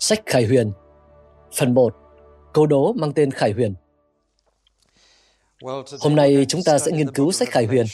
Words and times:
Sách 0.00 0.22
Khải 0.26 0.44
Huyền. 0.44 0.72
Phần 1.56 1.74
1 1.74 1.94
Câu 2.54 2.66
đố 2.66 2.92
mang 2.92 3.12
tên 3.12 3.30
Khải 3.30 3.52
Huyền. 3.52 3.74
Hôm 6.00 6.16
nay 6.16 6.46
chúng 6.48 6.62
ta 6.62 6.78
sẽ 6.78 6.92
nghiên 6.92 7.10
cứu 7.10 7.32
sách 7.32 7.50
Khải 7.50 7.66
Huyền, 7.66 7.86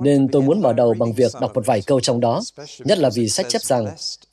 nên 0.00 0.28
tôi 0.28 0.42
muốn 0.42 0.60
mở 0.60 0.72
đầu 0.72 0.94
bằng 0.98 1.12
việc 1.12 1.32
đọc 1.40 1.54
một 1.54 1.66
vài 1.66 1.82
câu 1.86 2.00
trong 2.00 2.20
đó, 2.20 2.42
nhất 2.78 2.98
là 2.98 3.10
vì 3.14 3.28
sách 3.28 3.46
chép 3.48 3.62
rằng 3.62 3.86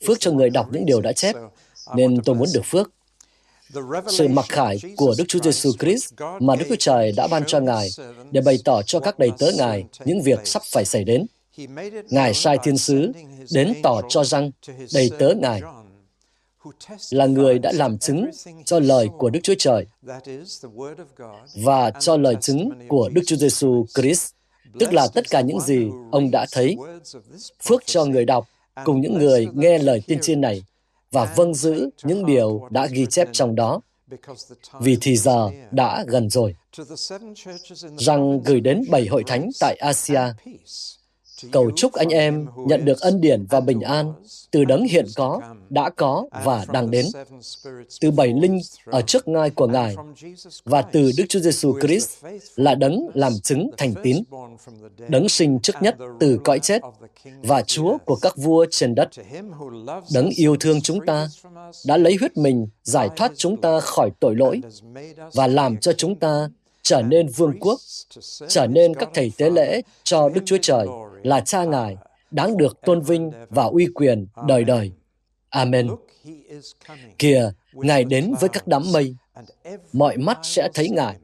phước 0.06 0.20
cho 0.20 0.32
người 0.32 0.50
đọc 0.50 0.66
những 0.72 0.86
điều 0.86 1.00
đã 1.00 1.12
chép, 1.12 1.34
nên 1.96 2.22
tôi 2.24 2.34
muốn 2.34 2.48
được 2.54 2.64
phước. 2.64 2.90
Sự 4.08 4.28
mặc 4.28 4.44
khải 4.48 4.78
của 4.96 5.14
Đức 5.18 5.24
Chúa 5.28 5.40
Giêsu 5.42 5.70
Christ 5.78 6.12
mà 6.40 6.56
Đức 6.56 6.64
Chúa 6.68 6.76
Trời 6.78 7.12
đã 7.16 7.26
ban 7.26 7.44
cho 7.46 7.60
Ngài 7.60 7.88
để 8.30 8.40
bày 8.40 8.58
tỏ 8.64 8.82
cho 8.82 9.00
các 9.00 9.18
đầy 9.18 9.30
tớ 9.38 9.46
Ngài 9.58 9.84
những 10.04 10.22
việc 10.22 10.46
sắp 10.46 10.62
phải 10.72 10.84
xảy 10.84 11.04
đến. 11.04 11.26
Ngài 12.10 12.34
sai 12.34 12.58
thiên 12.62 12.78
sứ 12.78 13.12
đến 13.50 13.74
tỏ 13.82 14.00
cho 14.08 14.24
rằng 14.24 14.50
đầy 14.94 15.10
tớ 15.18 15.34
Ngài 15.40 15.62
là 17.10 17.26
người 17.26 17.58
đã 17.58 17.72
làm 17.72 17.98
chứng 17.98 18.30
cho 18.64 18.78
lời 18.80 19.08
của 19.18 19.30
Đức 19.30 19.40
Chúa 19.42 19.54
Trời 19.58 19.86
và 21.54 21.90
cho 21.90 22.16
lời 22.16 22.36
chứng 22.40 22.70
của 22.88 23.08
Đức 23.08 23.22
Chúa 23.26 23.36
Giêsu 23.36 23.86
Christ, 23.94 24.30
tức 24.78 24.92
là 24.92 25.08
tất 25.14 25.30
cả 25.30 25.40
những 25.40 25.60
gì 25.60 25.88
ông 26.12 26.30
đã 26.30 26.46
thấy. 26.52 26.76
Phước 27.62 27.86
cho 27.86 28.04
người 28.04 28.24
đọc 28.24 28.46
cùng 28.84 29.00
những 29.00 29.18
người 29.18 29.46
nghe 29.54 29.78
lời 29.78 30.02
tiên 30.06 30.18
tri 30.22 30.34
này 30.34 30.64
và 31.10 31.32
vâng 31.36 31.54
giữ 31.54 31.90
những 32.02 32.26
điều 32.26 32.68
đã 32.70 32.86
ghi 32.86 33.06
chép 33.06 33.28
trong 33.32 33.54
đó, 33.54 33.80
vì 34.80 34.98
thì 35.00 35.16
giờ 35.16 35.50
đã 35.70 36.04
gần 36.08 36.30
rồi. 36.30 36.56
Rằng 37.98 38.40
gửi 38.44 38.60
đến 38.60 38.82
bảy 38.90 39.06
hội 39.06 39.24
thánh 39.26 39.50
tại 39.60 39.76
Asia, 39.80 40.20
cầu 41.52 41.70
chúc 41.76 41.92
anh 41.92 42.08
em 42.08 42.46
nhận 42.56 42.84
được 42.84 43.00
ân 43.00 43.20
điển 43.20 43.46
và 43.50 43.60
bình 43.60 43.80
an 43.80 44.12
từ 44.50 44.64
đấng 44.64 44.84
hiện 44.84 45.06
có, 45.16 45.40
đã 45.70 45.90
có 45.90 46.26
và 46.44 46.64
đang 46.72 46.90
đến, 46.90 47.06
từ 48.00 48.10
bảy 48.10 48.28
linh 48.28 48.60
ở 48.84 49.02
trước 49.02 49.28
ngai 49.28 49.50
của 49.50 49.66
Ngài 49.66 49.96
và 50.64 50.82
từ 50.82 51.12
Đức 51.18 51.24
Chúa 51.28 51.40
Giêsu 51.40 51.78
Christ 51.80 52.24
là 52.56 52.74
đấng 52.74 53.08
làm 53.14 53.32
chứng 53.42 53.70
thành 53.78 53.94
tín, 54.02 54.16
đấng 55.08 55.28
sinh 55.28 55.58
trước 55.62 55.76
nhất 55.80 55.96
từ 56.20 56.38
cõi 56.44 56.58
chết 56.58 56.82
và 57.42 57.62
Chúa 57.62 57.98
của 58.04 58.16
các 58.16 58.36
vua 58.36 58.66
trên 58.70 58.94
đất. 58.94 59.08
Đấng 60.14 60.28
yêu 60.36 60.56
thương 60.60 60.80
chúng 60.80 61.06
ta 61.06 61.28
đã 61.86 61.96
lấy 61.96 62.16
huyết 62.20 62.36
mình 62.36 62.68
giải 62.82 63.08
thoát 63.16 63.32
chúng 63.36 63.60
ta 63.60 63.80
khỏi 63.80 64.10
tội 64.20 64.34
lỗi 64.34 64.60
và 65.32 65.46
làm 65.46 65.76
cho 65.76 65.92
chúng 65.92 66.16
ta 66.18 66.48
trở 66.82 67.02
nên 67.02 67.28
vương 67.28 67.58
quốc, 67.60 67.80
trở 68.48 68.66
nên 68.66 68.94
các 68.94 69.08
thầy 69.14 69.32
tế 69.36 69.50
lễ 69.50 69.82
cho 70.04 70.28
Đức 70.28 70.40
Chúa 70.44 70.58
Trời 70.62 70.86
là 71.26 71.40
cha 71.40 71.64
Ngài, 71.64 71.96
đáng 72.30 72.56
được 72.56 72.80
tôn 72.80 73.00
vinh 73.00 73.30
và 73.48 73.64
uy 73.64 73.86
quyền 73.94 74.26
đời 74.46 74.64
đời. 74.64 74.92
Amen. 75.48 75.88
Kìa, 77.18 77.50
Ngài 77.72 78.04
đến 78.04 78.34
với 78.40 78.48
các 78.48 78.66
đám 78.66 78.82
mây, 78.92 79.16
mọi 79.92 80.16
mắt 80.16 80.38
sẽ 80.42 80.68
thấy 80.74 80.88
Ngài. 80.88 81.16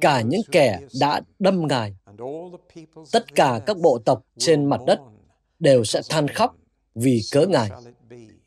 Cả 0.00 0.20
những 0.20 0.40
kẻ 0.52 0.80
đã 1.00 1.20
đâm 1.38 1.66
Ngài, 1.66 1.94
tất 3.12 3.34
cả 3.34 3.60
các 3.66 3.78
bộ 3.78 3.98
tộc 4.04 4.24
trên 4.38 4.64
mặt 4.64 4.80
đất 4.86 5.00
đều 5.58 5.84
sẽ 5.84 6.00
than 6.08 6.28
khóc 6.28 6.56
vì 6.94 7.20
cớ 7.32 7.46
Ngài. 7.46 7.70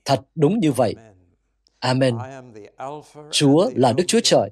Thật 0.05 0.21
đúng 0.35 0.59
như 0.59 0.71
vậy. 0.71 0.95
Amen. 1.79 2.17
Chúa 3.31 3.69
là 3.75 3.93
Đức 3.93 4.03
Chúa 4.07 4.19
Trời, 4.23 4.49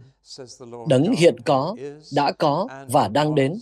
đấng 0.88 1.16
hiện 1.16 1.36
có, 1.46 1.76
đã 2.16 2.32
có 2.32 2.68
và 2.90 3.08
đang 3.08 3.36
đến, 3.36 3.54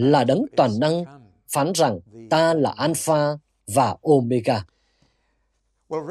là 0.00 0.24
đấng 0.24 0.46
toàn 0.56 0.70
năng, 0.80 1.04
phán 1.48 1.72
rằng 1.74 2.00
ta 2.30 2.54
là 2.54 2.70
Alpha 2.76 3.36
và 3.66 3.96
Omega. 4.02 4.64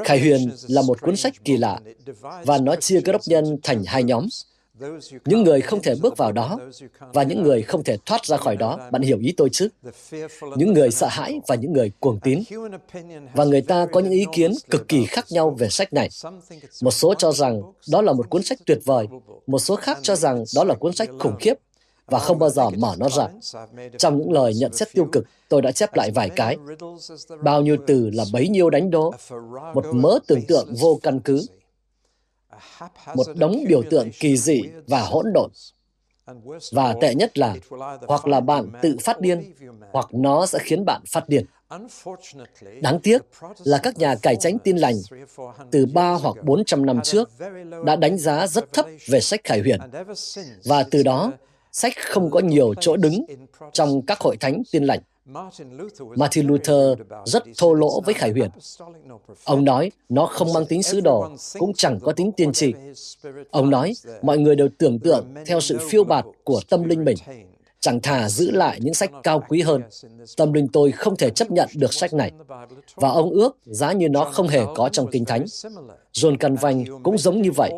Khải 0.06 0.20
Huyền 0.20 0.50
là 0.68 0.82
một 0.82 1.02
cuốn 1.02 1.16
sách 1.16 1.34
kỳ 1.44 1.58
lạ 1.58 1.80
và 2.46 2.58
nó 2.58 2.76
chia 2.76 3.02
cơ 3.02 3.12
đốc 3.12 3.22
nhân 3.26 3.58
thành 3.64 3.84
hai 3.86 4.04
nhóm. 4.04 4.28
Những 5.26 5.44
người 5.44 5.62
không 5.62 5.82
thể 5.82 5.96
bước 6.02 6.18
vào 6.18 6.32
đó 6.32 6.60
và 7.00 7.24
những 7.24 7.44
người 7.44 7.62
không 7.62 7.84
thể 7.84 7.98
thoát 8.06 8.26
ra 8.26 8.38
khỏi 8.38 8.56
đó. 8.56 8.80
Bạn 8.92 9.02
hiểu 9.02 9.20
ý 9.20 9.34
tôi 9.38 9.50
chứ? 9.52 9.68
Những 10.56 10.74
người 10.74 10.92
sợ 10.92 11.08
hãi 11.08 11.40
và 11.48 11.56
những 11.56 11.74
người 11.74 11.92
cuồng 12.00 12.20
tín. 12.20 12.44
Và 13.34 13.46
người 13.46 13.62
ta 13.62 13.86
có 13.92 14.00
những 14.00 14.12
ý 14.12 14.26
kiến 14.32 14.52
cực 14.70 14.88
kỳ 14.88 15.06
khác 15.06 15.26
nhau 15.30 15.56
về 15.60 15.70
sách 15.70 15.94
này. 15.94 16.10
Một 16.82 16.92
số 16.92 17.14
cho 17.14 17.32
rằng 17.32 17.62
đó 17.92 18.02
là 18.02 18.14
một 18.14 18.30
cuốn 18.30 18.44
sách 18.44 18.60
tuyệt 18.66 18.80
vời, 18.86 19.08
một 19.48 19.60
số 19.60 19.76
khác 19.76 19.98
cho 20.02 20.16
rằng 20.16 20.44
đó 20.56 20.64
là 20.64 20.76
cuốn 20.76 20.94
sách 20.94 21.10
khủng 21.20 21.36
khiếp 21.40 21.54
và 22.12 22.20
không 22.20 22.40
bao 22.40 22.50
giờ 22.50 22.70
mở 22.70 22.96
nó 22.97 23.09
ra. 23.09 23.28
Trong 23.97 24.18
những 24.20 24.31
lời 24.31 24.53
nhận 24.53 24.74
xét 24.74 24.88
tiêu 24.94 25.08
cực, 25.12 25.25
tôi 25.50 25.62
đã 25.62 25.72
chép 25.72 25.96
lại 25.96 26.12
vài 26.12 26.30
cái. 26.36 26.58
Bao 27.44 27.62
nhiêu 27.62 27.78
từ 27.88 28.09
là 28.14 28.25
bấy 28.34 28.47
nhiêu 28.47 28.70
đánh 28.70 28.92
đố, 28.92 29.14
một 29.74 29.86
mớ 29.94 30.19
tưởng 30.28 30.42
tượng 30.48 30.74
vô 30.80 31.00
căn 31.03 31.19
cứ, 31.19 31.42
một 33.16 33.28
đống 33.36 33.64
biểu 33.68 33.81
tượng 33.90 34.09
kỳ 34.19 34.38
dị 34.38 34.62
và 34.88 35.02
hỗn 35.02 35.25
độn. 35.34 35.50
Và 36.72 36.96
tệ 37.02 37.16
nhất 37.16 37.38
là, 37.38 37.56
hoặc 38.08 38.28
là 38.28 38.40
bạn 38.40 38.72
tự 38.81 38.98
phát 39.02 39.19
điên, 39.22 39.53
hoặc 39.92 40.08
nó 40.12 40.46
sẽ 40.46 40.59
khiến 40.62 40.86
bạn 40.86 41.02
phát 41.08 41.30
điên. 41.30 41.46
Đáng 42.81 43.00
tiếc 43.00 43.22
là 43.64 43.78
các 43.78 43.98
nhà 43.98 44.16
cải 44.16 44.36
tránh 44.36 44.58
tin 44.59 44.78
lành 44.78 44.96
từ 45.72 45.86
ba 45.86 46.14
hoặc 46.14 46.36
bốn 46.44 46.66
trăm 46.66 46.86
năm 46.86 47.00
trước 47.03 47.31
đã 47.86 47.96
đánh 47.96 48.18
giá 48.18 48.48
rất 48.48 48.74
thấp 48.74 48.86
về 49.08 49.19
sách 49.19 49.42
Khải 49.44 49.59
Huyền. 49.59 49.80
Và 50.66 50.84
từ 50.92 51.03
đó, 51.03 51.31
sách 51.72 51.94
không 51.97 52.31
có 52.31 52.40
nhiều 52.40 52.74
chỗ 52.80 52.97
đứng 52.97 53.25
trong 53.74 54.02
các 54.02 54.19
hội 54.19 54.38
thánh 54.38 54.62
tin 54.72 54.84
lành. 54.84 55.00
Martin 56.16 56.47
Luther 56.47 56.97
rất 57.25 57.44
thô 57.57 57.74
lỗ 57.74 58.02
với 58.02 58.13
Khải 58.13 58.31
Huyền. 58.31 58.50
Ông 59.44 59.66
nói 59.66 59.91
nó 60.09 60.25
không 60.25 60.53
mang 60.53 60.66
tính 60.66 60.84
sứ 60.84 61.02
đồ, 61.02 61.30
cũng 61.59 61.74
chẳng 61.74 62.00
có 62.00 62.12
tính 62.12 62.31
tiên 62.31 62.53
tri. 62.53 62.74
Ông 63.52 63.69
nói 63.69 63.94
mọi 64.22 64.38
người 64.38 64.56
đều 64.56 64.69
tưởng 64.78 65.00
tượng 65.00 65.25
theo 65.46 65.59
sự 65.59 65.78
phiêu 65.90 66.03
bạt 66.03 66.25
của 66.44 66.62
tâm 66.69 66.84
linh 66.84 67.06
mình. 67.06 67.18
Chẳng 67.80 68.00
thà 68.00 68.30
giữ 68.30 68.51
lại 68.51 68.80
những 68.81 68.94
sách 68.94 69.12
cao 69.24 69.44
quý 69.50 69.62
hơn. 69.62 69.81
Tâm 70.38 70.53
linh 70.53 70.68
tôi 70.68 70.91
không 70.91 71.16
thể 71.16 71.30
chấp 71.30 71.51
nhận 71.51 71.69
được 71.75 71.94
sách 71.94 72.13
này. 72.13 72.31
Và 72.96 73.09
ông 73.09 73.30
ước 73.30 73.57
giá 73.66 73.91
như 73.94 74.09
nó 74.09 74.24
không 74.25 74.47
hề 74.47 74.62
có 74.75 74.90
trong 74.90 75.07
Kinh 75.12 75.25
Thánh. 75.25 75.46
John 76.13 76.38
Calvin 76.38 77.03
cũng 77.03 77.18
giống 77.18 77.41
như 77.41 77.51
vậy. 77.51 77.72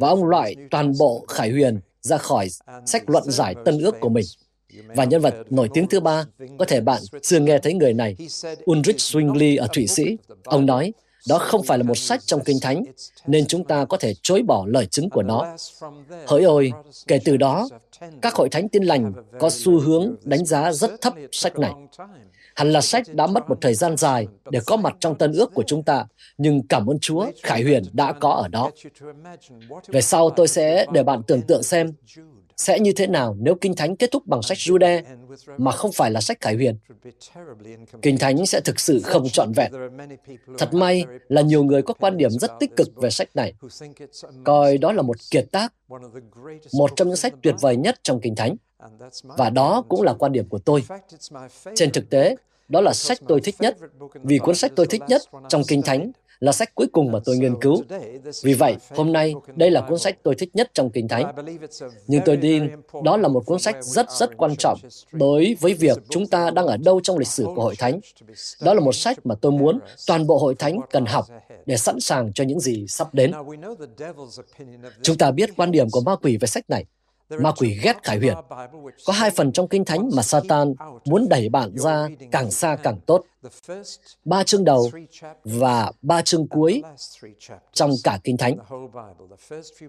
Và 0.00 0.08
ông 0.08 0.24
loại 0.24 0.56
toàn 0.70 0.92
bộ 0.98 1.24
Khải 1.28 1.50
Huyền 1.50 1.80
ra 2.06 2.18
khỏi 2.18 2.48
sách 2.86 3.10
luận 3.10 3.24
giải 3.26 3.54
tân 3.64 3.78
ước 3.78 3.94
của 4.00 4.08
mình. 4.08 4.24
Và 4.96 5.04
nhân 5.04 5.20
vật 5.20 5.34
nổi 5.50 5.68
tiếng 5.74 5.86
thứ 5.88 6.00
ba, 6.00 6.24
có 6.58 6.64
thể 6.64 6.80
bạn 6.80 7.02
chưa 7.22 7.40
nghe 7.40 7.58
thấy 7.58 7.74
người 7.74 7.94
này, 7.94 8.16
Ulrich 8.70 8.96
Zwingli 8.96 9.60
ở 9.60 9.66
Thụy 9.72 9.86
Sĩ. 9.86 10.16
Ông 10.44 10.66
nói, 10.66 10.92
đó 11.28 11.38
không 11.38 11.62
phải 11.62 11.78
là 11.78 11.84
một 11.84 11.98
sách 11.98 12.20
trong 12.26 12.40
Kinh 12.44 12.60
Thánh, 12.62 12.84
nên 13.26 13.46
chúng 13.46 13.64
ta 13.64 13.84
có 13.84 13.96
thể 13.96 14.14
chối 14.22 14.42
bỏ 14.42 14.64
lời 14.68 14.86
chứng 14.86 15.10
của 15.10 15.22
nó. 15.22 15.56
Hỡi 16.26 16.42
ôi, 16.42 16.72
kể 17.06 17.18
từ 17.24 17.36
đó, 17.36 17.68
các 18.22 18.34
hội 18.34 18.48
thánh 18.48 18.68
tin 18.68 18.84
lành 18.84 19.12
có 19.40 19.50
xu 19.50 19.80
hướng 19.80 20.16
đánh 20.22 20.44
giá 20.44 20.72
rất 20.72 20.90
thấp 21.00 21.14
sách 21.32 21.58
này. 21.58 21.72
Hẳn 22.56 22.72
là 22.72 22.80
sách 22.80 23.14
đã 23.14 23.26
mất 23.26 23.48
một 23.48 23.58
thời 23.60 23.74
gian 23.74 23.96
dài 23.96 24.26
để 24.50 24.60
có 24.66 24.76
mặt 24.76 24.96
trong 25.00 25.18
tân 25.18 25.32
ước 25.32 25.54
của 25.54 25.64
chúng 25.66 25.82
ta, 25.82 26.06
nhưng 26.38 26.66
cảm 26.68 26.86
ơn 26.86 26.98
Chúa, 26.98 27.26
Khải 27.42 27.62
Huyền 27.62 27.82
đã 27.92 28.12
có 28.12 28.30
ở 28.30 28.48
đó. 28.48 28.70
Về 29.88 30.00
sau 30.00 30.30
tôi 30.30 30.48
sẽ 30.48 30.86
để 30.92 31.02
bạn 31.02 31.22
tưởng 31.26 31.42
tượng 31.42 31.62
xem 31.62 31.92
sẽ 32.56 32.78
như 32.78 32.92
thế 32.92 33.06
nào 33.06 33.36
nếu 33.40 33.54
Kinh 33.54 33.76
Thánh 33.76 33.96
kết 33.96 34.10
thúc 34.10 34.26
bằng 34.26 34.42
sách 34.42 34.58
Jude 34.58 35.02
mà 35.58 35.72
không 35.72 35.92
phải 35.92 36.10
là 36.10 36.20
sách 36.20 36.40
Khải 36.40 36.54
Huyền. 36.54 36.78
Kinh 38.02 38.18
Thánh 38.18 38.46
sẽ 38.46 38.60
thực 38.60 38.80
sự 38.80 39.00
không 39.04 39.28
trọn 39.28 39.52
vẹn. 39.52 39.72
Thật 40.58 40.74
may 40.74 41.04
là 41.28 41.42
nhiều 41.42 41.64
người 41.64 41.82
có 41.82 41.94
quan 41.94 42.16
điểm 42.16 42.30
rất 42.30 42.50
tích 42.60 42.76
cực 42.76 42.88
về 42.96 43.10
sách 43.10 43.28
này, 43.34 43.54
coi 44.44 44.78
đó 44.78 44.92
là 44.92 45.02
một 45.02 45.16
kiệt 45.30 45.46
tác, 45.52 45.72
một 46.72 46.90
trong 46.96 47.08
những 47.08 47.16
sách 47.16 47.34
tuyệt 47.42 47.54
vời 47.60 47.76
nhất 47.76 47.98
trong 48.02 48.20
Kinh 48.20 48.34
Thánh. 48.34 48.56
Và 49.22 49.50
đó 49.50 49.82
cũng 49.88 50.02
là 50.02 50.14
quan 50.14 50.32
điểm 50.32 50.48
của 50.48 50.58
tôi. 50.58 50.84
Trên 51.74 51.92
thực 51.92 52.10
tế, 52.10 52.36
đó 52.68 52.80
là 52.80 52.92
sách 52.92 53.18
tôi 53.28 53.40
thích 53.40 53.54
nhất, 53.58 53.76
vì 54.14 54.38
cuốn 54.38 54.54
sách 54.54 54.72
tôi 54.76 54.86
thích 54.86 55.02
nhất 55.08 55.22
trong 55.48 55.62
Kinh 55.68 55.82
Thánh 55.82 56.12
là 56.40 56.52
sách 56.52 56.74
cuối 56.74 56.86
cùng 56.92 57.12
mà 57.12 57.18
tôi 57.24 57.36
nghiên 57.36 57.60
cứu. 57.60 57.82
Vì 58.42 58.54
vậy, 58.54 58.76
hôm 58.90 59.12
nay, 59.12 59.34
đây 59.56 59.70
là 59.70 59.80
cuốn 59.80 59.98
sách 59.98 60.16
tôi 60.22 60.34
thích 60.34 60.50
nhất 60.54 60.70
trong 60.74 60.90
Kinh 60.90 61.08
Thánh. 61.08 61.34
Nhưng 62.06 62.22
tôi 62.24 62.38
tin 62.42 62.68
đó 63.04 63.16
là 63.16 63.28
một 63.28 63.46
cuốn 63.46 63.58
sách 63.58 63.76
rất 63.84 64.10
rất 64.10 64.36
quan 64.36 64.56
trọng 64.56 64.78
đối 65.12 65.56
với 65.60 65.74
việc 65.74 65.98
chúng 66.08 66.26
ta 66.26 66.50
đang 66.50 66.66
ở 66.66 66.76
đâu 66.76 67.00
trong 67.02 67.18
lịch 67.18 67.28
sử 67.28 67.44
của 67.44 67.62
Hội 67.62 67.76
Thánh. 67.76 68.00
Đó 68.62 68.74
là 68.74 68.80
một 68.80 68.92
sách 68.92 69.26
mà 69.26 69.34
tôi 69.40 69.52
muốn 69.52 69.78
toàn 70.06 70.26
bộ 70.26 70.38
Hội 70.38 70.54
Thánh 70.54 70.80
cần 70.90 71.06
học 71.06 71.26
để 71.66 71.76
sẵn 71.76 72.00
sàng 72.00 72.32
cho 72.32 72.44
những 72.44 72.60
gì 72.60 72.86
sắp 72.88 73.14
đến. 73.14 73.32
Chúng 75.02 75.18
ta 75.18 75.30
biết 75.30 75.50
quan 75.56 75.70
điểm 75.70 75.90
của 75.90 76.00
ma 76.00 76.16
quỷ 76.16 76.36
về 76.36 76.46
sách 76.46 76.70
này. 76.70 76.84
Ma 77.30 77.52
quỷ 77.58 77.78
ghét 77.82 78.02
Khải 78.02 78.18
Huyền. 78.18 78.34
Có 79.06 79.12
hai 79.12 79.30
phần 79.30 79.52
trong 79.52 79.68
Kinh 79.68 79.84
Thánh 79.84 80.10
mà 80.16 80.22
Satan 80.22 80.74
muốn 81.04 81.26
đẩy 81.28 81.48
bạn 81.48 81.72
ra 81.74 82.08
càng 82.30 82.50
xa 82.50 82.76
càng 82.82 83.00
tốt. 83.06 83.24
Ba 84.24 84.44
chương 84.44 84.64
đầu 84.64 84.90
và 85.44 85.92
ba 86.02 86.22
chương 86.22 86.48
cuối 86.48 86.82
trong 87.72 87.90
cả 88.04 88.18
Kinh 88.24 88.36
Thánh. 88.36 88.56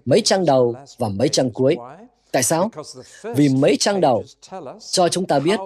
Mấy 0.04 0.20
trang 0.20 0.44
đầu 0.44 0.74
và 0.98 1.08
mấy 1.08 1.28
trang 1.28 1.50
cuối 1.50 1.76
Tại 2.32 2.42
sao? 2.42 2.70
Vì 3.36 3.48
mấy 3.48 3.76
trang 3.76 4.00
đầu 4.00 4.24
cho 4.90 5.08
chúng 5.08 5.26
ta 5.26 5.38
biết 5.38 5.60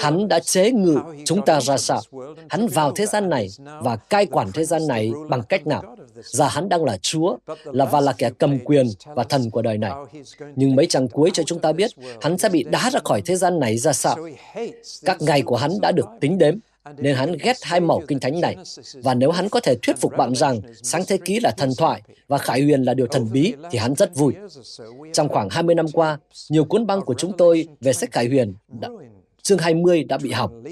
hắn 0.00 0.28
đã 0.28 0.40
chế 0.40 0.70
ngự 0.70 0.98
chúng 1.24 1.44
ta 1.44 1.60
ra 1.60 1.76
sao. 1.76 2.00
Hắn 2.48 2.66
vào 2.66 2.92
thế 2.92 3.06
gian 3.06 3.28
này 3.28 3.48
và 3.82 3.96
cai 3.96 4.26
quản 4.26 4.52
thế 4.52 4.64
gian 4.64 4.86
này 4.86 5.12
bằng 5.28 5.42
cách 5.42 5.66
nào. 5.66 5.96
Và 6.38 6.48
hắn 6.48 6.68
đang 6.68 6.84
là 6.84 6.96
Chúa, 6.96 7.36
là 7.64 7.84
và 7.84 8.00
là 8.00 8.12
kẻ 8.12 8.30
cầm 8.38 8.58
quyền 8.64 8.86
và 9.14 9.24
thần 9.24 9.50
của 9.50 9.62
đời 9.62 9.78
này. 9.78 9.92
Nhưng 10.56 10.76
mấy 10.76 10.86
trang 10.86 11.08
cuối 11.08 11.30
cho 11.32 11.42
chúng 11.42 11.58
ta 11.58 11.72
biết 11.72 11.90
hắn 12.20 12.38
sẽ 12.38 12.48
bị 12.48 12.64
đá 12.64 12.90
ra 12.90 13.00
khỏi 13.04 13.22
thế 13.26 13.36
gian 13.36 13.60
này 13.60 13.78
ra 13.78 13.92
sao. 13.92 14.16
Các 15.04 15.22
ngày 15.22 15.42
của 15.42 15.56
hắn 15.56 15.70
đã 15.82 15.92
được 15.92 16.06
tính 16.20 16.38
đếm 16.38 16.54
nên 16.98 17.16
hắn 17.16 17.36
ghét 17.42 17.56
hai 17.62 17.80
mẫu 17.80 18.02
kinh 18.08 18.20
thánh 18.20 18.40
này. 18.40 18.56
Và 18.94 19.14
nếu 19.14 19.30
hắn 19.30 19.48
có 19.48 19.60
thể 19.60 19.74
thuyết 19.82 19.96
phục 20.00 20.12
bạn 20.16 20.34
rằng 20.34 20.60
sáng 20.82 21.04
thế 21.08 21.18
ký 21.24 21.40
là 21.40 21.50
thần 21.50 21.70
thoại 21.78 22.02
và 22.28 22.38
khải 22.38 22.62
huyền 22.62 22.82
là 22.82 22.94
điều 22.94 23.06
thần 23.06 23.28
bí, 23.32 23.54
thì 23.70 23.78
hắn 23.78 23.94
rất 23.94 24.14
vui. 24.14 24.34
Trong 25.12 25.28
khoảng 25.28 25.48
20 25.50 25.74
năm 25.74 25.86
qua, 25.92 26.18
nhiều 26.48 26.64
cuốn 26.64 26.86
băng 26.86 27.00
của 27.00 27.14
chúng 27.14 27.32
tôi 27.36 27.68
về 27.80 27.92
sách 27.92 28.12
khải 28.12 28.26
huyền 28.26 28.54
đã, 28.68 28.88
chương 29.42 29.58
20 29.58 30.04
đã 30.04 30.18
bị 30.18 30.32
hỏng. 30.32 30.62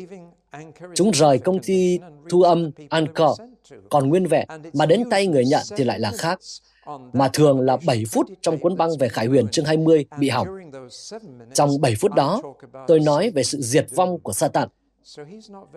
Chúng 0.94 1.10
rời 1.10 1.38
công 1.38 1.58
ty 1.58 1.98
thu 2.28 2.42
âm 2.42 2.70
Anchor 2.88 3.40
còn 3.90 4.08
nguyên 4.08 4.26
vẹn, 4.26 4.48
mà 4.72 4.86
đến 4.86 5.04
tay 5.10 5.26
người 5.26 5.44
nhận 5.44 5.62
thì 5.76 5.84
lại 5.84 6.00
là 6.00 6.12
khác 6.18 6.38
mà 7.12 7.28
thường 7.32 7.60
là 7.60 7.76
7 7.86 8.04
phút 8.10 8.26
trong 8.42 8.58
cuốn 8.58 8.76
băng 8.76 8.90
về 8.98 9.08
Khải 9.08 9.26
Huyền 9.26 9.48
chương 9.48 9.64
20 9.64 10.04
bị 10.18 10.28
hỏng. 10.28 10.48
Trong 11.54 11.80
7 11.80 11.94
phút 11.94 12.14
đó, 12.14 12.42
tôi 12.86 13.00
nói 13.00 13.30
về 13.30 13.42
sự 13.42 13.60
diệt 13.60 13.86
vong 13.94 14.18
của 14.18 14.32
Satan. 14.32 14.68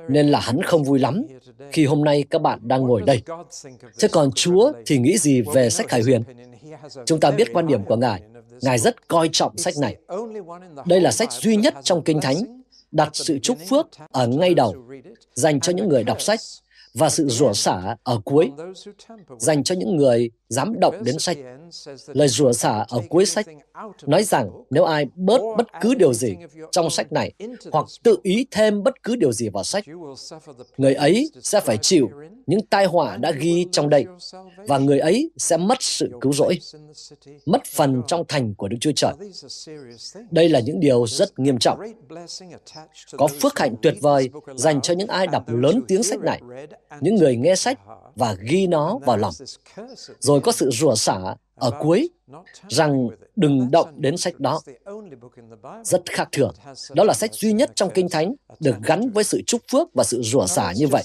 Nên 0.10 0.30
là 0.30 0.40
hắn 0.40 0.62
không 0.62 0.84
vui 0.84 1.00
lắm 1.00 1.24
khi 1.72 1.86
hôm 1.86 2.04
nay 2.04 2.24
các 2.30 2.42
bạn 2.42 2.60
đang 2.68 2.82
ngồi 2.82 3.02
đây. 3.02 3.22
Thế 4.00 4.08
còn 4.12 4.32
Chúa 4.36 4.72
thì 4.86 4.98
nghĩ 4.98 5.18
gì 5.18 5.42
về 5.42 5.70
sách 5.70 5.88
Khải 5.88 6.02
Huyền? 6.02 6.24
Chúng 7.06 7.20
ta 7.20 7.32
biết 7.32 7.48
quan 7.54 7.68
điểm 7.68 7.84
của 7.86 7.96
Ngài. 7.96 8.22
Ngài 8.62 8.80
rất 8.80 9.08
coi 9.08 9.30
trọng 9.32 9.58
sách 9.58 9.74
này. 9.82 9.96
Đây 10.86 11.02
là 11.02 11.12
sách 11.12 11.32
duy 11.32 11.56
nhất 11.56 11.74
trong 11.84 12.04
Kinh 12.04 12.22
Thánh 12.22 12.62
đặt 12.92 13.10
sự 13.14 13.40
chúc 13.40 13.58
phước 13.70 13.88
ở 14.12 14.28
ngay 14.28 14.54
đầu, 14.54 14.76
dành 15.34 15.60
cho 15.60 15.74
những 15.74 15.90
người 15.90 16.04
đọc 16.04 16.22
sách 16.22 16.40
và 16.94 17.10
sự 17.10 17.28
rủa 17.28 17.54
xả 17.54 17.96
ở 18.04 18.22
cuối 18.26 18.52
dành 19.38 19.64
cho 19.64 19.76
những 19.76 19.96
người 19.96 20.32
dám 20.52 20.80
động 20.80 21.04
đến 21.04 21.20
sách. 21.20 21.38
Lời 22.08 22.28
rủa 22.28 22.52
xả 22.52 22.86
ở 22.90 23.02
cuối 23.10 23.26
sách 23.26 23.46
nói 24.06 24.24
rằng 24.24 24.50
nếu 24.70 24.84
ai 24.84 25.06
bớt 25.16 25.42
bất 25.58 25.68
cứ 25.82 25.94
điều 25.94 26.14
gì 26.14 26.36
trong 26.72 26.90
sách 26.90 27.12
này 27.12 27.32
hoặc 27.72 27.86
tự 28.04 28.18
ý 28.24 28.46
thêm 28.52 28.84
bất 28.84 29.04
cứ 29.04 29.16
điều 29.16 29.32
gì 29.32 29.50
vào 29.50 29.64
sách, 29.64 29.84
người 30.78 30.94
ấy 30.94 31.32
sẽ 31.42 31.60
phải 31.60 31.78
chịu 31.78 32.10
những 32.46 32.66
tai 32.66 32.86
họa 32.86 33.18
đã 33.18 33.32
ghi 33.32 33.66
trong 33.72 33.90
đây 33.90 34.06
và 34.68 34.78
người 34.78 35.00
ấy 35.00 35.32
sẽ 35.38 35.58
mất 35.58 35.78
sự 35.84 36.12
cứu 36.22 36.34
rỗi, 36.34 36.60
mất 37.46 37.62
phần 37.66 38.02
trong 38.08 38.24
thành 38.28 38.56
của 38.56 38.68
Đức 38.68 38.78
Chúa 38.82 38.92
Trời. 38.96 39.14
Đây 40.32 40.50
là 40.50 40.60
những 40.60 40.80
điều 40.80 41.08
rất 41.08 41.40
nghiêm 41.40 41.58
trọng. 41.58 41.80
Có 43.18 43.28
phước 43.28 43.60
hạnh 43.60 43.76
tuyệt 43.82 43.96
vời 44.02 44.30
dành 44.56 44.82
cho 44.82 44.94
những 44.94 45.08
ai 45.08 45.28
đọc 45.28 45.44
lớn 45.48 45.82
tiếng 45.88 46.04
sách 46.04 46.20
này, 46.20 46.42
những 47.02 47.16
người 47.16 47.36
nghe 47.36 47.56
sách 47.56 47.80
và 48.16 48.36
ghi 48.50 48.68
nó 48.68 49.00
vào 49.06 49.18
lòng. 49.18 49.34
Rồi 50.20 50.41
có 50.42 50.52
sự 50.52 50.70
rủa 50.72 50.96
xả 50.96 51.36
ở 51.62 51.72
cuối 51.80 52.10
rằng 52.70 53.08
đừng 53.36 53.72
động 53.72 53.88
đến 53.98 54.18
sách 54.18 54.40
đó. 54.40 54.62
Rất 55.84 56.02
khác 56.06 56.30
thường. 56.32 56.54
Đó 56.94 57.04
là 57.04 57.14
sách 57.14 57.34
duy 57.34 57.54
nhất 57.54 57.72
trong 57.76 57.90
Kinh 57.94 58.10
Thánh 58.10 58.34
được 58.60 58.76
gắn 58.84 59.10
với 59.10 59.24
sự 59.24 59.42
chúc 59.48 59.62
phước 59.72 59.88
và 59.94 60.04
sự 60.04 60.22
rủa 60.24 60.46
xả 60.46 60.74
như 60.76 60.88
vậy. 60.88 61.04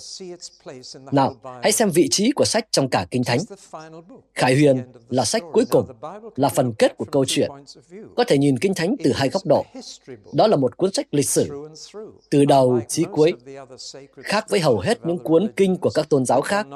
Nào, 1.12 1.34
hãy 1.62 1.72
xem 1.72 1.90
vị 1.90 2.08
trí 2.10 2.32
của 2.32 2.44
sách 2.44 2.66
trong 2.70 2.88
cả 2.88 3.06
Kinh 3.10 3.24
Thánh. 3.24 3.38
Khải 4.34 4.54
Huyền 4.54 4.82
là 5.08 5.24
sách 5.24 5.42
cuối 5.52 5.64
cùng, 5.70 5.86
là 6.36 6.48
phần 6.48 6.72
kết 6.72 6.96
của 6.96 7.04
câu 7.12 7.24
chuyện. 7.24 7.50
Có 8.16 8.24
thể 8.24 8.38
nhìn 8.38 8.58
Kinh 8.58 8.74
Thánh 8.74 8.96
từ 9.04 9.12
hai 9.12 9.28
góc 9.28 9.42
độ. 9.46 9.64
Đó 10.32 10.46
là 10.46 10.56
một 10.56 10.76
cuốn 10.76 10.92
sách 10.92 11.06
lịch 11.10 11.28
sử, 11.28 11.68
từ 12.30 12.44
đầu 12.44 12.80
chí 12.88 13.04
cuối. 13.12 13.32
Khác 14.16 14.46
với 14.48 14.60
hầu 14.60 14.78
hết 14.78 15.06
những 15.06 15.18
cuốn 15.18 15.48
kinh 15.56 15.76
của 15.76 15.90
các 15.94 16.08
tôn 16.08 16.24
giáo 16.24 16.40
khác, 16.40 16.66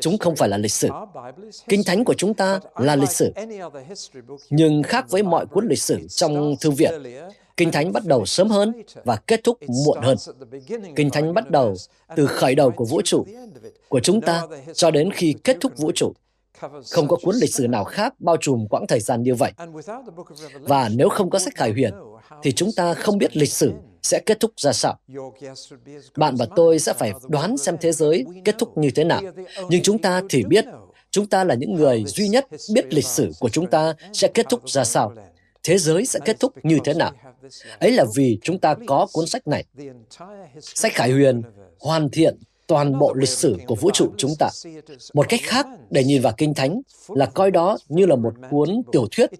chúng 0.00 0.18
không 0.18 0.36
phải 0.36 0.48
là 0.48 0.58
lịch 0.58 0.72
sử. 0.72 0.88
Kinh 1.68 1.84
Thánh 1.84 2.04
của 2.04 2.14
chúng 2.14 2.34
ta 2.34 2.60
là 2.76 2.96
lịch 2.96 3.10
sử. 3.10 3.27
Nhưng 4.50 4.82
khác 4.82 5.10
với 5.10 5.22
mọi 5.22 5.46
cuốn 5.46 5.68
lịch 5.68 5.82
sử 5.82 6.06
trong 6.08 6.54
thư 6.60 6.70
viện, 6.70 7.02
Kinh 7.56 7.70
Thánh 7.70 7.92
bắt 7.92 8.04
đầu 8.04 8.26
sớm 8.26 8.48
hơn 8.48 8.72
và 9.04 9.16
kết 9.16 9.40
thúc 9.44 9.58
muộn 9.86 9.98
hơn. 10.02 10.16
Kinh 10.96 11.10
Thánh 11.10 11.34
bắt 11.34 11.50
đầu 11.50 11.74
từ 12.16 12.26
khởi 12.26 12.54
đầu 12.54 12.70
của 12.70 12.84
vũ 12.84 13.02
trụ, 13.04 13.26
của 13.88 14.00
chúng 14.00 14.20
ta 14.20 14.42
cho 14.74 14.90
đến 14.90 15.10
khi 15.12 15.34
kết 15.44 15.56
thúc 15.60 15.72
vũ 15.76 15.92
trụ. 15.94 16.12
Không 16.90 17.08
có 17.08 17.16
cuốn 17.22 17.36
lịch 17.36 17.54
sử 17.54 17.66
nào 17.66 17.84
khác 17.84 18.14
bao 18.18 18.36
trùm 18.36 18.66
quãng 18.66 18.86
thời 18.86 19.00
gian 19.00 19.22
như 19.22 19.34
vậy. 19.34 19.52
Và 20.60 20.88
nếu 20.88 21.08
không 21.08 21.30
có 21.30 21.38
sách 21.38 21.54
Khải 21.56 21.72
Huyền, 21.72 21.94
thì 22.42 22.52
chúng 22.52 22.70
ta 22.76 22.94
không 22.94 23.18
biết 23.18 23.36
lịch 23.36 23.52
sử 23.52 23.72
sẽ 24.02 24.20
kết 24.26 24.40
thúc 24.40 24.52
ra 24.56 24.72
sao. 24.72 24.98
Bạn 26.16 26.36
và 26.36 26.46
tôi 26.56 26.78
sẽ 26.78 26.92
phải 26.92 27.12
đoán 27.28 27.56
xem 27.56 27.76
thế 27.80 27.92
giới 27.92 28.24
kết 28.44 28.54
thúc 28.58 28.78
như 28.78 28.90
thế 28.90 29.04
nào. 29.04 29.22
Nhưng 29.68 29.82
chúng 29.82 29.98
ta 29.98 30.22
thì 30.28 30.44
biết 30.44 30.64
chúng 31.10 31.26
ta 31.26 31.44
là 31.44 31.54
những 31.54 31.74
người 31.74 32.04
duy 32.06 32.28
nhất 32.28 32.46
biết 32.74 32.94
lịch 32.94 33.06
sử 33.06 33.32
của 33.40 33.48
chúng 33.48 33.70
ta 33.70 33.94
sẽ 34.12 34.28
kết 34.28 34.46
thúc 34.48 34.70
ra 34.70 34.84
sao 34.84 35.14
thế 35.62 35.78
giới 35.78 36.06
sẽ 36.06 36.20
kết 36.24 36.40
thúc 36.40 36.52
như 36.62 36.78
thế 36.84 36.94
nào 36.94 37.12
ấy 37.78 37.92
là 37.92 38.04
vì 38.14 38.38
chúng 38.42 38.58
ta 38.58 38.74
có 38.86 39.06
cuốn 39.12 39.26
sách 39.26 39.48
này 39.48 39.64
sách 40.60 40.92
khải 40.94 41.10
huyền 41.10 41.42
hoàn 41.78 42.08
thiện 42.10 42.38
toàn 42.68 42.98
bộ 42.98 43.14
lịch 43.14 43.28
sử 43.28 43.58
của 43.66 43.74
vũ 43.74 43.90
trụ 43.90 44.12
chúng 44.16 44.34
ta. 44.38 44.48
Một 45.14 45.26
cách 45.28 45.40
khác 45.42 45.66
để 45.90 46.04
nhìn 46.04 46.22
vào 46.22 46.32
Kinh 46.36 46.54
Thánh 46.54 46.80
là 47.08 47.26
coi 47.26 47.50
đó 47.50 47.78
như 47.88 48.06
là 48.06 48.16
một 48.16 48.34
cuốn 48.50 48.82
tiểu 48.92 49.06
thuyết, 49.10 49.30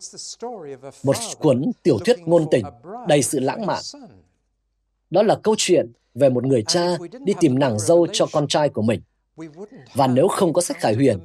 một 1.02 1.16
cuốn 1.38 1.70
tiểu 1.82 1.98
thuyết 1.98 2.18
ngôn 2.18 2.46
tình 2.50 2.64
đầy 3.08 3.22
sự 3.22 3.40
lãng 3.40 3.66
mạn. 3.66 3.82
Đó 5.10 5.22
là 5.22 5.37
câu 5.42 5.54
chuyện 5.58 5.92
về 6.14 6.28
một 6.28 6.44
người 6.44 6.62
cha 6.62 6.96
đi 7.25 7.32
tìm 7.40 7.58
nàng 7.58 7.78
dâu 7.78 8.06
cho 8.12 8.26
con 8.32 8.48
trai 8.48 8.68
của 8.68 8.82
mình. 8.82 9.00
Và 9.94 10.06
nếu 10.06 10.28
không 10.28 10.52
có 10.52 10.62
sách 10.62 10.76
khải 10.80 10.94
huyền, 10.94 11.18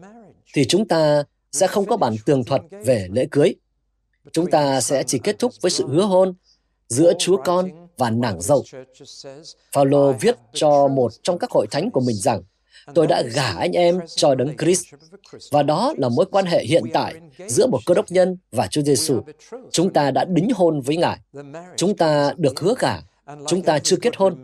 thì 0.53 0.65
chúng 0.65 0.87
ta 0.87 1.23
sẽ 1.51 1.67
không 1.67 1.85
có 1.85 1.97
bản 1.97 2.15
tường 2.25 2.43
thuật 2.43 2.61
về 2.85 3.07
lễ 3.11 3.27
cưới. 3.31 3.55
Chúng 4.31 4.51
ta 4.51 4.81
sẽ 4.81 5.03
chỉ 5.03 5.19
kết 5.19 5.39
thúc 5.39 5.53
với 5.61 5.71
sự 5.71 5.87
hứa 5.87 6.03
hôn 6.03 6.33
giữa 6.87 7.13
Chúa 7.19 7.37
Con 7.45 7.69
và 7.97 8.09
nàng 8.09 8.41
dâu. 8.41 8.63
Phaolô 9.71 10.11
viết 10.11 10.35
cho 10.53 10.87
một 10.87 11.11
trong 11.23 11.39
các 11.39 11.51
hội 11.51 11.67
thánh 11.71 11.91
của 11.91 12.01
mình 12.01 12.15
rằng, 12.15 12.41
tôi 12.93 13.07
đã 13.07 13.21
gả 13.21 13.47
anh 13.47 13.71
em 13.71 13.99
cho 14.15 14.35
đấng 14.35 14.57
Christ. 14.57 14.85
Và 15.51 15.63
đó 15.63 15.93
là 15.97 16.09
mối 16.09 16.25
quan 16.31 16.45
hệ 16.45 16.65
hiện 16.65 16.83
tại 16.93 17.15
giữa 17.47 17.67
một 17.67 17.79
cơ 17.85 17.93
đốc 17.93 18.11
nhân 18.11 18.37
và 18.51 18.67
Chúa 18.67 18.81
Giêsu. 18.81 19.21
Chúng 19.71 19.93
ta 19.93 20.11
đã 20.11 20.25
đính 20.25 20.49
hôn 20.55 20.81
với 20.81 20.97
Ngài. 20.97 21.19
Chúng 21.77 21.97
ta 21.97 22.33
được 22.37 22.59
hứa 22.59 22.75
gả. 22.79 22.97
Chúng 23.47 23.61
ta 23.61 23.79
chưa 23.79 23.97
kết 24.01 24.15
hôn. 24.15 24.41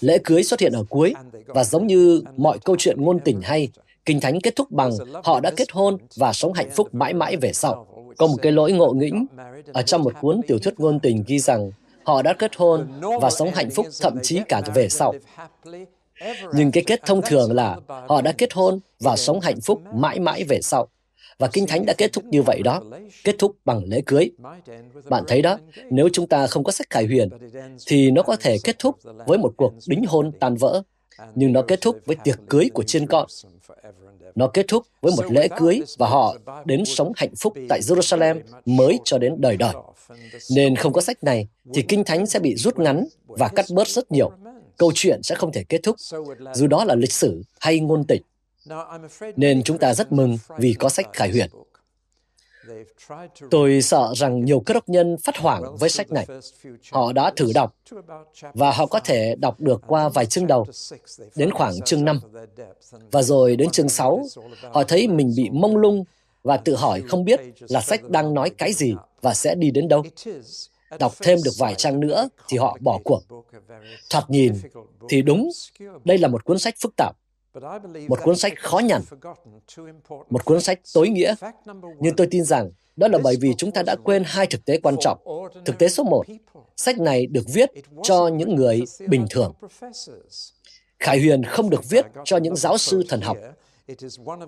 Lễ 0.00 0.18
cưới 0.24 0.42
xuất 0.42 0.60
hiện 0.60 0.72
ở 0.72 0.84
cuối 0.88 1.14
và 1.46 1.64
giống 1.64 1.86
như 1.86 2.22
mọi 2.36 2.58
câu 2.64 2.76
chuyện 2.78 3.02
ngôn 3.02 3.18
tình 3.24 3.40
hay, 3.40 3.68
Kinh 4.06 4.20
Thánh 4.20 4.40
kết 4.40 4.56
thúc 4.56 4.70
bằng 4.70 4.90
họ 5.24 5.40
đã 5.40 5.50
kết 5.56 5.72
hôn 5.72 5.98
và 6.16 6.32
sống 6.32 6.52
hạnh 6.52 6.70
phúc 6.70 6.94
mãi 6.94 7.14
mãi 7.14 7.36
về 7.36 7.52
sau. 7.52 7.86
Có 8.16 8.26
một 8.26 8.36
cái 8.42 8.52
lỗi 8.52 8.72
ngộ 8.72 8.92
nghĩnh 8.92 9.26
ở 9.72 9.82
trong 9.82 10.02
một 10.02 10.12
cuốn 10.20 10.40
tiểu 10.46 10.58
thuyết 10.58 10.80
ngôn 10.80 11.00
tình 11.00 11.24
ghi 11.26 11.38
rằng 11.38 11.70
họ 12.04 12.22
đã 12.22 12.32
kết 12.32 12.56
hôn 12.56 12.88
và 13.20 13.30
sống 13.30 13.50
hạnh 13.54 13.70
phúc 13.70 13.86
thậm 14.00 14.18
chí 14.22 14.40
cả 14.48 14.62
về 14.74 14.88
sau. 14.88 15.14
Nhưng 16.54 16.70
cái 16.70 16.84
kết 16.86 17.00
thông 17.06 17.20
thường 17.22 17.52
là 17.52 17.76
họ 17.88 18.22
đã 18.22 18.32
kết 18.32 18.52
hôn 18.52 18.80
và 19.00 19.16
sống 19.16 19.40
hạnh 19.40 19.60
phúc 19.60 19.82
mãi 19.94 20.20
mãi 20.20 20.44
về 20.44 20.60
sau. 20.62 20.88
Và 21.38 21.48
Kinh 21.52 21.66
Thánh 21.66 21.86
đã 21.86 21.94
kết 21.98 22.12
thúc 22.12 22.24
như 22.24 22.42
vậy 22.42 22.62
đó, 22.62 22.82
kết 23.24 23.34
thúc 23.38 23.56
bằng 23.64 23.82
lễ 23.86 24.02
cưới. 24.06 24.30
Bạn 25.08 25.24
thấy 25.28 25.42
đó, 25.42 25.58
nếu 25.90 26.08
chúng 26.12 26.26
ta 26.26 26.46
không 26.46 26.64
có 26.64 26.72
sách 26.72 26.90
khải 26.90 27.06
huyền, 27.06 27.28
thì 27.86 28.10
nó 28.10 28.22
có 28.22 28.36
thể 28.40 28.56
kết 28.64 28.78
thúc 28.78 28.96
với 29.26 29.38
một 29.38 29.52
cuộc 29.56 29.72
đính 29.86 30.04
hôn 30.06 30.32
tan 30.40 30.56
vỡ, 30.56 30.82
nhưng 31.34 31.52
nó 31.52 31.62
kết 31.62 31.80
thúc 31.80 31.98
với 32.06 32.16
tiệc 32.24 32.38
cưới 32.48 32.68
của 32.74 32.82
chiên 32.82 33.06
con. 33.06 33.26
Nó 34.34 34.46
kết 34.46 34.64
thúc 34.68 34.86
với 35.00 35.12
một 35.16 35.32
lễ 35.32 35.48
cưới 35.56 35.82
và 35.98 36.08
họ 36.08 36.36
đến 36.64 36.84
sống 36.84 37.12
hạnh 37.16 37.34
phúc 37.36 37.54
tại 37.68 37.80
Jerusalem 37.80 38.40
mới 38.64 38.98
cho 39.04 39.18
đến 39.18 39.34
đời 39.38 39.56
đời. 39.56 39.74
Nên 40.50 40.76
không 40.76 40.92
có 40.92 41.00
sách 41.00 41.24
này 41.24 41.48
thì 41.74 41.82
Kinh 41.82 42.04
Thánh 42.04 42.26
sẽ 42.26 42.38
bị 42.38 42.56
rút 42.56 42.78
ngắn 42.78 43.06
và 43.26 43.48
cắt 43.48 43.66
bớt 43.70 43.88
rất 43.88 44.12
nhiều. 44.12 44.30
Câu 44.76 44.92
chuyện 44.94 45.22
sẽ 45.22 45.34
không 45.34 45.52
thể 45.52 45.64
kết 45.68 45.80
thúc, 45.82 45.96
dù 46.54 46.66
đó 46.66 46.84
là 46.84 46.94
lịch 46.94 47.12
sử 47.12 47.42
hay 47.60 47.80
ngôn 47.80 48.04
tình. 48.04 48.22
Nên 49.36 49.62
chúng 49.62 49.78
ta 49.78 49.94
rất 49.94 50.12
mừng 50.12 50.38
vì 50.58 50.74
có 50.78 50.88
sách 50.88 51.06
Khải 51.12 51.30
Huyền. 51.30 51.50
Tôi 53.50 53.82
sợ 53.82 54.12
rằng 54.16 54.44
nhiều 54.44 54.60
cơ 54.60 54.74
đốc 54.74 54.88
nhân 54.88 55.16
phát 55.16 55.36
hoảng 55.36 55.76
với 55.76 55.90
sách 55.90 56.10
này. 56.10 56.26
Họ 56.92 57.12
đã 57.12 57.32
thử 57.36 57.52
đọc 57.54 57.74
và 58.54 58.72
họ 58.72 58.86
có 58.86 59.00
thể 59.00 59.34
đọc 59.38 59.60
được 59.60 59.82
qua 59.86 60.08
vài 60.08 60.26
chương 60.26 60.46
đầu, 60.46 60.66
đến 61.36 61.50
khoảng 61.50 61.80
chương 61.80 62.04
5. 62.04 62.20
Và 63.10 63.22
rồi 63.22 63.56
đến 63.56 63.70
chương 63.70 63.88
6, 63.88 64.24
họ 64.72 64.84
thấy 64.84 65.08
mình 65.08 65.32
bị 65.36 65.50
mông 65.50 65.76
lung 65.76 66.04
và 66.42 66.56
tự 66.56 66.76
hỏi 66.76 67.02
không 67.08 67.24
biết 67.24 67.40
là 67.68 67.80
sách 67.80 68.10
đang 68.10 68.34
nói 68.34 68.50
cái 68.50 68.72
gì 68.72 68.94
và 69.22 69.34
sẽ 69.34 69.54
đi 69.54 69.70
đến 69.70 69.88
đâu. 69.88 70.02
Đọc 70.98 71.12
thêm 71.20 71.38
được 71.44 71.50
vài 71.58 71.74
trang 71.74 72.00
nữa 72.00 72.28
thì 72.48 72.58
họ 72.58 72.76
bỏ 72.80 72.98
cuộc. 73.04 73.22
Thoạt 74.10 74.30
nhìn 74.30 74.52
thì 75.08 75.22
đúng, 75.22 75.50
đây 76.04 76.18
là 76.18 76.28
một 76.28 76.44
cuốn 76.44 76.58
sách 76.58 76.74
phức 76.80 76.96
tạp, 76.96 77.16
một 78.08 78.18
cuốn 78.22 78.36
sách 78.36 78.52
khó 78.58 78.78
nhằn, 78.78 79.02
một 80.30 80.44
cuốn 80.44 80.60
sách 80.60 80.80
tối 80.94 81.08
nghĩa. 81.08 81.34
Nhưng 82.00 82.16
tôi 82.16 82.26
tin 82.30 82.44
rằng 82.44 82.70
đó 82.96 83.08
là 83.08 83.18
bởi 83.22 83.36
vì 83.40 83.54
chúng 83.54 83.72
ta 83.72 83.82
đã 83.82 83.96
quên 84.04 84.22
hai 84.26 84.46
thực 84.46 84.64
tế 84.64 84.78
quan 84.82 84.96
trọng. 85.00 85.18
Thực 85.64 85.78
tế 85.78 85.88
số 85.88 86.04
một, 86.04 86.24
sách 86.76 86.98
này 86.98 87.26
được 87.26 87.44
viết 87.54 87.70
cho 88.02 88.28
những 88.28 88.54
người 88.54 88.82
bình 89.08 89.26
thường. 89.30 89.52
Khải 90.98 91.18
Huyền 91.18 91.42
không 91.42 91.70
được 91.70 91.88
viết 91.90 92.06
cho 92.24 92.36
những 92.36 92.56
giáo 92.56 92.78
sư 92.78 93.02
thần 93.08 93.20
học. 93.20 93.36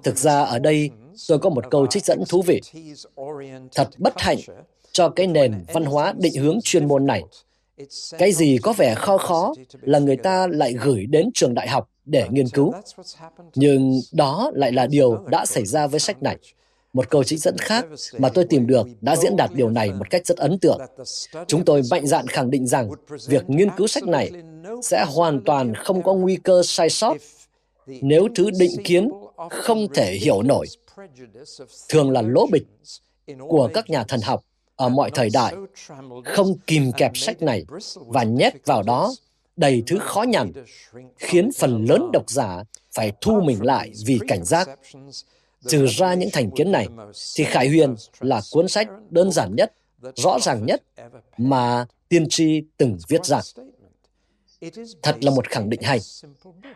Thực 0.02 0.16
ra 0.16 0.40
ở 0.40 0.58
đây 0.58 0.90
tôi 1.28 1.38
có 1.38 1.50
một 1.50 1.64
câu 1.70 1.86
trích 1.86 2.04
dẫn 2.04 2.22
thú 2.28 2.42
vị. 2.42 2.60
Thật 3.74 3.88
bất 3.98 4.14
hạnh 4.16 4.38
cho 4.92 5.08
cái 5.08 5.26
nền 5.26 5.64
văn 5.72 5.84
hóa 5.84 6.14
định 6.18 6.34
hướng 6.34 6.58
chuyên 6.64 6.88
môn 6.88 7.06
này. 7.06 7.22
Cái 8.18 8.32
gì 8.32 8.58
có 8.62 8.72
vẻ 8.72 8.94
khó 8.94 9.18
khó 9.18 9.54
là 9.80 9.98
người 9.98 10.16
ta 10.16 10.46
lại 10.46 10.72
gửi 10.72 11.06
đến 11.06 11.30
trường 11.34 11.54
đại 11.54 11.68
học 11.68 11.90
để 12.08 12.26
nghiên 12.30 12.48
cứu. 12.48 12.72
Nhưng 13.54 14.00
đó 14.12 14.50
lại 14.54 14.72
là 14.72 14.86
điều 14.86 15.16
đã 15.26 15.46
xảy 15.46 15.66
ra 15.66 15.86
với 15.86 16.00
sách 16.00 16.22
này. 16.22 16.36
Một 16.92 17.10
câu 17.10 17.24
trích 17.24 17.40
dẫn 17.40 17.58
khác 17.58 17.86
mà 18.18 18.28
tôi 18.28 18.44
tìm 18.44 18.66
được 18.66 18.86
đã 19.00 19.16
diễn 19.16 19.36
đạt 19.36 19.50
điều 19.54 19.70
này 19.70 19.92
một 19.92 20.10
cách 20.10 20.26
rất 20.26 20.36
ấn 20.36 20.58
tượng. 20.58 20.80
Chúng 21.46 21.64
tôi 21.64 21.82
mạnh 21.90 22.06
dạn 22.06 22.26
khẳng 22.26 22.50
định 22.50 22.66
rằng 22.66 22.90
việc 23.26 23.50
nghiên 23.50 23.68
cứu 23.76 23.86
sách 23.86 24.04
này 24.04 24.30
sẽ 24.82 25.04
hoàn 25.08 25.44
toàn 25.44 25.74
không 25.74 26.02
có 26.02 26.14
nguy 26.14 26.36
cơ 26.36 26.62
sai 26.64 26.90
sót 26.90 27.16
nếu 27.86 28.28
thứ 28.34 28.50
định 28.58 28.70
kiến 28.84 29.10
không 29.50 29.86
thể 29.94 30.12
hiểu 30.12 30.42
nổi, 30.42 30.66
thường 31.88 32.10
là 32.10 32.22
lỗ 32.22 32.46
bịch 32.52 32.66
của 33.48 33.70
các 33.74 33.90
nhà 33.90 34.04
thần 34.04 34.20
học 34.20 34.44
ở 34.76 34.88
mọi 34.88 35.10
thời 35.10 35.30
đại, 35.32 35.54
không 36.24 36.58
kìm 36.66 36.92
kẹp 36.92 37.16
sách 37.16 37.42
này 37.42 37.64
và 37.96 38.22
nhét 38.22 38.66
vào 38.66 38.82
đó 38.82 39.12
đầy 39.58 39.82
thứ 39.86 39.98
khó 39.98 40.22
nhằn, 40.22 40.52
khiến 41.16 41.50
phần 41.58 41.84
lớn 41.88 42.10
độc 42.12 42.30
giả 42.30 42.64
phải 42.92 43.12
thu 43.20 43.40
mình 43.40 43.62
lại 43.62 43.92
vì 44.06 44.18
cảnh 44.28 44.44
giác. 44.44 44.68
Trừ 45.66 45.86
ra 45.86 46.14
những 46.14 46.28
thành 46.32 46.50
kiến 46.50 46.72
này, 46.72 46.88
thì 47.36 47.44
Khải 47.44 47.68
Huyền 47.68 47.94
là 48.20 48.40
cuốn 48.52 48.68
sách 48.68 48.88
đơn 49.10 49.32
giản 49.32 49.56
nhất, 49.56 49.72
rõ 50.14 50.38
ràng 50.40 50.66
nhất 50.66 50.82
mà 51.38 51.86
tiên 52.08 52.26
tri 52.28 52.62
từng 52.76 52.98
viết 53.08 53.24
ra. 53.24 53.40
Thật 55.02 55.16
là 55.20 55.30
một 55.30 55.48
khẳng 55.48 55.70
định 55.70 55.82
hay. 55.82 55.98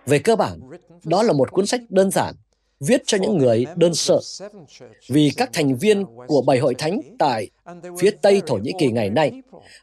Về 0.06 0.18
cơ 0.18 0.36
bản, 0.36 0.60
đó 1.04 1.22
là 1.22 1.32
một 1.32 1.52
cuốn 1.52 1.66
sách 1.66 1.80
đơn 1.88 2.10
giản, 2.10 2.34
viết 2.80 3.02
cho 3.06 3.18
những 3.18 3.38
người 3.38 3.66
đơn 3.76 3.94
sơ. 3.94 4.20
Vì 5.08 5.30
các 5.36 5.50
thành 5.52 5.76
viên 5.76 6.04
của 6.26 6.42
bảy 6.42 6.58
hội 6.58 6.74
thánh 6.74 7.00
tại 7.18 7.50
phía 7.98 8.10
Tây 8.10 8.42
Thổ 8.46 8.54
Nhĩ 8.54 8.72
Kỳ 8.78 8.86
ngày 8.86 9.10
nay, 9.10 9.32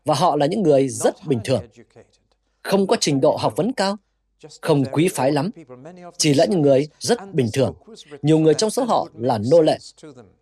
và 0.05 0.15
họ 0.15 0.35
là 0.35 0.45
những 0.45 0.63
người 0.63 0.89
rất 0.89 1.15
bình 1.27 1.39
thường, 1.43 1.63
không 2.63 2.87
có 2.87 2.95
trình 2.99 3.21
độ 3.21 3.37
học 3.37 3.53
vấn 3.55 3.73
cao, 3.73 3.97
không 4.61 4.85
quý 4.91 5.07
phái 5.07 5.31
lắm, 5.31 5.49
chỉ 6.17 6.33
là 6.33 6.45
những 6.45 6.61
người 6.61 6.87
rất 6.99 7.33
bình 7.33 7.49
thường. 7.53 7.73
Nhiều 8.21 8.39
người 8.39 8.53
trong 8.53 8.69
số 8.69 8.83
họ 8.83 9.07
là 9.17 9.39
nô 9.51 9.61
lệ. 9.61 9.77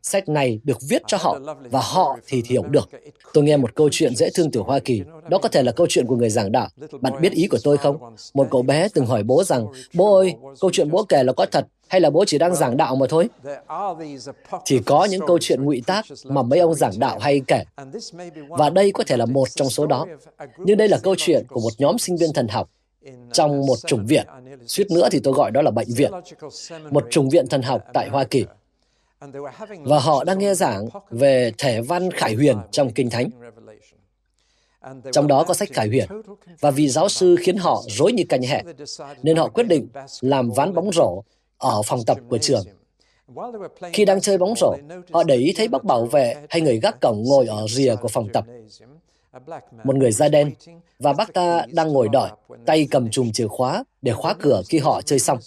Sách 0.01 0.29
này 0.29 0.59
được 0.63 0.77
viết 0.89 1.01
cho 1.07 1.17
họ 1.21 1.39
và 1.71 1.79
họ 1.83 2.17
thì 2.27 2.43
hiểu 2.45 2.63
được. 2.63 2.89
Tôi 3.33 3.43
nghe 3.43 3.57
một 3.57 3.75
câu 3.75 3.89
chuyện 3.91 4.15
dễ 4.15 4.29
thương 4.33 4.51
từ 4.51 4.59
Hoa 4.59 4.79
Kỳ. 4.79 5.01
Đó 5.29 5.37
có 5.37 5.49
thể 5.49 5.63
là 5.63 5.71
câu 5.71 5.87
chuyện 5.89 6.07
của 6.07 6.15
người 6.15 6.29
giảng 6.29 6.51
đạo. 6.51 6.67
Bạn 7.01 7.21
biết 7.21 7.31
ý 7.31 7.47
của 7.47 7.57
tôi 7.63 7.77
không? 7.77 8.15
Một 8.33 8.47
cậu 8.51 8.61
bé 8.61 8.87
từng 8.93 9.05
hỏi 9.05 9.23
bố 9.23 9.43
rằng, 9.43 9.67
bố 9.93 10.15
ơi, 10.15 10.35
câu 10.59 10.71
chuyện 10.73 10.91
bố 10.91 11.03
kể 11.03 11.23
là 11.23 11.33
có 11.33 11.45
thật 11.51 11.67
hay 11.87 12.01
là 12.01 12.09
bố 12.09 12.25
chỉ 12.25 12.37
đang 12.37 12.55
giảng 12.55 12.77
đạo 12.77 12.95
mà 12.95 13.05
thôi? 13.09 13.29
Chỉ 14.65 14.79
có 14.79 15.05
những 15.05 15.21
câu 15.27 15.37
chuyện 15.41 15.65
ngụy 15.65 15.81
tác 15.87 16.05
mà 16.23 16.41
mấy 16.41 16.59
ông 16.59 16.75
giảng 16.75 16.99
đạo 16.99 17.19
hay 17.19 17.41
kể. 17.47 17.63
Và 18.49 18.69
đây 18.69 18.91
có 18.91 19.03
thể 19.07 19.17
là 19.17 19.25
một 19.25 19.49
trong 19.49 19.69
số 19.69 19.87
đó. 19.87 20.05
Nhưng 20.57 20.77
đây 20.77 20.87
là 20.87 20.97
câu 21.03 21.15
chuyện 21.17 21.45
của 21.47 21.59
một 21.59 21.73
nhóm 21.77 21.97
sinh 21.97 22.17
viên 22.17 22.33
thần 22.33 22.47
học 22.47 22.69
trong 23.33 23.65
một 23.65 23.75
chủng 23.85 24.05
viện, 24.05 24.27
suýt 24.65 24.91
nữa 24.91 25.07
thì 25.11 25.19
tôi 25.19 25.33
gọi 25.33 25.51
đó 25.51 25.61
là 25.61 25.71
bệnh 25.71 25.87
viện, 25.95 26.11
một 26.89 27.07
chủng 27.09 27.29
viện 27.29 27.47
thần 27.47 27.61
học 27.61 27.83
tại 27.93 28.09
Hoa 28.09 28.23
Kỳ. 28.23 28.45
Và 29.83 29.99
họ 29.99 30.23
đang 30.23 30.39
nghe 30.39 30.53
giảng 30.53 30.87
về 31.09 31.51
thể 31.57 31.81
văn 31.81 32.11
Khải 32.11 32.33
Huyền 32.33 32.57
trong 32.71 32.93
Kinh 32.93 33.09
Thánh. 33.09 33.29
Trong 35.11 35.27
đó 35.27 35.43
có 35.43 35.53
sách 35.53 35.69
Khải 35.73 35.87
Huyền. 35.87 36.07
Và 36.59 36.71
vì 36.71 36.89
giáo 36.89 37.09
sư 37.09 37.35
khiến 37.39 37.57
họ 37.57 37.83
rối 37.87 38.11
như 38.11 38.23
canh 38.29 38.41
hẹ, 38.41 38.63
nên 39.23 39.37
họ 39.37 39.47
quyết 39.47 39.63
định 39.63 39.87
làm 40.21 40.51
ván 40.51 40.73
bóng 40.73 40.91
rổ 40.93 41.23
ở 41.57 41.81
phòng 41.81 42.05
tập 42.05 42.17
của 42.29 42.37
trường. 42.37 42.63
Khi 43.93 44.05
đang 44.05 44.21
chơi 44.21 44.37
bóng 44.37 44.53
rổ, 44.57 44.75
họ 45.11 45.23
để 45.23 45.35
ý 45.35 45.53
thấy 45.57 45.67
bác 45.67 45.83
bảo 45.83 46.05
vệ 46.05 46.35
hay 46.49 46.61
người 46.61 46.79
gác 46.79 47.01
cổng 47.01 47.23
ngồi 47.23 47.47
ở 47.47 47.67
rìa 47.67 47.95
của 47.95 48.07
phòng 48.07 48.27
tập 48.33 48.45
một 49.83 49.95
người 49.95 50.11
da 50.11 50.29
đen, 50.29 50.51
và 50.99 51.13
bác 51.13 51.33
ta 51.33 51.65
đang 51.73 51.93
ngồi 51.93 52.09
đợi, 52.11 52.31
tay 52.65 52.87
cầm 52.91 53.09
chùm 53.09 53.31
chìa 53.31 53.47
khóa 53.47 53.83
để 54.01 54.13
khóa 54.13 54.33
cửa 54.33 54.61
khi 54.69 54.77
họ 54.79 55.01
chơi 55.01 55.19
xong. 55.19 55.37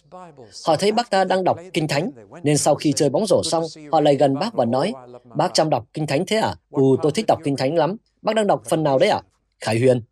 Họ 0.67 0.77
thấy 0.77 0.93
bác 0.93 1.11
ta 1.11 1.25
đang 1.25 1.45
đọc 1.45 1.59
Kinh 1.73 1.89
Thánh, 1.89 2.11
nên 2.43 2.59
sau 2.59 2.75
khi 2.75 2.93
chơi 2.93 3.09
bóng 3.09 3.27
rổ 3.27 3.43
xong, 3.45 3.65
họ 3.93 4.01
lại 4.01 4.17
gần 4.17 4.35
bác 4.35 4.55
và 4.55 4.65
nói, 4.65 4.93
bác 5.25 5.55
chăm 5.55 5.71
đọc 5.71 5.85
Kinh 5.93 6.07
Thánh 6.07 6.25
thế 6.27 6.37
à? 6.37 6.55
Ừ, 6.71 6.83
tôi 7.03 7.13
thích 7.13 7.25
đọc 7.29 7.39
Kinh 7.45 7.57
Thánh 7.57 7.75
lắm. 7.75 7.97
Bác 8.23 8.37
đang 8.37 8.47
đọc 8.47 8.63
phần 8.69 8.83
nào 8.83 8.99
đấy 8.99 9.09
à? 9.09 9.23
Khải 9.61 9.79
Huyền. 9.79 10.03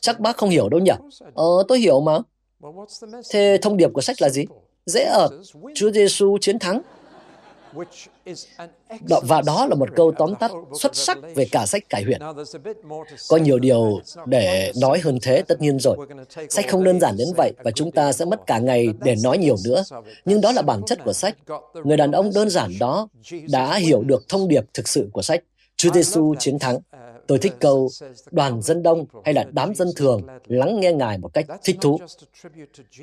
Chắc 0.00 0.20
bác 0.20 0.36
không 0.36 0.50
hiểu 0.50 0.68
đâu 0.68 0.80
nhỉ? 0.80 0.92
Ờ, 1.34 1.44
tôi 1.68 1.78
hiểu 1.78 2.00
mà. 2.00 2.18
Thế 3.30 3.58
thông 3.62 3.76
điệp 3.76 3.92
của 3.92 4.00
sách 4.00 4.22
là 4.22 4.28
gì? 4.28 4.44
Dễ 4.86 5.04
ở, 5.04 5.28
Chúa 5.74 5.90
Giêsu 5.90 6.38
chiến 6.40 6.58
thắng. 6.58 6.82
Và 9.22 9.42
đó 9.42 9.66
là 9.66 9.74
một 9.74 9.88
câu 9.96 10.12
tóm 10.18 10.34
tắt 10.40 10.50
xuất 10.80 10.96
sắc 10.96 11.18
về 11.34 11.46
cả 11.52 11.66
sách 11.66 11.88
cải 11.88 12.02
huyện. 12.02 12.20
Có 13.28 13.36
nhiều 13.36 13.58
điều 13.58 14.00
để 14.26 14.72
nói 14.80 15.00
hơn 15.04 15.18
thế 15.22 15.42
tất 15.42 15.60
nhiên 15.60 15.78
rồi. 15.78 15.96
Sách 16.50 16.68
không 16.68 16.84
đơn 16.84 17.00
giản 17.00 17.16
đến 17.16 17.28
vậy 17.36 17.52
và 17.64 17.70
chúng 17.70 17.90
ta 17.90 18.12
sẽ 18.12 18.24
mất 18.24 18.46
cả 18.46 18.58
ngày 18.58 18.88
để 19.00 19.16
nói 19.22 19.38
nhiều 19.38 19.56
nữa. 19.64 19.82
Nhưng 20.24 20.40
đó 20.40 20.52
là 20.52 20.62
bản 20.62 20.80
chất 20.86 20.98
của 21.04 21.12
sách. 21.12 21.36
Người 21.84 21.96
đàn 21.96 22.12
ông 22.12 22.30
đơn 22.34 22.50
giản 22.50 22.70
đó 22.80 23.08
đã 23.50 23.76
hiểu 23.76 24.02
được 24.02 24.28
thông 24.28 24.48
điệp 24.48 24.64
thực 24.74 24.88
sự 24.88 25.08
của 25.12 25.22
sách. 25.22 25.44
Chúa 25.76 25.92
Giêsu 25.92 26.34
chiến 26.38 26.58
thắng. 26.58 26.78
Tôi 27.26 27.38
thích 27.38 27.52
câu 27.58 27.88
đoàn 28.30 28.62
dân 28.62 28.82
đông 28.82 29.06
hay 29.24 29.34
là 29.34 29.44
đám 29.52 29.74
dân 29.74 29.88
thường 29.96 30.22
lắng 30.46 30.80
nghe 30.80 30.92
Ngài 30.92 31.18
một 31.18 31.34
cách 31.34 31.46
thích 31.64 31.76
thú. 31.80 31.98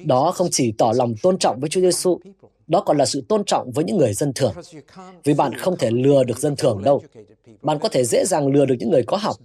Đó 0.06 0.32
không 0.32 0.48
chỉ 0.52 0.74
tỏ 0.78 0.94
lòng 0.96 1.16
tôn 1.24 1.38
trọng 1.38 1.60
với 1.60 1.70
Chúa 1.70 1.82
Giêsu, 1.82 2.20
đó 2.68 2.84
còn 2.86 2.98
là 2.98 3.06
sự 3.06 3.24
tôn 3.30 3.44
trọng 3.46 3.72
với 3.72 3.86
những 3.86 3.98
người 3.98 4.14
dân 4.14 4.34
thường. 4.34 4.54
Vì 5.24 5.34
bạn 5.34 5.54
không 5.58 5.78
thể 5.78 5.92
lừa 5.92 6.24
được 6.24 6.40
dân 6.40 6.56
thường 6.56 6.82
đâu. 6.84 7.02
Bạn 7.62 7.80
có 7.80 7.90
thể 7.90 8.04
dễ 8.04 8.26
dàng 8.26 8.48
lừa 8.48 8.66
được 8.66 8.76
những 8.80 8.92
người 8.92 9.04
có 9.04 9.18
học. 9.18 9.36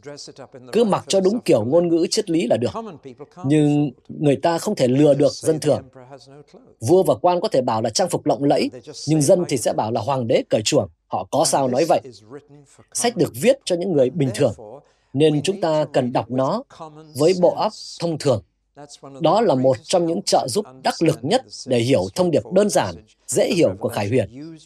Cứ 0.72 0.84
mặc 0.84 1.04
cho 1.08 1.20
đúng 1.20 1.40
kiểu 1.40 1.64
ngôn 1.64 1.88
ngữ 1.88 2.06
triết 2.10 2.30
lý 2.30 2.46
là 2.46 2.56
được. 2.56 2.70
Nhưng 3.44 3.90
người 4.08 4.36
ta 4.36 4.58
không 4.58 4.74
thể 4.74 4.88
lừa 4.88 5.14
được 5.14 5.32
dân 5.32 5.60
thường. 5.60 5.82
Vua 6.80 7.02
và 7.02 7.14
quan 7.14 7.40
có 7.40 7.48
thể 7.48 7.62
bảo 7.62 7.82
là 7.82 7.90
trang 7.90 8.08
phục 8.08 8.26
lộng 8.26 8.44
lẫy, 8.44 8.70
nhưng 9.08 9.22
dân 9.22 9.44
thì 9.48 9.56
sẽ 9.56 9.72
bảo 9.72 9.92
là 9.92 10.00
hoàng 10.00 10.26
đế 10.26 10.42
cởi 10.50 10.62
chuồng. 10.62 10.88
Họ 11.06 11.28
có 11.30 11.44
sao 11.44 11.68
nói 11.68 11.84
vậy. 11.84 12.00
Sách 12.92 13.16
được 13.16 13.32
viết 13.40 13.58
cho 13.64 13.76
những 13.76 13.92
người 13.92 14.10
bình 14.10 14.30
thường, 14.34 14.54
nên 15.12 15.42
chúng 15.42 15.60
ta 15.60 15.84
cần 15.92 16.12
đọc 16.12 16.30
nó 16.30 16.62
với 17.18 17.34
bộ 17.40 17.54
óc 17.54 17.72
thông 18.00 18.18
thường 18.18 18.42
đó 19.20 19.40
là 19.40 19.54
một 19.54 19.76
trong 19.82 20.06
những 20.06 20.22
trợ 20.22 20.46
giúp 20.48 20.66
đắc 20.82 20.94
lực 21.02 21.18
nhất 21.22 21.44
để 21.66 21.78
hiểu 21.78 22.08
thông 22.14 22.30
điệp 22.30 22.42
đơn 22.52 22.70
giản, 22.70 22.94
dễ 23.26 23.52
hiểu 23.52 23.74
của 23.80 23.88
Khải 23.88 24.08
Huyền. 24.08 24.56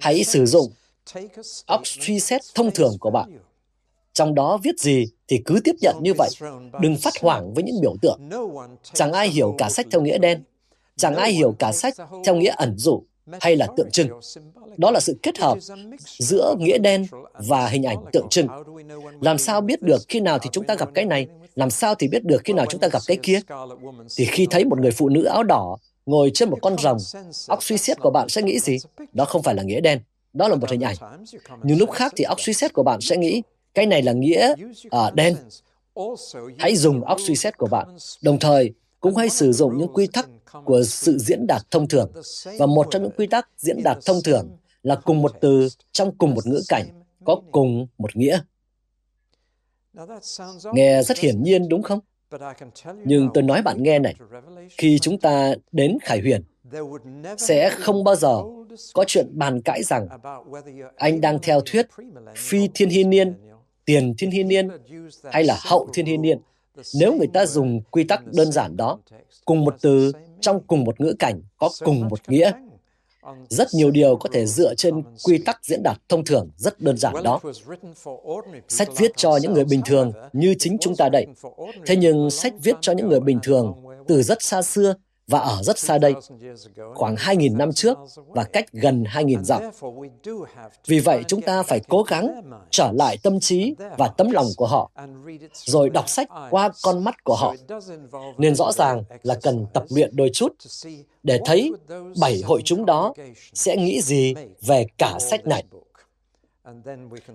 Hãy 0.00 0.24
sử 0.24 0.46
dụng 0.46 0.72
xét 2.20 2.40
thông 2.54 2.70
thường 2.70 2.96
của 3.00 3.10
bạn. 3.10 3.38
Trong 4.12 4.34
đó 4.34 4.58
viết 4.62 4.78
gì 4.78 5.06
thì 5.28 5.42
cứ 5.44 5.60
tiếp 5.64 5.74
nhận 5.80 5.96
như 6.02 6.12
vậy, 6.18 6.30
đừng 6.80 6.96
phát 6.96 7.14
hoảng 7.20 7.54
với 7.54 7.64
những 7.64 7.80
biểu 7.80 7.94
tượng. 8.02 8.20
Chẳng 8.92 9.12
ai 9.12 9.28
hiểu 9.28 9.54
cả 9.58 9.68
sách 9.68 9.86
theo 9.90 10.00
nghĩa 10.02 10.18
đen, 10.18 10.42
chẳng 10.96 11.14
ai 11.16 11.32
hiểu 11.32 11.54
cả 11.58 11.72
sách 11.72 11.94
theo 12.24 12.36
nghĩa 12.36 12.52
ẩn 12.56 12.74
dụ 12.78 13.02
hay 13.40 13.56
là 13.56 13.66
tượng 13.76 13.90
trưng. 13.90 14.08
Đó 14.76 14.90
là 14.90 15.00
sự 15.00 15.18
kết 15.22 15.38
hợp 15.38 15.58
giữa 16.18 16.54
nghĩa 16.58 16.78
đen 16.78 17.06
và 17.48 17.66
hình 17.66 17.82
ảnh 17.82 18.04
tượng 18.12 18.28
trưng. 18.28 18.46
Làm 19.20 19.38
sao 19.38 19.60
biết 19.60 19.82
được 19.82 20.02
khi 20.08 20.20
nào 20.20 20.38
thì 20.38 20.50
chúng 20.52 20.64
ta 20.64 20.74
gặp 20.74 20.88
cái 20.94 21.04
này, 21.04 21.26
làm 21.54 21.70
sao 21.70 21.94
thì 21.94 22.08
biết 22.08 22.24
được 22.24 22.40
khi 22.44 22.52
nào 22.52 22.66
chúng 22.68 22.80
ta 22.80 22.88
gặp 22.88 23.02
cái 23.06 23.18
kia? 23.22 23.40
Thì 24.16 24.24
khi 24.24 24.46
thấy 24.50 24.64
một 24.64 24.80
người 24.80 24.90
phụ 24.90 25.08
nữ 25.08 25.24
áo 25.24 25.42
đỏ 25.42 25.76
ngồi 26.06 26.30
trên 26.34 26.50
một 26.50 26.58
con 26.62 26.78
rồng, 26.78 26.98
óc 27.48 27.62
suy 27.62 27.78
xét 27.78 28.00
của 28.00 28.10
bạn 28.10 28.28
sẽ 28.28 28.42
nghĩ 28.42 28.58
gì? 28.58 28.78
Đó 29.12 29.24
không 29.24 29.42
phải 29.42 29.54
là 29.54 29.62
nghĩa 29.62 29.80
đen, 29.80 30.00
đó 30.32 30.48
là 30.48 30.54
một 30.54 30.70
hình 30.70 30.80
ảnh. 30.80 30.96
Nhưng 31.62 31.78
lúc 31.78 31.90
khác 31.90 32.12
thì 32.16 32.24
óc 32.24 32.40
suy 32.40 32.52
xét 32.52 32.72
của 32.72 32.82
bạn 32.82 33.00
sẽ 33.00 33.16
nghĩ, 33.16 33.42
cái 33.74 33.86
này 33.86 34.02
là 34.02 34.12
nghĩa 34.12 34.54
à, 34.90 35.10
đen. 35.14 35.36
Hãy 36.58 36.76
dùng 36.76 37.04
óc 37.04 37.18
suy 37.26 37.36
xét 37.36 37.58
của 37.58 37.66
bạn. 37.66 37.88
Đồng 38.22 38.38
thời, 38.38 38.72
cũng 39.00 39.16
hãy 39.16 39.28
sử 39.28 39.52
dụng 39.52 39.78
những 39.78 39.92
quy 39.94 40.06
tắc 40.06 40.28
của 40.64 40.82
sự 40.82 41.18
diễn 41.18 41.46
đạt 41.46 41.62
thông 41.70 41.88
thường. 41.88 42.12
Và 42.58 42.66
một 42.66 42.86
trong 42.90 43.02
những 43.02 43.12
quy 43.16 43.26
tắc 43.26 43.48
diễn 43.56 43.82
đạt 43.84 43.98
thông 44.06 44.22
thường 44.24 44.56
là 44.82 44.94
cùng 44.94 45.22
một 45.22 45.32
từ 45.40 45.68
trong 45.92 46.16
cùng 46.16 46.34
một 46.34 46.46
ngữ 46.46 46.62
cảnh 46.68 46.86
có 47.24 47.40
cùng 47.52 47.86
một 47.98 48.16
nghĩa. 48.16 48.40
Nghe 50.72 51.02
rất 51.02 51.18
hiển 51.18 51.42
nhiên 51.42 51.68
đúng 51.68 51.82
không? 51.82 52.00
Nhưng 53.04 53.28
tôi 53.34 53.42
nói 53.42 53.62
bạn 53.62 53.82
nghe 53.82 53.98
này, 53.98 54.14
khi 54.78 54.98
chúng 54.98 55.18
ta 55.18 55.54
đến 55.72 55.98
Khải 56.02 56.20
Huyền, 56.20 56.42
sẽ 57.38 57.70
không 57.70 58.04
bao 58.04 58.16
giờ 58.16 58.42
có 58.94 59.04
chuyện 59.06 59.26
bàn 59.32 59.62
cãi 59.62 59.82
rằng 59.82 60.08
anh 60.96 61.20
đang 61.20 61.38
theo 61.42 61.60
thuyết 61.66 61.86
phi 62.36 62.68
thiên 62.74 62.88
hy 62.88 63.04
niên, 63.04 63.34
tiền 63.84 64.14
thiên 64.18 64.30
hy 64.30 64.42
niên 64.42 64.68
hay 65.24 65.44
là 65.44 65.58
hậu 65.60 65.88
thiên 65.94 66.06
hy 66.06 66.16
niên. 66.16 66.38
Nếu 66.94 67.14
người 67.14 67.28
ta 67.32 67.46
dùng 67.46 67.82
quy 67.90 68.04
tắc 68.04 68.24
đơn 68.26 68.52
giản 68.52 68.76
đó, 68.76 68.98
cùng 69.44 69.64
một 69.64 69.76
từ 69.80 70.12
trong 70.42 70.60
cùng 70.66 70.84
một 70.84 71.00
ngữ 71.00 71.14
cảnh 71.18 71.42
có 71.56 71.70
cùng 71.84 72.08
một 72.08 72.28
nghĩa, 72.28 72.52
rất 73.48 73.68
nhiều 73.74 73.90
điều 73.90 74.16
có 74.16 74.28
thể 74.32 74.46
dựa 74.46 74.74
trên 74.74 75.02
quy 75.24 75.38
tắc 75.38 75.64
diễn 75.64 75.82
đạt 75.82 75.96
thông 76.08 76.24
thường 76.24 76.48
rất 76.56 76.80
đơn 76.80 76.96
giản 76.96 77.14
đó. 77.24 77.40
Sách 78.68 78.88
viết 78.96 79.12
cho 79.16 79.38
những 79.42 79.52
người 79.52 79.64
bình 79.64 79.80
thường 79.84 80.12
như 80.32 80.54
chính 80.58 80.76
chúng 80.80 80.96
ta 80.96 81.08
đây. 81.08 81.26
Thế 81.86 81.96
nhưng 81.96 82.30
sách 82.30 82.54
viết 82.62 82.76
cho 82.80 82.92
những 82.92 83.08
người 83.08 83.20
bình 83.20 83.38
thường 83.42 83.74
từ 84.08 84.22
rất 84.22 84.42
xa 84.42 84.62
xưa 84.62 84.94
và 85.32 85.38
ở 85.38 85.62
rất 85.62 85.78
xa 85.78 85.98
đây, 85.98 86.14
khoảng 86.94 87.14
2.000 87.14 87.56
năm 87.56 87.72
trước 87.72 87.98
và 88.26 88.44
cách 88.44 88.72
gần 88.72 89.04
2.000 89.04 89.42
dặm. 89.42 89.62
Vì 90.86 91.00
vậy, 91.00 91.22
chúng 91.28 91.42
ta 91.42 91.62
phải 91.62 91.80
cố 91.88 92.02
gắng 92.02 92.42
trở 92.70 92.92
lại 92.92 93.18
tâm 93.22 93.40
trí 93.40 93.74
và 93.98 94.08
tấm 94.08 94.30
lòng 94.30 94.46
của 94.56 94.66
họ, 94.66 94.90
rồi 95.54 95.90
đọc 95.90 96.08
sách 96.08 96.28
qua 96.50 96.70
con 96.82 97.04
mắt 97.04 97.24
của 97.24 97.36
họ. 97.36 97.54
Nên 98.38 98.54
rõ 98.54 98.72
ràng 98.72 99.02
là 99.22 99.34
cần 99.42 99.66
tập 99.72 99.84
luyện 99.90 100.16
đôi 100.16 100.30
chút 100.32 100.52
để 101.22 101.40
thấy 101.44 101.72
bảy 102.20 102.42
hội 102.44 102.62
chúng 102.64 102.86
đó 102.86 103.14
sẽ 103.54 103.76
nghĩ 103.76 104.00
gì 104.02 104.34
về 104.60 104.86
cả 104.98 105.18
sách 105.18 105.46
này. 105.46 105.64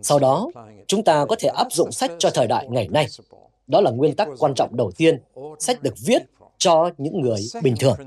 Sau 0.02 0.20
đó, 0.20 0.48
chúng 0.88 1.04
ta 1.04 1.26
có 1.26 1.36
thể 1.40 1.50
áp 1.50 1.72
dụng 1.72 1.92
sách 1.92 2.12
cho 2.20 2.30
thời 2.30 2.48
đại 2.48 2.68
ngày 2.70 2.88
nay. 2.88 3.08
Đó 3.68 3.82
là 3.82 3.92
nguyên 3.92 4.16
tắc 4.16 4.28
quan 4.40 4.54
trọng 4.56 4.76
đầu 4.76 4.92
tiên. 4.92 5.22
Sách 5.60 5.84
được 5.84 5.94
viết 6.06 6.22
cho 6.58 6.90
những 6.98 7.22
người 7.22 7.40
bình 7.64 7.76
thường. 7.80 7.98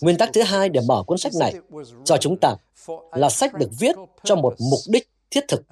Nguyên 0.00 0.18
tắc 0.18 0.30
thứ 0.32 0.42
hai 0.42 0.68
để 0.68 0.80
mở 0.88 1.02
cuốn 1.06 1.18
sách 1.18 1.32
này 1.40 1.54
cho 2.04 2.16
chúng 2.16 2.36
ta 2.40 2.54
là 3.12 3.28
sách 3.30 3.54
được 3.54 3.70
viết 3.78 3.96
cho 4.24 4.36
một 4.36 4.54
mục 4.58 4.80
đích 4.88 5.08
thiết 5.30 5.44
thực, 5.48 5.62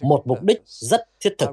một 0.00 0.26
mục 0.26 0.42
đích 0.42 0.62
rất 0.66 1.00
thiết 1.20 1.34
thực. 1.38 1.50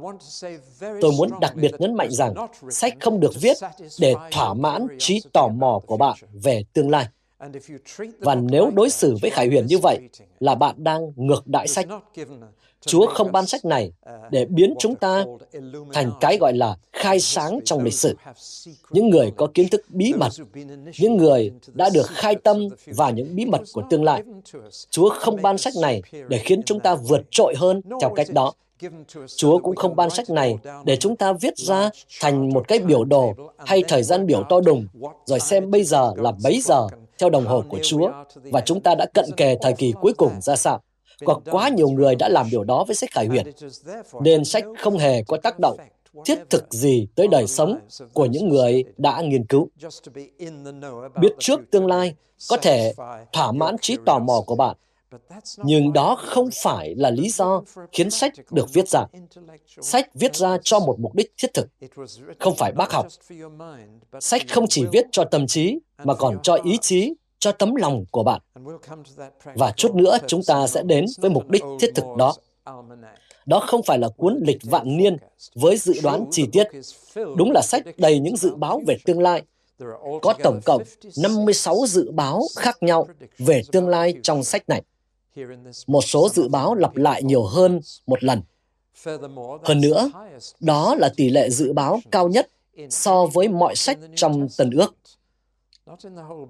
Tôi 0.80 1.12
muốn 1.18 1.30
đặc 1.42 1.56
biệt 1.56 1.72
nhấn 1.80 1.96
mạnh 1.96 2.12
rằng 2.12 2.34
sách 2.70 2.94
không 3.00 3.20
được 3.20 3.32
viết 3.42 3.58
để 4.00 4.15
thỏa 4.32 4.54
mãn 4.54 4.88
trí 5.00 5.22
tò 5.34 5.48
mò 5.48 5.80
của 5.86 5.98
bạn 5.98 6.18
về 6.34 6.63
tương 6.74 6.89
lai. 6.89 7.08
Và 8.20 8.36
nếu 8.36 8.72
đối 8.75 8.90
xử 8.90 9.16
với 9.22 9.32
Khải 9.32 9.48
Huyền 9.48 9.66
như 9.66 9.78
vậy 9.78 10.00
là 10.40 10.56
bạn 10.56 10.75
đang 10.78 11.12
ngược 11.16 11.48
đại 11.48 11.68
sách. 11.68 11.88
Chúa 12.82 13.06
không 13.06 13.32
ban 13.32 13.46
sách 13.46 13.66
này 13.66 13.92
để 14.32 14.46
biến 14.46 14.74
chúng 14.80 14.96
ta 14.96 15.25
thành 15.94 16.12
cái 16.22 16.38
gọi 16.42 16.54
là 16.56 16.78
khai 16.94 17.20
sáng 17.20 17.60
trong 17.66 17.84
lịch 17.84 17.94
sử. 17.94 18.16
Những 18.90 19.10
người 19.10 19.32
có 19.38 19.48
kiến 19.54 19.70
thức 19.70 19.86
bí 19.90 20.14
mật, 20.14 20.32
những 21.00 21.18
người 21.18 21.52
đã 21.74 21.90
được 21.94 22.08
khai 22.08 22.36
tâm 22.36 22.68
và 22.86 23.10
những 23.10 23.36
bí 23.36 23.46
mật 23.46 23.62
của 23.74 23.84
tương 23.90 24.04
lai. 24.04 24.24
Chúa 24.90 25.10
không 25.10 25.42
ban 25.42 25.58
sách 25.58 25.74
này 25.82 26.02
để 26.28 26.38
khiến 26.38 26.64
chúng 26.64 26.80
ta 26.80 26.96
vượt 26.96 27.22
trội 27.32 27.54
hơn 27.58 27.82
theo 28.02 28.14
cách 28.16 28.28
đó. 28.34 28.54
Chúa 29.36 29.60
cũng 29.60 29.75
không 29.75 29.96
ban 29.96 30.10
sách 30.10 30.30
này 30.30 30.58
để 30.86 30.98
chúng 30.98 31.16
ta 31.16 31.34
viết 31.34 31.58
ra 31.58 31.90
thành 32.22 32.54
một 32.54 32.68
cái 32.68 32.80
biểu 32.80 33.04
đồ 33.04 33.34
hay 33.58 33.84
thời 33.88 34.04
gian 34.04 34.25
biểu 34.25 34.44
to 34.50 34.62
đùng, 34.62 34.88
rồi 35.25 35.40
xem 35.40 35.72
bây 35.72 35.84
giờ 35.84 36.14
là 36.16 36.32
bấy 36.44 36.62
giờ 36.62 36.88
theo 37.18 37.30
đồng 37.30 37.46
hồ 37.46 37.64
của 37.70 37.80
Chúa 37.84 38.12
và 38.36 38.62
chúng 38.62 38.82
ta 38.82 38.96
đã 38.96 39.06
cận 39.14 39.26
kề 39.38 39.58
thời 39.62 39.74
kỳ 39.74 39.94
cuối 40.02 40.14
cùng 40.18 40.42
ra 40.42 40.56
sao. 40.56 40.82
Có 41.26 41.40
quá 41.52 41.70
nhiều 41.70 41.90
người 41.90 42.16
đã 42.16 42.30
làm 42.30 42.48
điều 42.52 42.64
đó 42.64 42.84
với 42.88 42.96
sách 42.96 43.10
Khải 43.12 43.26
Huyền, 43.26 43.52
nên 44.22 44.46
sách 44.46 44.64
không 44.80 44.98
hề 44.98 45.24
có 45.24 45.38
tác 45.44 45.60
động 45.60 45.78
thiết 46.26 46.40
thực 46.50 46.74
gì 46.74 47.08
tới 47.16 47.28
đời 47.28 47.48
sống 47.48 47.80
của 48.14 48.25
những 48.25 48.50
người 48.50 48.84
đã 48.98 49.22
nghiên 49.22 49.46
cứu. 49.46 49.70
Biết 51.22 51.34
trước 51.40 51.60
tương 51.72 51.88
lai 51.88 52.16
có 52.50 52.58
thể 52.58 52.94
thỏa 53.34 53.51
mãn 53.51 53.75
trí 53.82 53.98
tò 54.06 54.20
mò 54.20 54.42
của 54.46 54.56
bạn, 54.56 54.75
nhưng 55.58 55.94
đó 55.94 56.16
không 56.20 56.50
phải 56.64 56.96
là 56.96 57.10
lý 57.10 57.30
do 57.30 57.62
khiến 57.92 58.10
sách 58.10 58.34
được 58.51 58.74
viết 58.74 58.90
ra. 58.90 59.06
Sách 59.82 60.10
viết 60.14 60.36
ra 60.36 60.58
cho 60.64 60.80
một 60.80 61.00
mục 61.00 61.16
đích 61.16 61.34
thiết 61.38 61.54
thực, 61.54 61.68
không 62.40 62.56
phải 62.56 62.72
bác 62.72 62.92
học. 62.92 63.08
Sách 64.20 64.42
không 64.50 64.66
chỉ 64.70 64.86
viết 64.92 65.06
cho 65.12 65.24
tâm 65.24 65.48
trí, 65.48 65.80
mà 66.04 66.14
còn 66.14 66.38
cho 66.44 66.58
ý 66.64 66.78
chí, 66.82 67.14
cho 67.40 67.51
tấm 67.51 67.75
lòng 67.75 68.06
của 68.12 68.24
bạn. 68.24 68.42
Và 69.56 69.72
chút 69.72 69.96
nữa 69.96 70.18
chúng 70.28 70.44
ta 70.44 70.68
sẽ 70.68 70.84
đến 70.84 71.06
với 71.18 71.30
mục 71.30 71.50
đích 71.50 71.64
thiết 71.80 71.92
thực 71.96 72.06
đó. 72.18 72.36
Đó 73.46 73.60
không 73.60 73.84
phải 73.84 74.00
là 74.00 74.10
cuốn 74.18 74.40
lịch 74.42 74.64
vạn 74.64 74.98
niên 74.98 75.18
với 75.56 75.78
dự 75.78 75.94
đoán 76.04 76.25
chi 76.32 76.46
tiết. 76.51 76.68
Đúng 77.16 77.51
là 77.51 77.62
sách 77.62 77.84
đầy 77.98 78.20
những 78.20 78.38
dự 78.38 78.56
báo 78.56 78.82
về 78.88 78.98
tương 79.06 79.22
lai. 79.22 79.44
Có 80.22 80.34
tổng 80.44 80.60
cộng 80.66 80.84
56 81.18 81.78
dự 81.88 82.12
báo 82.12 82.44
khác 82.58 82.78
nhau 82.82 83.08
về 83.38 83.62
tương 83.72 83.88
lai 83.88 84.14
trong 84.24 84.44
sách 84.44 84.70
này. 84.70 84.84
Một 85.88 86.02
số 86.02 86.30
dự 86.30 86.48
báo 86.48 86.76
lặp 86.76 86.96
lại 86.96 87.24
nhiều 87.24 87.44
hơn 87.44 87.80
một 88.08 88.24
lần. 88.24 88.42
Hơn 89.64 89.82
nữa, 89.82 90.12
đó 90.60 90.96
là 90.96 91.10
tỷ 91.16 91.30
lệ 91.30 91.50
dự 91.50 91.74
báo 91.74 92.00
cao 92.12 92.28
nhất 92.28 92.50
so 92.90 93.26
với 93.26 93.48
mọi 93.48 93.76
sách 93.76 93.98
trong 94.16 94.48
Tần 94.58 94.72
ước. 94.72 94.96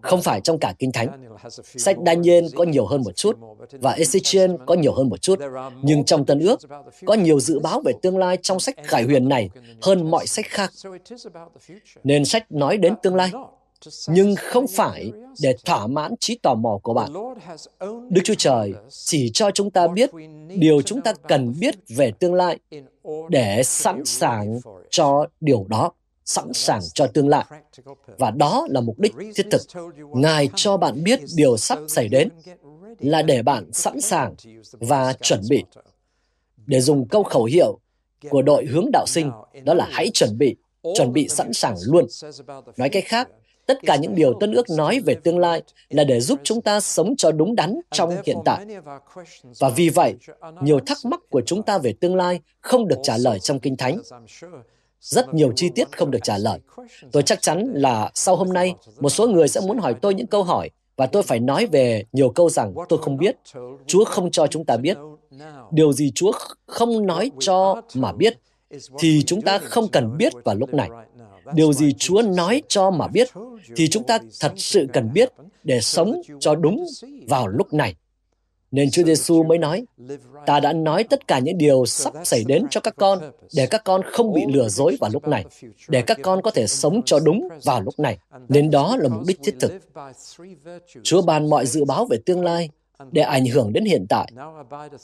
Không 0.02 0.21
phải 0.21 0.41
trong 0.41 0.58
cả 0.60 0.74
Kinh 0.80 0.91
Thánh. 0.91 1.38
Sách 1.78 1.98
Daniel 2.06 2.45
có 2.56 2.63
nhiều 2.63 2.86
hơn 2.86 3.04
một 3.04 3.15
chút 3.15 3.38
và 3.71 3.95
Ezechiel 3.95 4.58
có 4.65 4.74
nhiều 4.74 4.93
hơn 4.93 5.10
một 5.10 5.21
chút. 5.21 5.39
Nhưng 5.82 6.04
trong 6.04 6.26
Tân 6.26 6.39
ước, 6.39 6.60
có 7.06 7.13
nhiều 7.13 7.39
dự 7.39 7.60
báo 7.60 7.82
về 7.86 7.93
tương 8.02 8.17
lai 8.17 8.38
trong 8.41 8.60
sách 8.60 8.76
Khải 8.84 9.04
Huyền 9.04 9.30
này 9.30 9.50
hơn 9.82 10.12
mọi 10.12 10.28
sách 10.28 10.45
khác. 10.45 10.71
Nên 12.04 12.26
sách 12.26 12.52
nói 12.52 12.78
đến 12.78 12.93
tương 13.04 13.15
lai, 13.15 13.32
nhưng 14.08 14.36
không 14.36 14.65
phải 14.67 15.12
để 15.41 15.56
thỏa 15.65 15.88
mãn 15.88 16.15
trí 16.19 16.36
tò 16.36 16.54
mò 16.54 16.80
của 16.84 16.93
bạn. 16.93 17.13
Đức 18.10 18.21
Chúa 18.24 18.36
Trời 18.38 18.74
chỉ 18.89 19.32
cho 19.34 19.52
chúng 19.52 19.71
ta 19.71 19.88
biết 19.88 20.10
điều 20.48 20.82
chúng 20.82 21.02
ta 21.02 21.13
cần 21.28 21.54
biết 21.60 21.76
về 21.88 22.12
tương 22.19 22.34
lai 22.34 22.60
để 23.30 23.63
sẵn 23.63 24.06
sàng 24.06 24.60
cho 24.89 25.26
điều 25.41 25.65
đó 25.69 25.91
sẵn 26.26 26.54
sàng 26.54 26.82
cho 26.93 27.08
tương 27.08 27.30
lai. 27.30 27.45
Và 28.17 28.32
đó 28.32 28.67
là 28.69 28.82
mục 28.82 29.00
đích 29.00 29.13
thiết 29.36 29.45
thực. 29.52 29.62
Ngài 30.13 30.50
cho 30.56 30.78
bạn 30.78 31.04
biết 31.04 31.19
điều 31.36 31.58
sắp 31.58 31.80
xảy 31.88 32.08
đến 32.08 32.30
là 33.00 33.21
để 33.21 33.41
bạn 33.41 33.74
sẵn 33.74 34.02
sàng 34.02 34.36
và 34.71 35.13
chuẩn 35.13 35.41
bị. 35.50 35.63
Để 36.65 36.82
dùng 36.82 37.08
câu 37.08 37.24
khẩu 37.24 37.43
hiệu 37.43 37.80
của 38.30 38.41
đội 38.41 38.65
hướng 38.65 38.86
đạo 38.93 39.06
sinh, 39.08 39.32
đó 39.63 39.74
là 39.74 39.88
hãy 39.91 40.10
chuẩn 40.13 40.38
bị, 40.38 40.56
chuẩn 40.95 41.13
bị 41.13 41.28
sẵn 41.28 41.54
sàng 41.54 41.76
luôn. 41.86 42.06
Nói 42.78 42.89
cách 42.89 43.04
khác, 43.08 43.30
tất 43.65 43.78
cả 43.84 43.95
những 43.95 44.15
điều 44.15 44.34
Tân 44.39 44.51
ước 44.51 44.69
nói 44.69 44.99
về 45.06 45.15
tương 45.23 45.39
lai 45.39 45.62
là 45.89 46.04
để 46.04 46.19
giúp 46.19 46.39
chúng 46.43 46.62
ta 46.62 46.80
sống 46.80 47.15
cho 47.17 47.32
đúng 47.32 47.56
đắn 47.56 47.80
trong 47.91 48.15
hiện 48.25 48.38
tại. 48.45 48.65
Và 49.60 49.69
vì 49.69 49.89
vậy, 49.89 50.15
nhiều 50.62 50.80
thắc 50.80 50.97
mắc 51.06 51.19
của 51.30 51.41
chúng 51.45 51.63
ta 51.63 51.78
về 51.78 51.93
tương 51.99 52.15
lai 52.15 52.39
không 52.62 52.88
được 52.88 52.99
trả 53.04 53.17
lời 53.17 53.39
trong 53.39 53.60
Kinh 53.60 53.78
Thánh 53.78 54.01
rất 54.99 55.34
nhiều 55.34 55.51
chi 55.56 55.69
tiết 55.75 55.97
không 55.97 56.12
được 56.12 56.19
trả 56.23 56.38
lời. 56.38 56.60
Tôi 57.12 57.23
chắc 57.23 57.41
chắn 57.41 57.71
là 57.73 58.12
sau 58.13 58.36
hôm 58.36 58.54
nay, 58.54 58.75
một 58.99 59.10
số 59.10 59.28
người 59.28 59.47
sẽ 59.47 59.62
muốn 59.62 59.78
hỏi 59.78 59.95
tôi 60.01 60.13
những 60.13 60.28
câu 60.28 60.43
hỏi 60.43 60.69
và 60.95 61.06
tôi 61.06 61.23
phải 61.23 61.39
nói 61.39 61.65
về 61.65 62.04
nhiều 62.12 62.30
câu 62.30 62.49
rằng 62.49 62.73
tôi 62.89 62.99
không 63.01 63.17
biết. 63.17 63.36
Chúa 63.88 64.06
không 64.06 64.32
cho 64.32 64.47
chúng 64.47 64.65
ta 64.65 64.78
biết. 64.78 64.97
Điều 65.71 65.93
gì 65.93 66.12
Chúa 66.15 66.32
không 66.65 67.06
nói 67.06 67.32
cho 67.39 67.82
mà 67.95 68.12
biết, 68.12 68.39
thì 68.99 69.23
chúng 69.25 69.41
ta 69.41 69.58
không 69.58 69.88
cần 69.88 70.17
biết 70.17 70.34
vào 70.43 70.56
lúc 70.56 70.73
này. 70.73 70.89
Điều 71.53 71.73
gì 71.73 71.93
Chúa 71.93 72.21
nói 72.21 72.62
cho 72.67 72.91
mà 72.91 73.08
biết, 73.08 73.27
thì 73.75 73.88
chúng 73.88 74.03
ta 74.03 74.19
thật 74.39 74.53
sự 74.58 74.88
cần 74.93 75.13
biết 75.13 75.29
để 75.63 75.81
sống 75.81 76.21
cho 76.39 76.55
đúng 76.55 76.86
vào 77.27 77.47
lúc 77.47 77.73
này. 77.73 77.95
Nên 78.71 78.91
Chúa 78.91 79.03
Giêsu 79.03 79.43
mới 79.43 79.58
nói, 79.58 79.86
ta 80.45 80.60
đã 80.60 80.73
nói 80.73 81.03
tất 81.03 81.27
cả 81.27 81.39
những 81.39 81.58
điều 81.58 81.86
sắp 81.86 82.13
xảy 82.23 82.43
đến 82.47 82.65
cho 82.69 82.81
các 82.81 82.95
con, 82.97 83.19
để 83.55 83.67
các 83.67 83.84
con 83.84 84.01
không 84.03 84.34
bị 84.34 84.41
lừa 84.53 84.69
dối 84.69 84.97
vào 84.99 85.10
lúc 85.13 85.27
này, 85.27 85.45
để 85.88 86.01
các 86.01 86.17
con 86.21 86.41
có 86.41 86.51
thể 86.51 86.67
sống 86.67 87.01
cho 87.05 87.19
đúng 87.19 87.47
vào 87.63 87.81
lúc 87.81 87.99
này. 87.99 88.17
Nên 88.49 88.71
đó 88.71 88.97
là 88.97 89.10
mục 89.10 89.23
đích 89.27 89.39
thiết 89.43 89.55
thực. 89.60 89.71
Chúa 91.03 91.21
ban 91.21 91.49
mọi 91.49 91.65
dự 91.65 91.86
báo 91.86 92.05
về 92.05 92.17
tương 92.25 92.43
lai 92.43 92.69
để 93.12 93.21
ảnh 93.21 93.45
hưởng 93.45 93.73
đến 93.73 93.86
hiện 93.86 94.05
tại. 94.10 94.31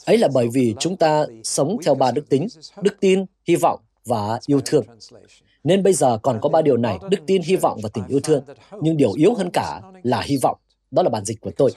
Ấy 0.04 0.18
là 0.18 0.28
bởi 0.34 0.48
vì 0.52 0.74
chúng 0.78 0.96
ta 0.96 1.26
sống 1.44 1.76
theo 1.84 1.94
ba 1.94 2.10
đức 2.10 2.28
tính, 2.28 2.46
đức 2.82 2.96
tin, 3.00 3.24
hy 3.48 3.56
vọng 3.56 3.80
và 4.04 4.40
yêu 4.46 4.60
thương. 4.64 4.84
Nên 5.64 5.82
bây 5.82 5.92
giờ 5.92 6.18
còn 6.22 6.38
có 6.42 6.48
ba 6.48 6.62
điều 6.62 6.76
này, 6.76 6.98
đức 7.10 7.18
tin, 7.26 7.42
hy 7.42 7.56
vọng 7.56 7.80
và 7.82 7.88
tình 7.92 8.04
yêu 8.08 8.20
thương. 8.20 8.44
Nhưng 8.80 8.96
điều 8.96 9.12
yếu 9.12 9.34
hơn 9.34 9.50
cả 9.52 9.80
là 10.02 10.20
hy 10.20 10.36
vọng. 10.36 10.58
Đó 10.90 11.02
là 11.02 11.08
bản 11.08 11.24
dịch 11.24 11.40
của 11.40 11.50
tôi. 11.56 11.70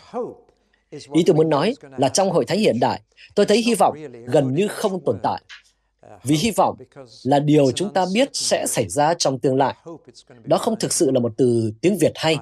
Ý 0.91 1.24
tôi 1.26 1.36
muốn 1.36 1.50
nói 1.50 1.74
là 1.98 2.10
trong 2.10 2.32
hội 2.32 2.45
thánh 2.45 2.60
hiện 2.60 2.80
đại, 2.80 3.02
tôi 3.36 3.45
thấy 3.45 3.58
hy 3.58 3.76
vọng 3.76 3.98
gần 4.26 4.54
như 4.54 4.67
không 4.67 5.00
tồn 5.06 5.19
tại. 5.24 5.41
Vì 6.24 6.36
hy 6.36 6.52
vọng 6.52 6.78
là 7.24 7.39
điều 7.39 7.71
chúng 7.71 7.93
ta 7.93 8.06
biết 8.13 8.30
sẽ 8.34 8.65
xảy 8.67 8.89
ra 8.89 9.13
trong 9.13 9.39
tương 9.39 9.56
lai. 9.56 9.76
Đó 10.43 10.58
không 10.58 10.76
thực 10.80 10.93
sự 10.93 11.12
là 11.12 11.19
một 11.19 11.32
từ 11.38 11.71
tiếng 11.82 11.98
Việt 11.98 12.12
hay. 12.15 12.38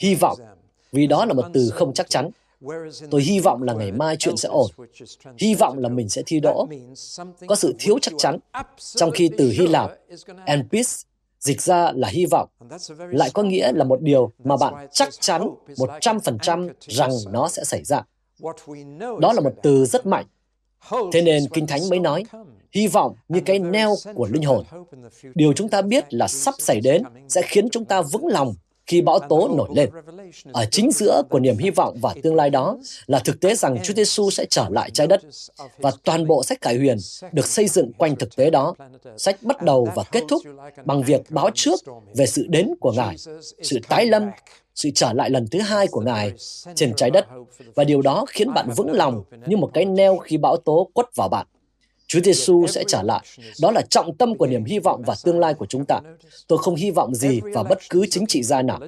Hy 0.00 0.14
vọng, 0.14 0.38
vì 0.92 1.06
đó 1.06 1.24
là 1.24 1.34
một 1.34 1.44
từ 1.52 1.70
không 1.72 1.94
chắc 1.94 2.10
chắn. 2.10 2.30
Tôi 3.10 3.22
hy 3.22 3.40
vọng 3.40 3.62
là 3.62 3.72
ngày 3.72 3.92
mai 3.92 4.16
chuyện 4.16 4.36
sẽ 4.36 4.48
ổn. 4.48 4.70
Hy 5.38 5.54
vọng 5.54 5.78
là 5.78 5.88
mình 5.88 6.08
sẽ 6.08 6.22
thi 6.26 6.40
đỗ. 6.40 6.68
Có 7.46 7.54
sự 7.54 7.74
thiếu 7.78 7.98
chắc 8.02 8.14
chắn, 8.18 8.38
trong 8.78 9.10
khi 9.10 9.30
từ 9.38 9.50
Hy 9.50 9.66
Lạp, 9.66 9.90
Enpis, 10.44 11.02
dịch 11.40 11.62
ra 11.62 11.92
là 11.94 12.08
hy 12.08 12.26
vọng, 12.26 12.48
lại 13.10 13.30
có 13.34 13.42
nghĩa 13.42 13.72
là 13.72 13.84
một 13.84 14.00
điều 14.02 14.32
mà 14.44 14.56
bạn 14.56 14.88
chắc 14.92 15.08
chắn 15.20 15.48
100% 15.76 16.70
rằng 16.80 17.10
nó 17.30 17.48
sẽ 17.48 17.64
xảy 17.64 17.84
ra. 17.84 18.02
Đó 19.20 19.32
là 19.32 19.40
một 19.40 19.52
từ 19.62 19.84
rất 19.84 20.06
mạnh. 20.06 20.26
Thế 21.12 21.22
nên 21.22 21.42
Kinh 21.52 21.66
Thánh 21.66 21.88
mới 21.90 21.98
nói, 21.98 22.24
hy 22.72 22.86
vọng 22.86 23.14
như 23.28 23.40
cái 23.46 23.58
neo 23.58 23.94
của 24.14 24.28
linh 24.30 24.42
hồn. 24.42 24.64
Điều 25.34 25.52
chúng 25.52 25.68
ta 25.68 25.82
biết 25.82 26.14
là 26.14 26.28
sắp 26.28 26.54
xảy 26.58 26.80
đến 26.80 27.02
sẽ 27.28 27.42
khiến 27.44 27.70
chúng 27.70 27.84
ta 27.84 28.02
vững 28.02 28.26
lòng 28.26 28.54
khi 28.90 29.00
bão 29.00 29.18
tố 29.18 29.48
nổi 29.56 29.68
lên. 29.74 29.90
Ở 30.52 30.64
chính 30.70 30.90
giữa 30.92 31.22
của 31.30 31.38
niềm 31.38 31.58
hy 31.58 31.70
vọng 31.70 31.96
và 32.00 32.14
tương 32.22 32.34
lai 32.34 32.50
đó 32.50 32.76
là 33.06 33.18
thực 33.18 33.40
tế 33.40 33.54
rằng 33.54 33.78
Chúa 33.82 33.94
Giêsu 33.94 34.30
sẽ 34.30 34.46
trở 34.50 34.66
lại 34.70 34.90
trái 34.90 35.06
đất 35.06 35.20
và 35.78 35.92
toàn 36.04 36.26
bộ 36.26 36.42
sách 36.42 36.60
cải 36.60 36.76
huyền 36.76 36.96
được 37.32 37.46
xây 37.46 37.68
dựng 37.68 37.92
quanh 37.92 38.16
thực 38.16 38.36
tế 38.36 38.50
đó. 38.50 38.74
Sách 39.16 39.42
bắt 39.42 39.62
đầu 39.62 39.88
và 39.94 40.02
kết 40.12 40.22
thúc 40.28 40.42
bằng 40.84 41.02
việc 41.02 41.20
báo 41.30 41.50
trước 41.54 41.80
về 42.16 42.26
sự 42.26 42.46
đến 42.48 42.68
của 42.80 42.92
Ngài, 42.92 43.16
sự 43.62 43.78
tái 43.88 44.06
lâm, 44.06 44.30
sự 44.74 44.90
trở 44.94 45.12
lại 45.12 45.30
lần 45.30 45.48
thứ 45.48 45.60
hai 45.60 45.86
của 45.86 46.00
Ngài 46.00 46.32
trên 46.74 46.94
trái 46.96 47.10
đất 47.10 47.26
và 47.74 47.84
điều 47.84 48.02
đó 48.02 48.24
khiến 48.28 48.54
bạn 48.54 48.68
vững 48.76 48.92
lòng 48.92 49.22
như 49.46 49.56
một 49.56 49.70
cái 49.74 49.84
neo 49.84 50.16
khi 50.18 50.36
bão 50.36 50.56
tố 50.56 50.90
quất 50.94 51.06
vào 51.16 51.28
bạn. 51.28 51.46
Chúa 52.10 52.20
Giêsu 52.20 52.66
sẽ 52.66 52.84
trở 52.88 53.02
lại. 53.02 53.24
Đó 53.60 53.70
là 53.70 53.82
trọng 53.90 54.14
tâm 54.14 54.34
của 54.34 54.46
niềm 54.46 54.64
hy 54.64 54.78
vọng 54.78 55.02
và 55.06 55.14
tương 55.24 55.38
lai 55.38 55.54
của 55.54 55.66
chúng 55.66 55.84
ta. 55.84 56.00
Tôi 56.46 56.58
không 56.58 56.74
hy 56.74 56.90
vọng 56.90 57.14
gì 57.14 57.40
vào 57.54 57.64
bất 57.64 57.78
cứ 57.90 58.06
chính 58.10 58.26
trị 58.26 58.42
gia 58.42 58.62
nào. 58.62 58.80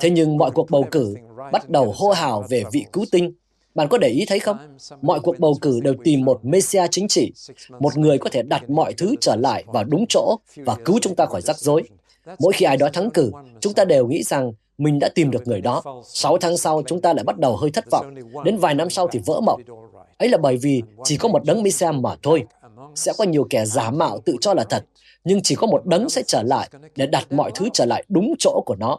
Thế 0.00 0.10
nhưng 0.10 0.36
mọi 0.36 0.50
cuộc 0.50 0.70
bầu 0.70 0.86
cử 0.90 1.14
bắt 1.52 1.70
đầu 1.70 1.94
hô 1.96 2.10
hào 2.10 2.44
về 2.48 2.62
vị 2.72 2.84
cứu 2.92 3.04
tinh. 3.12 3.32
Bạn 3.74 3.88
có 3.88 3.98
để 3.98 4.08
ý 4.08 4.24
thấy 4.28 4.38
không? 4.38 4.56
Mọi 5.02 5.20
cuộc 5.20 5.38
bầu 5.38 5.54
cử 5.60 5.80
đều 5.80 5.94
tìm 6.04 6.24
một 6.24 6.44
Messiah 6.44 6.90
chính 6.90 7.08
trị, 7.08 7.32
một 7.80 7.98
người 7.98 8.18
có 8.18 8.30
thể 8.30 8.42
đặt 8.42 8.70
mọi 8.70 8.92
thứ 8.92 9.14
trở 9.20 9.36
lại 9.36 9.64
vào 9.66 9.84
đúng 9.84 10.04
chỗ 10.08 10.36
và 10.56 10.76
cứu 10.84 10.98
chúng 11.02 11.14
ta 11.14 11.26
khỏi 11.26 11.42
rắc 11.42 11.58
rối. 11.58 11.82
Mỗi 12.38 12.52
khi 12.52 12.64
ai 12.66 12.76
đó 12.76 12.88
thắng 12.92 13.10
cử, 13.10 13.30
chúng 13.60 13.72
ta 13.72 13.84
đều 13.84 14.06
nghĩ 14.06 14.22
rằng 14.22 14.52
mình 14.78 14.98
đã 14.98 15.08
tìm 15.14 15.30
được 15.30 15.48
người 15.48 15.60
đó. 15.60 15.82
Sáu 16.04 16.38
tháng 16.38 16.56
sau, 16.56 16.82
chúng 16.86 17.00
ta 17.00 17.12
lại 17.12 17.24
bắt 17.24 17.38
đầu 17.38 17.56
hơi 17.56 17.70
thất 17.70 17.84
vọng. 17.90 18.14
Đến 18.44 18.56
vài 18.56 18.74
năm 18.74 18.90
sau 18.90 19.08
thì 19.08 19.20
vỡ 19.26 19.40
mộng. 19.40 19.62
Ấy 20.18 20.28
là 20.28 20.38
bởi 20.38 20.56
vì 20.56 20.82
chỉ 21.04 21.16
có 21.16 21.28
một 21.28 21.44
đấng 21.44 21.62
Messiah 21.62 21.94
mà 21.94 22.16
thôi. 22.22 22.44
Sẽ 22.94 23.12
có 23.18 23.24
nhiều 23.24 23.46
kẻ 23.50 23.64
giả 23.66 23.90
mạo 23.90 24.18
tự 24.24 24.36
cho 24.40 24.54
là 24.54 24.64
thật, 24.64 24.84
nhưng 25.24 25.42
chỉ 25.42 25.54
có 25.54 25.66
một 25.66 25.86
đấng 25.86 26.08
sẽ 26.08 26.22
trở 26.26 26.42
lại 26.42 26.70
để 26.96 27.06
đặt 27.06 27.32
mọi 27.32 27.50
thứ 27.54 27.68
trở 27.72 27.84
lại 27.84 28.04
đúng 28.08 28.34
chỗ 28.38 28.62
của 28.66 28.76
nó. 28.76 28.98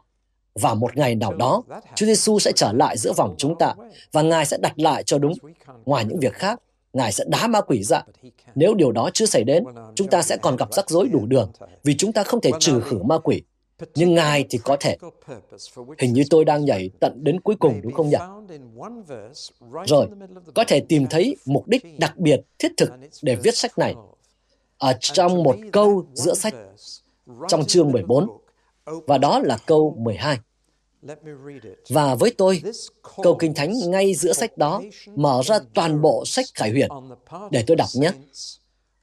Và 0.56 0.74
một 0.74 0.98
ngày 0.98 1.16
nào 1.16 1.34
đó, 1.34 1.64
Chúa 1.96 2.06
Giêsu 2.06 2.40
sẽ 2.40 2.52
trở 2.56 2.72
lại 2.72 2.98
giữa 2.98 3.14
vòng 3.14 3.36
chúng 3.38 3.58
ta 3.58 3.74
và 4.12 4.22
Ngài 4.22 4.46
sẽ 4.46 4.58
đặt 4.58 4.80
lại 4.80 5.04
cho 5.04 5.18
đúng. 5.18 5.34
Ngoài 5.86 6.06
những 6.06 6.20
việc 6.20 6.34
khác, 6.34 6.62
Ngài 6.94 7.12
sẽ 7.12 7.24
đá 7.28 7.48
ma 7.48 7.62
quỷ 7.62 7.84
ra. 7.84 8.04
Nếu 8.56 8.74
điều 8.74 8.92
đó 8.92 9.10
chưa 9.14 9.26
xảy 9.26 9.44
đến, 9.44 9.64
chúng 9.96 10.08
ta 10.08 10.22
sẽ 10.22 10.38
còn 10.38 10.56
gặp 10.58 10.74
rắc 10.74 10.90
rối 10.90 11.08
đủ 11.08 11.26
đường 11.26 11.52
vì 11.84 11.98
chúng 11.98 12.14
ta 12.14 12.24
không 12.24 12.42
thể 12.42 12.52
trừ 12.60 12.82
khử 12.82 12.98
ma 13.04 13.18
quỷ. 13.18 13.42
Nhưng 13.96 14.13
Ngài 14.13 14.46
thì 14.50 14.60
có 14.63 14.78
thể. 14.80 14.98
Hình 15.98 16.13
như 16.13 16.24
tôi 16.30 16.46
đang 16.46 16.66
nhảy 16.66 16.90
tận 17.00 17.24
đến 17.24 17.40
cuối 17.40 17.56
cùng 17.60 17.82
đúng 17.84 17.94
không 17.94 18.10
nhỉ? 18.10 18.18
Rồi, 19.88 20.08
có 20.56 20.63
thể 20.68 20.80
tìm 20.90 21.08
thấy 21.10 21.36
mục 21.46 21.68
đích 21.68 22.00
đặc 22.00 22.18
biệt 22.18 22.40
thiết 22.60 22.72
thực 22.78 22.90
để 23.22 23.36
viết 23.44 23.58
sách 23.58 23.78
này 23.78 23.96
ở 24.78 24.94
trong 25.02 25.44
một 25.44 25.56
câu 25.72 26.06
giữa 26.13 26.34
sách 26.34 26.54
trong 27.48 27.66
chương 27.66 27.92
14 27.92 28.28
và 28.86 29.18
đó 29.18 29.40
là 29.40 29.58
câu 29.66 29.96
12. 29.98 30.38
Và 31.90 32.16
với 32.16 32.34
tôi, 32.38 32.62
câu 33.24 33.36
Kinh 33.40 33.54
Thánh 33.54 33.74
ngay 33.90 34.13
giữa 34.13 34.34
sách 34.34 34.58
đó 34.58 34.82
mở 35.16 35.42
ra 35.46 35.60
toàn 35.74 36.02
bộ 36.02 36.24
sách 36.26 36.46
Khải 36.54 36.70
Huyền 36.70 36.90
để 37.52 37.63
tôi 37.68 37.78
đọc 37.78 37.90
nhé. 37.94 38.12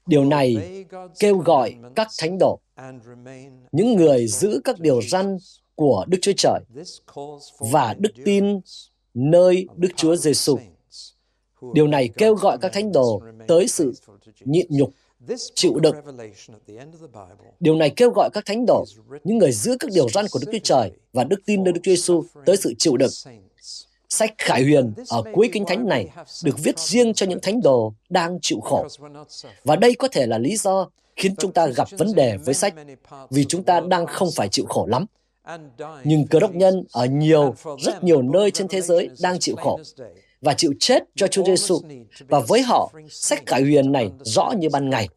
Điều 0.06 0.24
này 0.24 0.84
kêu 1.18 1.38
gọi 1.38 1.74
các 1.94 2.08
thánh 2.18 2.38
đồ, 2.38 2.60
những 3.72 3.96
người 3.96 4.26
giữ 4.26 4.60
các 4.64 4.80
điều 4.80 5.02
răn 5.02 5.38
của 5.74 6.04
Đức 6.08 6.18
Chúa 6.22 6.32
Trời 6.36 6.60
và 7.58 7.94
đức 7.98 8.12
tin 8.24 8.60
nơi 9.14 9.66
Đức 9.76 9.88
Chúa 9.96 10.16
Giêsu. 10.16 10.58
Điều 11.74 11.86
này 11.86 12.08
kêu 12.16 12.34
gọi 12.34 12.58
các 12.60 12.72
thánh 12.72 12.92
đồ 12.92 13.22
tới 13.48 13.68
sự 13.68 13.92
nhịn 14.40 14.66
nhục, 14.70 14.90
chịu 15.54 15.74
đựng. 15.74 15.96
Điều 17.60 17.74
này 17.74 17.90
kêu 17.90 18.10
gọi 18.10 18.30
các 18.32 18.44
thánh 18.46 18.66
đồ, 18.66 18.84
những 19.24 19.38
người 19.38 19.52
giữ 19.52 19.76
các 19.80 19.90
điều 19.94 20.08
răn 20.08 20.26
của 20.30 20.38
Đức 20.38 20.48
Chúa 20.52 20.58
Trời 20.62 20.90
và 21.12 21.24
đức 21.24 21.40
tin 21.46 21.64
nơi 21.64 21.72
Đức 21.72 21.80
Chúa 21.82 21.90
Giêsu 21.90 22.24
tới 22.46 22.56
sự 22.56 22.74
chịu 22.78 22.96
đựng. 22.96 23.12
Sách 24.08 24.34
Khải 24.38 24.62
Huyền 24.62 24.92
ở 25.08 25.22
cuối 25.32 25.50
kinh 25.52 25.64
thánh 25.66 25.88
này 25.88 26.08
được 26.44 26.58
viết 26.58 26.78
riêng 26.78 27.14
cho 27.14 27.26
những 27.26 27.40
thánh 27.42 27.60
đồ 27.62 27.94
đang 28.08 28.38
chịu 28.42 28.60
khổ. 28.60 28.86
Và 29.64 29.76
đây 29.76 29.94
có 29.94 30.08
thể 30.08 30.26
là 30.26 30.38
lý 30.38 30.56
do 30.56 30.90
khiến 31.16 31.36
chúng 31.36 31.52
ta 31.52 31.66
gặp 31.66 31.88
vấn 31.98 32.14
đề 32.14 32.36
với 32.36 32.54
sách, 32.54 32.74
vì 33.30 33.44
chúng 33.44 33.62
ta 33.62 33.80
đang 33.80 34.06
không 34.06 34.28
phải 34.36 34.48
chịu 34.48 34.64
khổ 34.68 34.86
lắm. 34.86 35.06
Nhưng 36.04 36.26
cơ 36.26 36.40
đốc 36.40 36.54
nhân 36.54 36.84
ở 36.92 37.06
nhiều, 37.06 37.54
rất 37.78 38.04
nhiều 38.04 38.22
nơi 38.22 38.50
trên 38.50 38.68
thế 38.68 38.80
giới 38.80 39.10
đang 39.20 39.38
chịu 39.38 39.56
khổ 39.56 39.80
và 40.40 40.54
chịu 40.54 40.74
chết 40.80 41.02
cho 41.16 41.26
Chúa 41.26 41.44
Giêsu. 41.44 41.80
Và 42.28 42.40
với 42.40 42.62
họ, 42.62 42.92
sách 43.10 43.46
cải 43.46 43.62
Huyền 43.62 43.92
này 43.92 44.10
rõ 44.22 44.52
như 44.58 44.68
ban 44.68 44.90
ngày. 44.90 45.08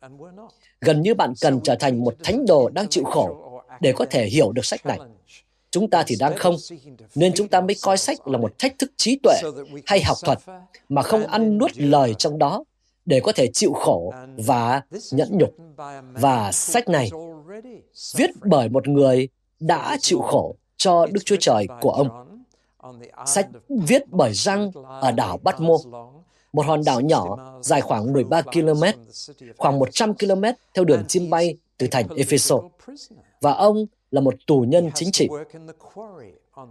Gần 0.81 1.01
như 1.01 1.13
bạn 1.13 1.33
cần 1.41 1.59
trở 1.63 1.75
thành 1.75 2.03
một 2.03 2.15
thánh 2.23 2.45
đồ 2.45 2.69
đang 2.69 2.87
chịu 2.87 3.03
khổ 3.03 3.61
để 3.81 3.91
có 3.91 4.05
thể 4.09 4.25
hiểu 4.25 4.51
được 4.51 4.65
sách 4.65 4.85
này. 4.85 4.99
Chúng 5.71 5.89
ta 5.89 6.03
thì 6.07 6.15
đang 6.19 6.37
không, 6.37 6.55
nên 7.15 7.33
chúng 7.35 7.47
ta 7.47 7.61
mới 7.61 7.75
coi 7.81 7.97
sách 7.97 8.27
là 8.27 8.37
một 8.37 8.59
thách 8.59 8.79
thức 8.79 8.91
trí 8.97 9.19
tuệ 9.23 9.41
hay 9.85 10.01
học 10.03 10.17
thuật 10.25 10.39
mà 10.89 11.01
không 11.01 11.27
ăn 11.27 11.57
nuốt 11.57 11.71
lời 11.77 12.13
trong 12.17 12.37
đó 12.37 12.63
để 13.07 13.19
có 13.19 13.31
thể 13.31 13.47
chịu 13.53 13.73
khổ 13.73 14.13
và 14.37 14.81
nhẫn 15.11 15.37
nhục. 15.37 15.49
Và 16.13 16.51
sách 16.51 16.89
này 16.89 17.09
viết 18.15 18.29
bởi 18.43 18.69
một 18.69 18.87
người 18.87 19.29
đã 19.59 19.97
chịu 20.01 20.19
khổ 20.21 20.55
cho 20.77 21.05
Đức 21.05 21.21
Chúa 21.25 21.35
Trời 21.39 21.67
của 21.81 21.89
ông. 21.91 22.09
Sách 23.25 23.47
viết 23.69 24.03
bởi 24.07 24.33
Răng 24.33 24.71
ở 25.01 25.11
đảo 25.11 25.39
Batmo, 25.43 25.73
một 26.53 26.65
hòn 26.65 26.81
đảo 26.85 27.01
nhỏ 27.01 27.37
dài 27.61 27.81
khoảng 27.81 28.13
13 28.13 28.41
km, 28.41 28.83
khoảng 29.57 29.79
100 29.79 30.13
km 30.13 30.43
theo 30.73 30.85
đường 30.85 31.03
chim 31.07 31.29
bay 31.29 31.57
từ 31.77 31.87
thành 31.91 32.07
Epheso. 32.17 32.59
Và 33.41 33.51
ông 33.51 33.85
là 34.11 34.21
một 34.21 34.33
tù 34.47 34.59
nhân 34.59 34.91
chính 34.95 35.11
trị. 35.11 35.27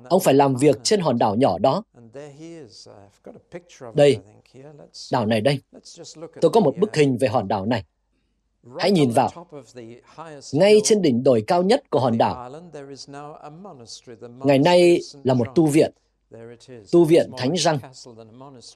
Ông 0.09 0.21
phải 0.21 0.35
làm 0.35 0.57
việc 0.57 0.77
trên 0.83 1.01
hòn 1.01 1.19
đảo 1.19 1.35
nhỏ 1.35 1.59
đó. 1.59 1.83
Đây, 3.95 4.19
đảo 5.13 5.27
này 5.27 5.41
đây. 5.41 5.61
Tôi 6.41 6.51
có 6.51 6.61
một 6.61 6.75
bức 6.79 6.97
hình 6.97 7.19
về 7.19 7.29
hòn 7.29 7.49
đảo 7.49 7.67
này. 7.67 7.85
Hãy 8.79 8.91
nhìn 8.91 9.11
vào. 9.11 9.47
Ngay 10.53 10.81
trên 10.85 11.03
đỉnh 11.03 11.23
đồi 11.23 11.45
cao 11.47 11.63
nhất 11.63 11.91
của 11.91 12.01
hòn 12.01 12.19
đảo, 12.19 12.51
ngày 14.23 14.59
nay 14.59 15.01
là 15.25 15.35
một 15.35 15.47
tu 15.55 15.67
viện. 15.67 15.93
Tu 16.93 17.05
viện 17.05 17.31
Thánh 17.37 17.55
Răng. 17.57 17.79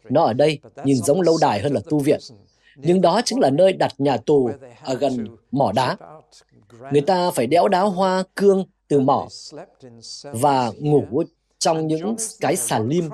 Nó 0.08 0.24
ở 0.24 0.32
đây, 0.32 0.58
nhìn 0.84 0.96
giống 0.96 1.20
lâu 1.20 1.38
đài 1.40 1.60
hơn 1.60 1.72
là 1.72 1.80
tu 1.90 1.98
viện. 1.98 2.20
Nhưng 2.76 3.00
đó 3.00 3.20
chính 3.24 3.40
là 3.40 3.50
nơi 3.50 3.72
đặt 3.72 3.92
nhà 3.98 4.16
tù 4.16 4.50
ở 4.82 4.94
gần 4.94 5.36
mỏ 5.50 5.72
đá. 5.72 5.96
Người 6.92 7.00
ta 7.00 7.30
phải 7.30 7.46
đẽo 7.46 7.68
đá 7.68 7.80
hoa 7.80 8.24
cương 8.36 8.64
từ 8.88 9.00
mỏ 9.00 9.28
và 10.22 10.72
ngủ 10.78 11.22
trong 11.58 11.86
những 11.86 12.16
cái 12.40 12.56
sàn 12.56 12.88
lim 12.88 13.10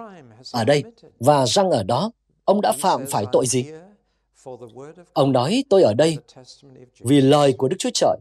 ở 0.52 0.64
đây 0.64 0.84
và 1.20 1.46
răng 1.46 1.70
ở 1.70 1.82
đó. 1.82 2.10
Ông 2.46 2.60
đã 2.60 2.72
phạm 2.72 3.04
phải 3.10 3.24
tội 3.32 3.46
gì? 3.46 3.64
Ông 5.12 5.32
nói 5.32 5.64
tôi 5.70 5.82
ở 5.82 5.94
đây 5.94 6.18
vì 6.98 7.20
lời 7.20 7.54
của 7.58 7.68
Đức 7.68 7.76
Chúa 7.78 7.90
Trời 7.94 8.18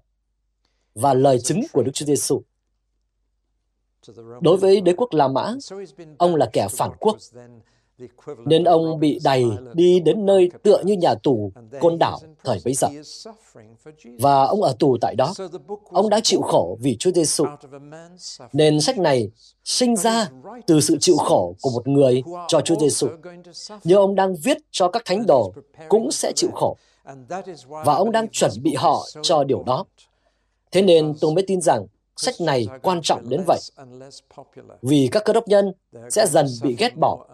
và 0.96 1.14
lời 1.14 1.40
chứng 1.40 1.62
của 1.74 1.84
Đức 1.84 1.92
Chúa 1.94 2.06
Giêsu. 2.06 2.42
Đối 4.42 4.58
với 4.58 4.82
đế 4.82 4.94
quốc 4.98 5.14
La 5.14 5.28
Mã, 5.28 5.54
ông 6.18 6.36
là 6.36 6.50
kẻ 6.54 6.68
phản 6.72 6.92
quốc, 7.00 7.18
nên 8.46 8.64
ông 8.64 9.00
bị 9.00 9.20
đày 9.24 9.46
đi 9.74 10.00
đến 10.00 10.26
nơi 10.26 10.50
tựa 10.64 10.82
như 10.84 10.94
nhà 10.94 11.16
tù, 11.16 11.52
côn 11.80 12.00
đảo, 12.00 12.20
thời 12.44 12.60
bấy 12.66 12.74
giờ. 12.74 12.88
Và 14.20 14.44
ông 14.44 14.62
ở 14.62 14.76
tù 14.80 14.98
tại 15.02 15.16
đó. 15.16 15.34
Ông 15.92 16.10
đã 16.10 16.20
chịu 16.24 16.42
khổ 16.42 16.78
vì 16.82 16.98
Chúa 16.98 17.12
Giêsu. 17.12 17.46
Nên 18.54 18.82
sách 18.82 18.98
này 18.98 19.30
sinh 19.64 19.96
ra 19.96 20.30
từ 20.68 20.82
sự 20.82 20.98
chịu 21.00 21.18
khổ 21.18 21.56
của 21.62 21.70
một 21.70 21.88
người 21.88 22.24
cho 22.48 22.62
Chúa 22.62 22.76
Giêsu. 22.76 23.08
Nhưng 23.84 23.98
ông 23.98 24.16
đang 24.16 24.36
viết 24.44 24.58
cho 24.72 24.88
các 24.88 25.06
thánh 25.06 25.26
đồ 25.26 25.54
cũng 25.90 26.12
sẽ 26.12 26.32
chịu 26.36 26.50
khổ. 26.54 26.78
Và 27.68 27.94
ông 27.94 28.12
đang 28.12 28.28
chuẩn 28.30 28.52
bị 28.64 28.76
họ 28.76 29.06
cho 29.22 29.44
điều 29.44 29.64
đó. 29.64 29.86
Thế 30.72 30.82
nên 30.82 31.14
tôi 31.22 31.34
mới 31.34 31.44
tin 31.48 31.62
rằng 31.62 31.86
sách 32.16 32.36
này 32.40 32.68
quan 32.82 33.02
trọng 33.02 33.30
đến 33.30 33.44
vậy. 33.48 33.60
Vì 34.82 35.10
các 35.12 35.24
cơ 35.26 35.34
đốc 35.34 35.48
nhân 35.48 35.74
sẽ 36.10 36.28
dần 36.28 36.46
bị 36.62 36.76
ghét 36.80 36.94
bỏ. 37.00 37.26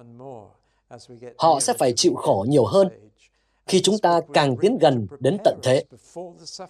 Họ 1.38 1.60
sẽ 1.60 1.74
phải 1.80 1.94
chịu 1.96 2.14
khổ 2.16 2.46
nhiều 2.50 2.66
hơn 2.66 2.90
khi 3.68 3.82
chúng 3.82 3.98
ta 3.98 4.22
càng 4.34 4.56
tiến 4.62 4.78
gần 4.78 5.08
đến 5.20 5.38
tận 5.44 5.60
thế. 5.64 5.84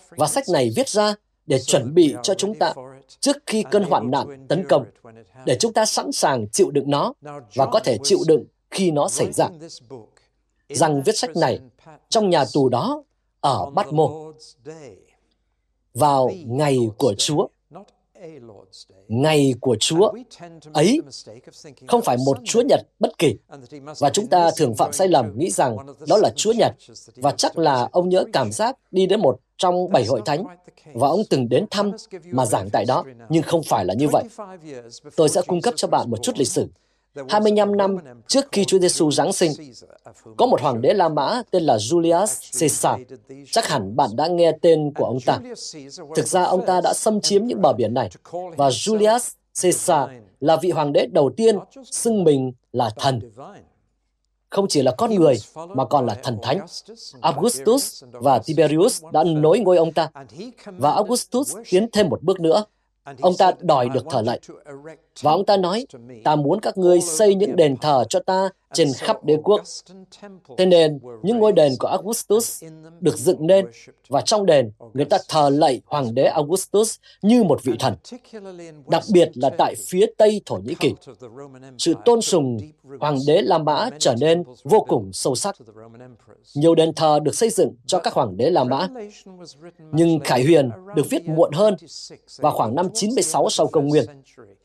Và 0.09 0.27
sách 0.27 0.43
này 0.53 0.71
viết 0.75 0.89
ra 0.89 1.15
để 1.45 1.59
chuẩn 1.59 1.93
bị 1.93 2.15
cho 2.23 2.33
chúng 2.33 2.55
ta 2.55 2.73
trước 3.19 3.37
khi 3.45 3.63
cơn 3.71 3.83
hoạn 3.83 4.11
nạn 4.11 4.47
tấn 4.47 4.65
công, 4.69 4.85
để 5.45 5.57
chúng 5.59 5.73
ta 5.73 5.85
sẵn 5.85 6.11
sàng 6.11 6.47
chịu 6.47 6.71
đựng 6.71 6.89
nó 6.89 7.13
và 7.55 7.65
có 7.65 7.79
thể 7.79 7.97
chịu 8.03 8.19
đựng 8.27 8.45
khi 8.71 8.91
nó 8.91 9.09
xảy 9.09 9.31
ra. 9.31 9.47
Rằng 10.69 11.01
viết 11.05 11.17
sách 11.17 11.35
này 11.35 11.59
trong 12.09 12.29
nhà 12.29 12.45
tù 12.53 12.69
đó 12.69 13.03
ở 13.39 13.69
Bát 13.69 13.93
Mô 13.93 14.31
vào 15.93 16.29
ngày 16.45 16.77
của 16.97 17.13
Chúa 17.17 17.47
ngày 19.07 19.53
của 19.59 19.75
Chúa 19.79 20.11
ấy 20.73 21.01
không 21.87 22.01
phải 22.01 22.17
một 22.25 22.37
Chúa 22.43 22.61
Nhật 22.61 22.81
bất 22.99 23.17
kỳ. 23.17 23.35
Và 23.99 24.09
chúng 24.09 24.27
ta 24.27 24.51
thường 24.57 24.75
phạm 24.75 24.93
sai 24.93 25.07
lầm 25.07 25.37
nghĩ 25.37 25.49
rằng 25.51 25.77
đó 26.07 26.17
là 26.17 26.31
Chúa 26.35 26.53
Nhật. 26.53 26.75
Và 27.15 27.31
chắc 27.31 27.57
là 27.57 27.89
ông 27.91 28.09
nhớ 28.09 28.23
cảm 28.33 28.51
giác 28.51 28.77
đi 28.91 29.05
đến 29.05 29.19
một 29.21 29.39
trong 29.57 29.91
bảy 29.91 30.05
hội 30.05 30.21
thánh 30.25 30.43
và 30.93 31.07
ông 31.07 31.21
từng 31.29 31.49
đến 31.49 31.65
thăm 31.71 31.91
mà 32.25 32.45
giảng 32.45 32.69
tại 32.69 32.85
đó, 32.85 33.03
nhưng 33.29 33.43
không 33.43 33.61
phải 33.63 33.85
là 33.85 33.93
như 33.93 34.07
vậy. 34.07 34.23
Tôi 35.15 35.29
sẽ 35.29 35.41
cung 35.47 35.61
cấp 35.61 35.73
cho 35.77 35.87
bạn 35.87 36.09
một 36.09 36.17
chút 36.21 36.37
lịch 36.37 36.47
sử. 36.47 36.67
25 37.29 37.77
năm 37.77 37.97
trước 38.27 38.45
khi 38.51 38.65
Chúa 38.65 38.79
Giêsu 38.79 39.11
Giáng 39.11 39.33
sinh, 39.33 39.51
có 40.37 40.45
một 40.45 40.61
hoàng 40.61 40.81
đế 40.81 40.93
La 40.93 41.09
Mã 41.09 41.41
tên 41.51 41.63
là 41.63 41.77
Julius 41.77 42.59
Caesar. 42.59 42.99
Chắc 43.51 43.67
hẳn 43.67 43.95
bạn 43.95 44.09
đã 44.15 44.27
nghe 44.27 44.51
tên 44.61 44.91
của 44.95 45.05
ông 45.05 45.19
ta. 45.25 45.39
Thực 46.15 46.27
ra 46.27 46.43
ông 46.43 46.65
ta 46.65 46.81
đã 46.81 46.93
xâm 46.93 47.21
chiếm 47.21 47.45
những 47.45 47.61
bờ 47.61 47.73
biển 47.73 47.93
này, 47.93 48.09
và 48.31 48.69
Julius 48.69 49.31
Caesar 49.61 50.09
là 50.39 50.57
vị 50.57 50.71
hoàng 50.71 50.93
đế 50.93 51.05
đầu 51.11 51.31
tiên 51.37 51.55
xưng 51.83 52.23
mình 52.23 52.51
là 52.73 52.89
thần. 52.95 53.31
Không 54.49 54.67
chỉ 54.67 54.81
là 54.81 54.91
con 54.97 55.15
người, 55.15 55.35
mà 55.55 55.85
còn 55.85 56.05
là 56.05 56.15
thần 56.23 56.37
thánh. 56.41 56.65
Augustus 57.21 58.03
và 58.11 58.39
Tiberius 58.39 59.03
đã 59.11 59.23
nối 59.23 59.59
ngôi 59.59 59.77
ông 59.77 59.91
ta, 59.93 60.09
và 60.65 60.91
Augustus 60.91 61.55
tiến 61.69 61.87
thêm 61.91 62.09
một 62.09 62.23
bước 62.23 62.39
nữa. 62.39 62.65
Ông 63.21 63.33
ta 63.37 63.51
đòi 63.59 63.89
được 63.89 64.05
thờ 64.09 64.21
lạy. 64.21 64.39
Và 65.21 65.31
ông 65.31 65.45
ta 65.45 65.57
nói, 65.57 65.85
ta 66.23 66.35
muốn 66.35 66.59
các 66.61 66.77
ngươi 66.77 67.01
xây 67.01 67.35
những 67.35 67.55
đền 67.55 67.77
thờ 67.77 68.03
cho 68.09 68.19
ta 68.19 68.49
trên 68.73 68.87
khắp 68.97 69.25
đế 69.25 69.37
quốc. 69.43 69.61
Thế 70.57 70.65
nên, 70.65 70.99
những 71.23 71.37
ngôi 71.37 71.51
đền 71.51 71.71
của 71.79 71.87
Augustus 71.87 72.63
được 72.99 73.17
dựng 73.17 73.47
nên, 73.47 73.65
và 74.07 74.21
trong 74.21 74.45
đền, 74.45 74.71
người 74.93 75.05
ta 75.05 75.17
thờ 75.29 75.49
lạy 75.49 75.81
hoàng 75.85 76.15
đế 76.15 76.23
Augustus 76.23 76.95
như 77.21 77.43
một 77.43 77.63
vị 77.63 77.73
thần. 77.79 77.95
Đặc 78.87 79.03
biệt 79.13 79.29
là 79.33 79.49
tại 79.57 79.75
phía 79.87 80.05
tây 80.17 80.41
Thổ 80.45 80.55
Nhĩ 80.55 80.75
Kỳ. 80.75 80.93
Sự 81.77 81.93
tôn 82.05 82.21
sùng 82.21 82.57
hoàng 82.99 83.17
đế 83.27 83.41
La 83.41 83.57
Mã 83.57 83.89
trở 83.99 84.15
nên 84.19 84.43
vô 84.63 84.85
cùng 84.89 85.13
sâu 85.13 85.35
sắc. 85.35 85.55
Nhiều 86.55 86.75
đền 86.75 86.93
thờ 86.93 87.19
được 87.23 87.35
xây 87.35 87.49
dựng 87.49 87.75
cho 87.85 87.99
các 87.99 88.13
hoàng 88.13 88.37
đế 88.37 88.49
La 88.49 88.63
Mã. 88.63 88.87
Nhưng 89.91 90.19
Khải 90.19 90.43
Huyền 90.43 90.69
được 90.95 91.09
viết 91.09 91.27
muộn 91.27 91.51
hơn, 91.53 91.75
vào 92.37 92.53
khoảng 92.53 92.75
năm 92.75 92.87
96 92.93 93.49
sau 93.49 93.67
công 93.67 93.87
nguyên, 93.87 94.05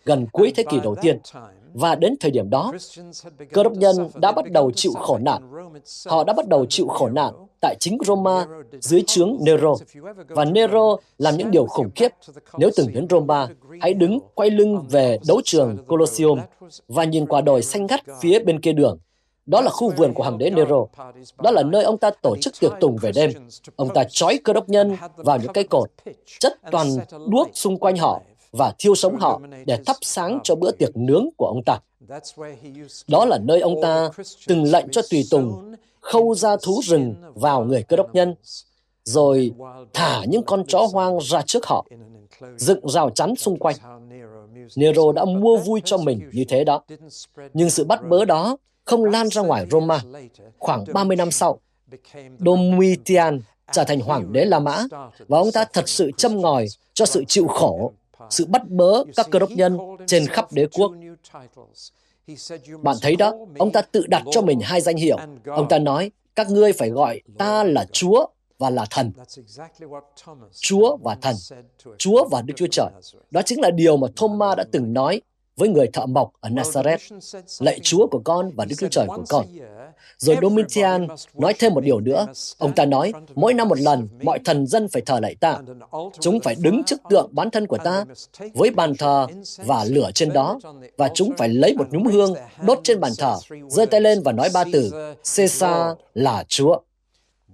gần 0.06 0.26
cuối 0.32 0.52
thế 0.56 0.64
kỷ 0.70 0.80
đầu 0.82 0.94
tiên. 1.02 1.18
Và 1.74 1.94
đến 1.94 2.14
thời 2.20 2.30
điểm 2.30 2.50
đó, 2.50 2.72
cơ 3.52 3.62
đốc 3.62 3.72
nhân 3.72 4.10
đã 4.14 4.32
bắt 4.32 4.50
đầu 4.50 4.70
chịu 4.70 4.92
khổ 4.92 5.18
nạn. 5.18 5.42
Họ 6.06 6.24
đã 6.24 6.32
bắt 6.32 6.48
đầu 6.48 6.66
chịu 6.66 6.86
khổ 6.86 7.08
nạn 7.08 7.34
tại 7.60 7.76
chính 7.80 7.98
Roma 8.06 8.46
dưới 8.80 9.02
trướng 9.06 9.36
Nero. 9.40 9.74
Và 10.28 10.44
Nero 10.44 10.96
làm 11.18 11.36
những 11.36 11.50
điều 11.50 11.66
khủng 11.66 11.90
khiếp. 11.94 12.08
Nếu 12.58 12.70
từng 12.76 12.92
đến 12.92 13.06
Roma, 13.10 13.48
hãy 13.80 13.94
đứng 13.94 14.18
quay 14.34 14.50
lưng 14.50 14.84
về 14.90 15.18
đấu 15.28 15.40
trường 15.44 15.76
Colosseum 15.88 16.40
và 16.88 17.04
nhìn 17.04 17.26
qua 17.26 17.40
đồi 17.40 17.62
xanh 17.62 17.86
ngắt 17.86 18.00
phía 18.20 18.38
bên 18.38 18.60
kia 18.60 18.72
đường. 18.72 18.98
Đó 19.46 19.60
là 19.60 19.70
khu 19.70 19.92
vườn 19.96 20.14
của 20.14 20.22
hoàng 20.22 20.38
đế 20.38 20.50
Nero. 20.50 20.86
Đó 21.42 21.50
là 21.50 21.62
nơi 21.62 21.84
ông 21.84 21.98
ta 21.98 22.10
tổ 22.22 22.36
chức 22.40 22.60
tiệc 22.60 22.72
tùng 22.80 22.96
về 22.96 23.12
đêm. 23.14 23.30
Ông 23.76 23.88
ta 23.94 24.04
trói 24.08 24.38
cơ 24.44 24.52
đốc 24.52 24.68
nhân 24.68 24.96
vào 25.16 25.38
những 25.38 25.52
cây 25.52 25.64
cột, 25.64 25.90
chất 26.40 26.58
toàn 26.70 26.88
đuốc 27.28 27.48
xung 27.52 27.78
quanh 27.78 27.96
họ 27.96 28.22
và 28.58 28.74
thiêu 28.78 28.94
sống 28.94 29.16
họ 29.16 29.40
để 29.66 29.78
thắp 29.86 29.96
sáng 30.00 30.38
cho 30.44 30.54
bữa 30.54 30.70
tiệc 30.70 30.96
nướng 30.96 31.28
của 31.36 31.46
ông 31.46 31.62
ta. 31.66 31.78
Đó 33.08 33.24
là 33.24 33.38
nơi 33.38 33.60
ông 33.60 33.82
ta 33.82 34.10
từng 34.46 34.64
lệnh 34.64 34.88
cho 34.90 35.02
tùy 35.10 35.24
tùng 35.30 35.74
khâu 36.00 36.34
ra 36.34 36.56
thú 36.62 36.80
rừng 36.84 37.14
vào 37.34 37.64
người 37.64 37.82
cơ 37.82 37.96
đốc 37.96 38.14
nhân, 38.14 38.34
rồi 39.04 39.52
thả 39.92 40.24
những 40.24 40.42
con 40.42 40.64
chó 40.66 40.86
hoang 40.92 41.18
ra 41.20 41.42
trước 41.42 41.66
họ, 41.66 41.86
dựng 42.56 42.88
rào 42.88 43.10
chắn 43.10 43.36
xung 43.36 43.58
quanh. 43.58 43.76
Nero 44.76 45.12
đã 45.12 45.24
mua 45.24 45.56
vui 45.56 45.82
cho 45.84 45.96
mình 45.96 46.30
như 46.32 46.44
thế 46.48 46.64
đó. 46.64 46.82
Nhưng 47.54 47.70
sự 47.70 47.84
bắt 47.84 48.08
bớ 48.08 48.24
đó 48.24 48.56
không 48.84 49.04
lan 49.04 49.28
ra 49.28 49.42
ngoài 49.42 49.66
Roma. 49.70 50.00
Khoảng 50.58 50.84
30 50.92 51.16
năm 51.16 51.30
sau, 51.30 51.60
Domitian 52.38 53.40
trở 53.72 53.84
thành 53.84 54.00
hoàng 54.00 54.32
đế 54.32 54.44
La 54.44 54.58
Mã 54.58 54.84
và 55.28 55.38
ông 55.38 55.52
ta 55.52 55.64
thật 55.72 55.88
sự 55.88 56.10
châm 56.16 56.40
ngòi 56.40 56.66
cho 56.94 57.06
sự 57.06 57.24
chịu 57.28 57.46
khổ 57.46 57.92
sự 58.30 58.46
bắt 58.46 58.68
bớ 58.68 59.04
các 59.16 59.26
cơ 59.30 59.38
đốc 59.38 59.50
nhân 59.50 59.78
trên 60.06 60.26
khắp 60.26 60.52
đế 60.52 60.66
quốc. 60.66 60.92
Bạn 62.82 62.96
thấy 63.02 63.16
đó, 63.16 63.34
ông 63.58 63.72
ta 63.72 63.82
tự 63.82 64.06
đặt 64.06 64.22
cho 64.30 64.40
mình 64.40 64.60
hai 64.60 64.80
danh 64.80 64.96
hiệu. 64.96 65.18
Ông 65.46 65.68
ta 65.68 65.78
nói, 65.78 66.10
các 66.34 66.50
ngươi 66.50 66.72
phải 66.72 66.90
gọi 66.90 67.20
ta 67.38 67.64
là 67.64 67.86
Chúa 67.92 68.26
và 68.58 68.70
là 68.70 68.86
thần. 68.90 69.12
Chúa 70.60 70.96
và 70.96 71.14
thần. 71.22 71.34
Chúa 71.98 72.28
và 72.28 72.42
Đức 72.42 72.54
Chúa 72.56 72.66
Trời. 72.70 72.88
Đó 73.30 73.42
chính 73.42 73.60
là 73.60 73.70
điều 73.70 73.96
mà 73.96 74.08
Thomas 74.16 74.58
đã 74.58 74.64
từng 74.72 74.92
nói 74.92 75.20
với 75.56 75.68
người 75.68 75.86
thợ 75.92 76.06
mộc 76.06 76.32
ở 76.40 76.50
Nazareth. 76.50 77.20
Lạy 77.58 77.78
Chúa 77.82 78.06
của 78.06 78.20
con 78.24 78.50
và 78.56 78.64
Đức 78.64 78.76
Chúa 78.78 78.88
Trời 78.88 79.06
của 79.06 79.24
con. 79.28 79.46
Rồi 80.18 80.36
Domitian 80.42 81.06
nói 81.34 81.54
thêm 81.58 81.74
một 81.74 81.80
điều 81.80 82.00
nữa. 82.00 82.26
Ông 82.58 82.72
ta 82.72 82.84
nói, 82.84 83.12
mỗi 83.34 83.54
năm 83.54 83.68
một 83.68 83.78
lần, 83.78 84.08
mọi 84.22 84.38
thần 84.44 84.66
dân 84.66 84.88
phải 84.88 85.02
thờ 85.02 85.20
lạy 85.20 85.34
ta. 85.34 85.58
Chúng 86.20 86.40
phải 86.40 86.56
đứng 86.58 86.84
trước 86.84 87.00
tượng 87.10 87.28
bán 87.32 87.50
thân 87.50 87.66
của 87.66 87.78
ta 87.78 88.04
với 88.54 88.70
bàn 88.70 88.96
thờ 88.98 89.26
và 89.56 89.84
lửa 89.84 90.10
trên 90.14 90.32
đó. 90.32 90.58
Và 90.96 91.10
chúng 91.14 91.32
phải 91.38 91.48
lấy 91.48 91.74
một 91.76 91.86
nhúm 91.90 92.04
hương 92.04 92.34
đốt 92.66 92.80
trên 92.84 93.00
bàn 93.00 93.12
thờ, 93.18 93.36
giơ 93.68 93.86
tay 93.86 94.00
lên 94.00 94.22
và 94.22 94.32
nói 94.32 94.48
ba 94.54 94.64
từ, 94.72 94.90
Caesar 95.36 95.96
là 96.14 96.44
Chúa. 96.48 96.78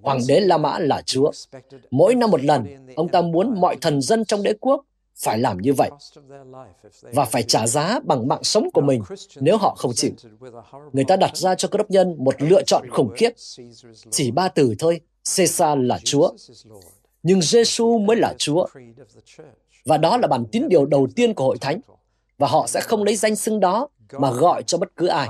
Hoàng 0.02 0.20
đế 0.28 0.40
La 0.40 0.58
Mã 0.58 0.78
là 0.78 1.02
Chúa. 1.06 1.30
Mỗi 1.90 2.14
năm 2.14 2.30
một 2.30 2.44
lần, 2.44 2.66
ông 2.96 3.08
ta 3.08 3.20
muốn 3.20 3.60
mọi 3.60 3.76
thần 3.80 4.02
dân 4.02 4.24
trong 4.24 4.42
đế 4.42 4.52
quốc 4.60 4.84
phải 5.16 5.38
làm 5.38 5.58
như 5.58 5.72
vậy 5.72 5.90
và 7.02 7.24
phải 7.24 7.42
trả 7.42 7.66
giá 7.66 8.00
bằng 8.04 8.28
mạng 8.28 8.44
sống 8.44 8.70
của 8.74 8.80
mình 8.80 9.02
nếu 9.40 9.56
họ 9.56 9.74
không 9.74 9.92
chịu. 9.94 10.12
Người 10.92 11.04
ta 11.04 11.16
đặt 11.16 11.36
ra 11.36 11.54
cho 11.54 11.68
cơ 11.68 11.78
đốc 11.78 11.90
nhân 11.90 12.14
một 12.18 12.42
lựa 12.42 12.62
chọn 12.62 12.90
khủng 12.90 13.12
khiếp. 13.16 13.30
Chỉ 14.10 14.30
ba 14.30 14.48
từ 14.48 14.74
thôi, 14.78 15.00
Caesar 15.36 15.78
là 15.78 15.98
Chúa. 16.04 16.30
Nhưng 17.22 17.42
Giêsu 17.42 17.98
mới 17.98 18.16
là 18.16 18.34
Chúa. 18.38 18.66
Và 19.84 19.98
đó 19.98 20.16
là 20.16 20.28
bản 20.28 20.44
tín 20.52 20.68
điều 20.68 20.86
đầu 20.86 21.08
tiên 21.16 21.34
của 21.34 21.44
hội 21.44 21.58
thánh. 21.58 21.80
Và 22.38 22.48
họ 22.48 22.66
sẽ 22.66 22.80
không 22.80 23.02
lấy 23.02 23.16
danh 23.16 23.36
xưng 23.36 23.60
đó 23.60 23.88
mà 24.12 24.30
gọi 24.30 24.62
cho 24.62 24.78
bất 24.78 24.96
cứ 24.96 25.06
ai. 25.06 25.28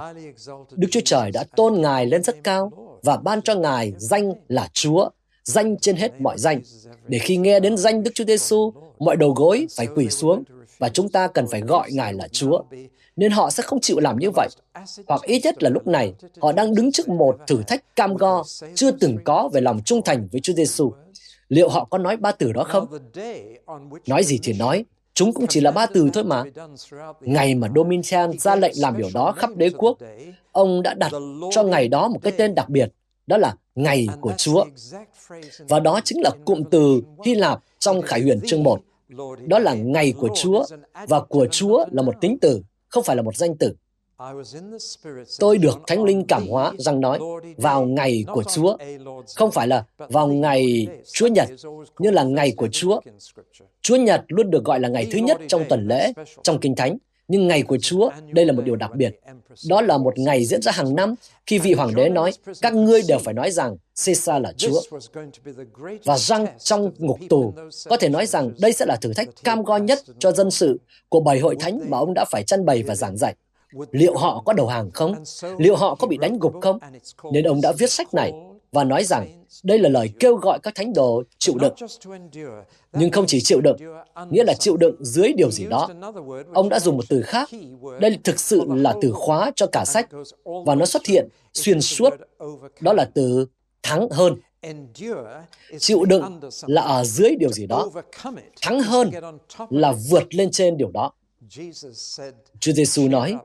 Đức 0.71 0.89
Chúa 0.91 1.01
Trời 1.05 1.31
đã 1.31 1.45
tôn 1.57 1.75
Ngài 1.75 2.07
lên 2.07 2.23
rất 2.23 2.37
cao 2.45 2.71
và 3.03 3.17
ban 3.17 3.43
cho 3.43 3.55
Ngài 3.55 3.93
danh 3.99 4.33
là 4.49 4.69
Chúa, 4.73 5.09
danh 5.45 5.77
trên 5.77 5.97
hết 5.97 6.21
mọi 6.21 6.39
danh, 6.39 6.61
để 7.09 7.19
khi 7.19 7.37
nghe 7.37 7.61
đến 7.61 7.77
danh 7.77 8.03
Đức 8.03 8.11
Chúa 8.15 8.25
Giêsu, 8.25 8.73
mọi 8.99 9.17
đầu 9.17 9.31
gối 9.31 9.67
phải 9.77 9.87
quỳ 9.95 10.09
xuống 10.09 10.43
và 10.79 10.89
chúng 10.89 11.09
ta 11.09 11.29
cần 11.29 11.47
phải 11.51 11.61
gọi 11.61 11.93
Ngài 11.93 12.15
là 12.15 12.29
Chúa. 12.29 12.63
Nên 13.17 13.33
họ 13.33 13.51
sẽ 13.51 13.63
không 13.63 13.81
chịu 13.81 14.01
làm 14.01 14.19
như 14.19 14.31
vậy. 14.31 14.49
Hoặc 15.07 15.23
ít 15.23 15.41
nhất 15.45 15.63
là 15.63 15.71
lúc 15.71 15.87
này, 15.87 16.15
họ 16.41 16.53
đang 16.53 16.75
đứng 16.75 16.93
trước 16.93 17.09
một 17.09 17.39
thử 17.47 17.63
thách 17.67 17.97
cam 17.97 18.17
go 18.17 18.45
chưa 18.75 18.91
từng 18.91 19.19
có 19.25 19.51
về 19.53 19.61
lòng 19.61 19.81
trung 19.85 20.03
thành 20.05 20.29
với 20.33 20.41
Chúa 20.41 20.53
Giêsu. 20.53 20.93
Liệu 21.49 21.69
họ 21.69 21.85
có 21.85 21.99
nói 21.99 22.17
ba 22.17 22.33
từ 22.33 22.53
đó 22.53 22.65
không? 22.65 22.87
Nói 24.07 24.25
gì 24.25 24.39
thì 24.43 24.53
nói, 24.53 24.85
chúng 25.15 25.33
cũng 25.33 25.47
chỉ 25.47 25.61
là 25.61 25.71
ba 25.71 25.87
từ 25.87 26.11
thôi 26.13 26.25
mà. 26.25 26.45
Ngày 27.21 27.55
mà 27.55 27.69
Domitian 27.75 28.39
ra 28.39 28.57
lệnh 28.57 28.75
làm 28.77 28.99
điều 28.99 29.09
đó 29.15 29.33
khắp 29.33 29.51
đế 29.57 29.71
quốc, 29.71 29.99
ông 30.53 30.83
đã 30.83 30.95
đặt 30.95 31.13
cho 31.51 31.63
ngày 31.63 31.89
đó 31.89 32.09
một 32.09 32.19
cái 32.23 32.33
tên 32.37 32.55
đặc 32.55 32.69
biệt, 32.69 32.93
đó 33.27 33.37
là 33.37 33.55
Ngày 33.75 34.09
của 34.21 34.33
Chúa. 34.37 34.65
Và 35.59 35.81
đó 35.81 36.01
chính 36.05 36.21
là 36.23 36.31
cụm 36.45 36.63
từ 36.71 37.03
Hy 37.25 37.35
Lạp 37.35 37.61
trong 37.79 38.03
Khải 38.03 38.21
Huyền 38.21 38.41
chương 38.47 38.63
1. 38.63 38.81
Đó 39.47 39.59
là 39.59 39.75
ngày 39.75 40.13
của 40.19 40.29
Chúa, 40.35 40.65
và 41.09 41.21
của 41.21 41.47
Chúa 41.51 41.85
là 41.91 42.03
một 42.03 42.15
tính 42.21 42.39
từ, 42.41 42.63
không 42.89 43.05
phải 43.05 43.17
là 43.17 43.23
một 43.23 43.37
danh 43.37 43.57
từ. 43.57 43.75
Tôi 45.41 45.59
được 45.59 45.79
Thánh 45.87 46.05
Linh 46.05 46.25
cảm 46.29 46.49
hóa 46.49 46.73
rằng 46.79 47.01
nói 47.01 47.19
vào 47.57 47.85
ngày 47.85 48.25
của 48.33 48.43
Chúa, 48.43 48.77
không 49.37 49.51
phải 49.51 49.69
là 49.69 49.85
vào 49.97 50.29
ngày 50.29 50.87
Chúa 51.13 51.27
Nhật, 51.27 51.49
nhưng 51.99 52.15
là 52.15 52.23
ngày 52.23 52.53
của 52.57 52.69
Chúa. 52.73 53.01
Chúa 53.83 53.97
Nhật 53.97 54.25
luôn 54.29 54.51
được 54.51 54.65
gọi 54.65 54.81
là 54.81 54.89
ngày 54.89 55.09
thứ 55.13 55.19
nhất 55.19 55.41
trong 55.49 55.65
tuần 55.69 55.89
lễ, 55.89 56.13
trong 56.43 56.59
Kinh 56.61 56.75
Thánh, 56.75 56.99
nhưng 57.29 57.49
ngày 57.49 57.63
của 57.63 57.79
Chúa, 57.83 58.11
đây 58.33 58.47
là 58.47 58.53
một 58.53 58.63
điều 58.65 58.77
đặc 58.77 58.91
biệt. 58.97 59.21
Đó 59.69 59.81
là 59.81 59.99
một 59.99 60.19
ngày 60.19 60.45
diễn 60.45 60.63
ra 60.63 60.73
hàng 60.73 60.95
năm 60.95 61.15
khi 61.47 61.59
vị 61.59 61.73
hoàng 61.73 61.95
đế 61.95 62.09
nói, 62.09 62.33
các 62.63 62.75
ngươi 62.75 63.03
đều 63.09 63.19
phải 63.19 63.35
nói 63.35 63.51
rằng 63.51 63.77
Caesar 64.07 64.43
là 64.43 64.53
Chúa. 64.57 64.81
Và 66.05 66.19
răng 66.19 66.47
trong 66.59 66.91
ngục 66.99 67.19
tù 67.29 67.55
có 67.89 67.97
thể 67.97 68.09
nói 68.09 68.27
rằng 68.27 68.51
đây 68.59 68.73
sẽ 68.73 68.87
là 68.87 68.97
thử 68.97 69.13
thách 69.13 69.29
cam 69.45 69.63
go 69.63 69.77
nhất 69.77 69.99
cho 70.19 70.33
dân 70.33 70.51
sự 70.51 70.81
của 71.09 71.21
bảy 71.21 71.39
hội 71.39 71.57
thánh 71.61 71.81
mà 71.89 71.99
ông 71.99 72.15
đã 72.15 72.25
phải 72.31 72.43
chăn 72.43 72.65
bày 72.65 72.83
và 72.83 72.95
giảng 72.95 73.17
dạy. 73.17 73.35
Liệu 73.91 74.17
họ 74.17 74.43
có 74.47 74.53
đầu 74.53 74.67
hàng 74.67 74.91
không? 74.91 75.15
Liệu 75.59 75.77
họ 75.77 75.95
có 75.95 76.07
bị 76.07 76.17
đánh 76.17 76.39
gục 76.39 76.55
không? 76.61 76.79
Nên 77.33 77.45
ông 77.45 77.61
đã 77.61 77.73
viết 77.79 77.91
sách 77.91 78.15
này 78.15 78.33
và 78.73 78.85
nói 78.85 79.05
rằng 79.05 79.42
đây 79.63 79.79
là 79.79 79.89
lời 79.89 80.11
kêu 80.21 80.37
gọi 80.37 80.59
các 80.63 80.75
thánh 80.75 80.93
đồ 80.93 81.23
chịu 81.39 81.55
đựng. 81.61 81.75
Nhưng 82.93 83.11
không 83.11 83.25
chỉ 83.27 83.41
chịu 83.41 83.61
đựng, 83.61 83.77
nghĩa 84.31 84.45
là 84.45 84.55
chịu 84.55 84.77
đựng 84.77 84.97
dưới 85.05 85.33
điều 85.37 85.51
gì 85.51 85.67
đó. 85.67 85.89
Ông 86.55 86.69
đã 86.69 86.81
dùng 86.81 86.97
một 86.97 87.05
từ 87.09 87.23
khác. 87.23 87.51
Đây 88.01 88.19
thực 88.25 88.41
sự 88.41 88.65
là 88.69 88.95
từ 89.03 89.13
khóa 89.13 89.53
cho 89.57 89.67
cả 89.67 89.85
sách, 89.85 90.09
và 90.67 90.75
nó 90.75 90.87
xuất 90.87 91.07
hiện 91.07 91.29
xuyên 91.55 91.81
suốt. 91.81 92.15
Đó 92.81 92.93
là 92.93 93.05
từ 93.15 93.47
thắng 93.83 94.09
hơn. 94.11 94.35
Chịu 95.79 96.05
đựng 96.05 96.41
là 96.67 96.83
ở 96.83 97.05
dưới 97.05 97.31
điều 97.39 97.53
gì 97.53 97.67
đó. 97.67 97.91
Thắng 98.63 98.81
hơn 98.81 99.11
là 99.71 99.93
vượt 100.11 100.35
lên 100.35 100.51
trên 100.51 100.77
điều 100.77 100.91
đó. 100.91 101.13
Chúa 102.61 102.73
Giêsu 102.73 103.09
nói, 103.09 103.37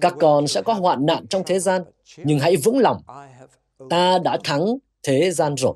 các 0.00 0.14
con 0.20 0.46
sẽ 0.46 0.62
có 0.62 0.72
hoạn 0.72 1.06
nạn 1.06 1.26
trong 1.26 1.42
thế 1.46 1.58
gian, 1.58 1.82
nhưng 2.16 2.38
hãy 2.38 2.56
vững 2.56 2.78
lòng. 2.78 3.02
Ta 3.90 4.18
đã 4.18 4.38
thắng 4.44 4.76
thế 5.06 5.30
gian 5.30 5.54
rồi. 5.56 5.74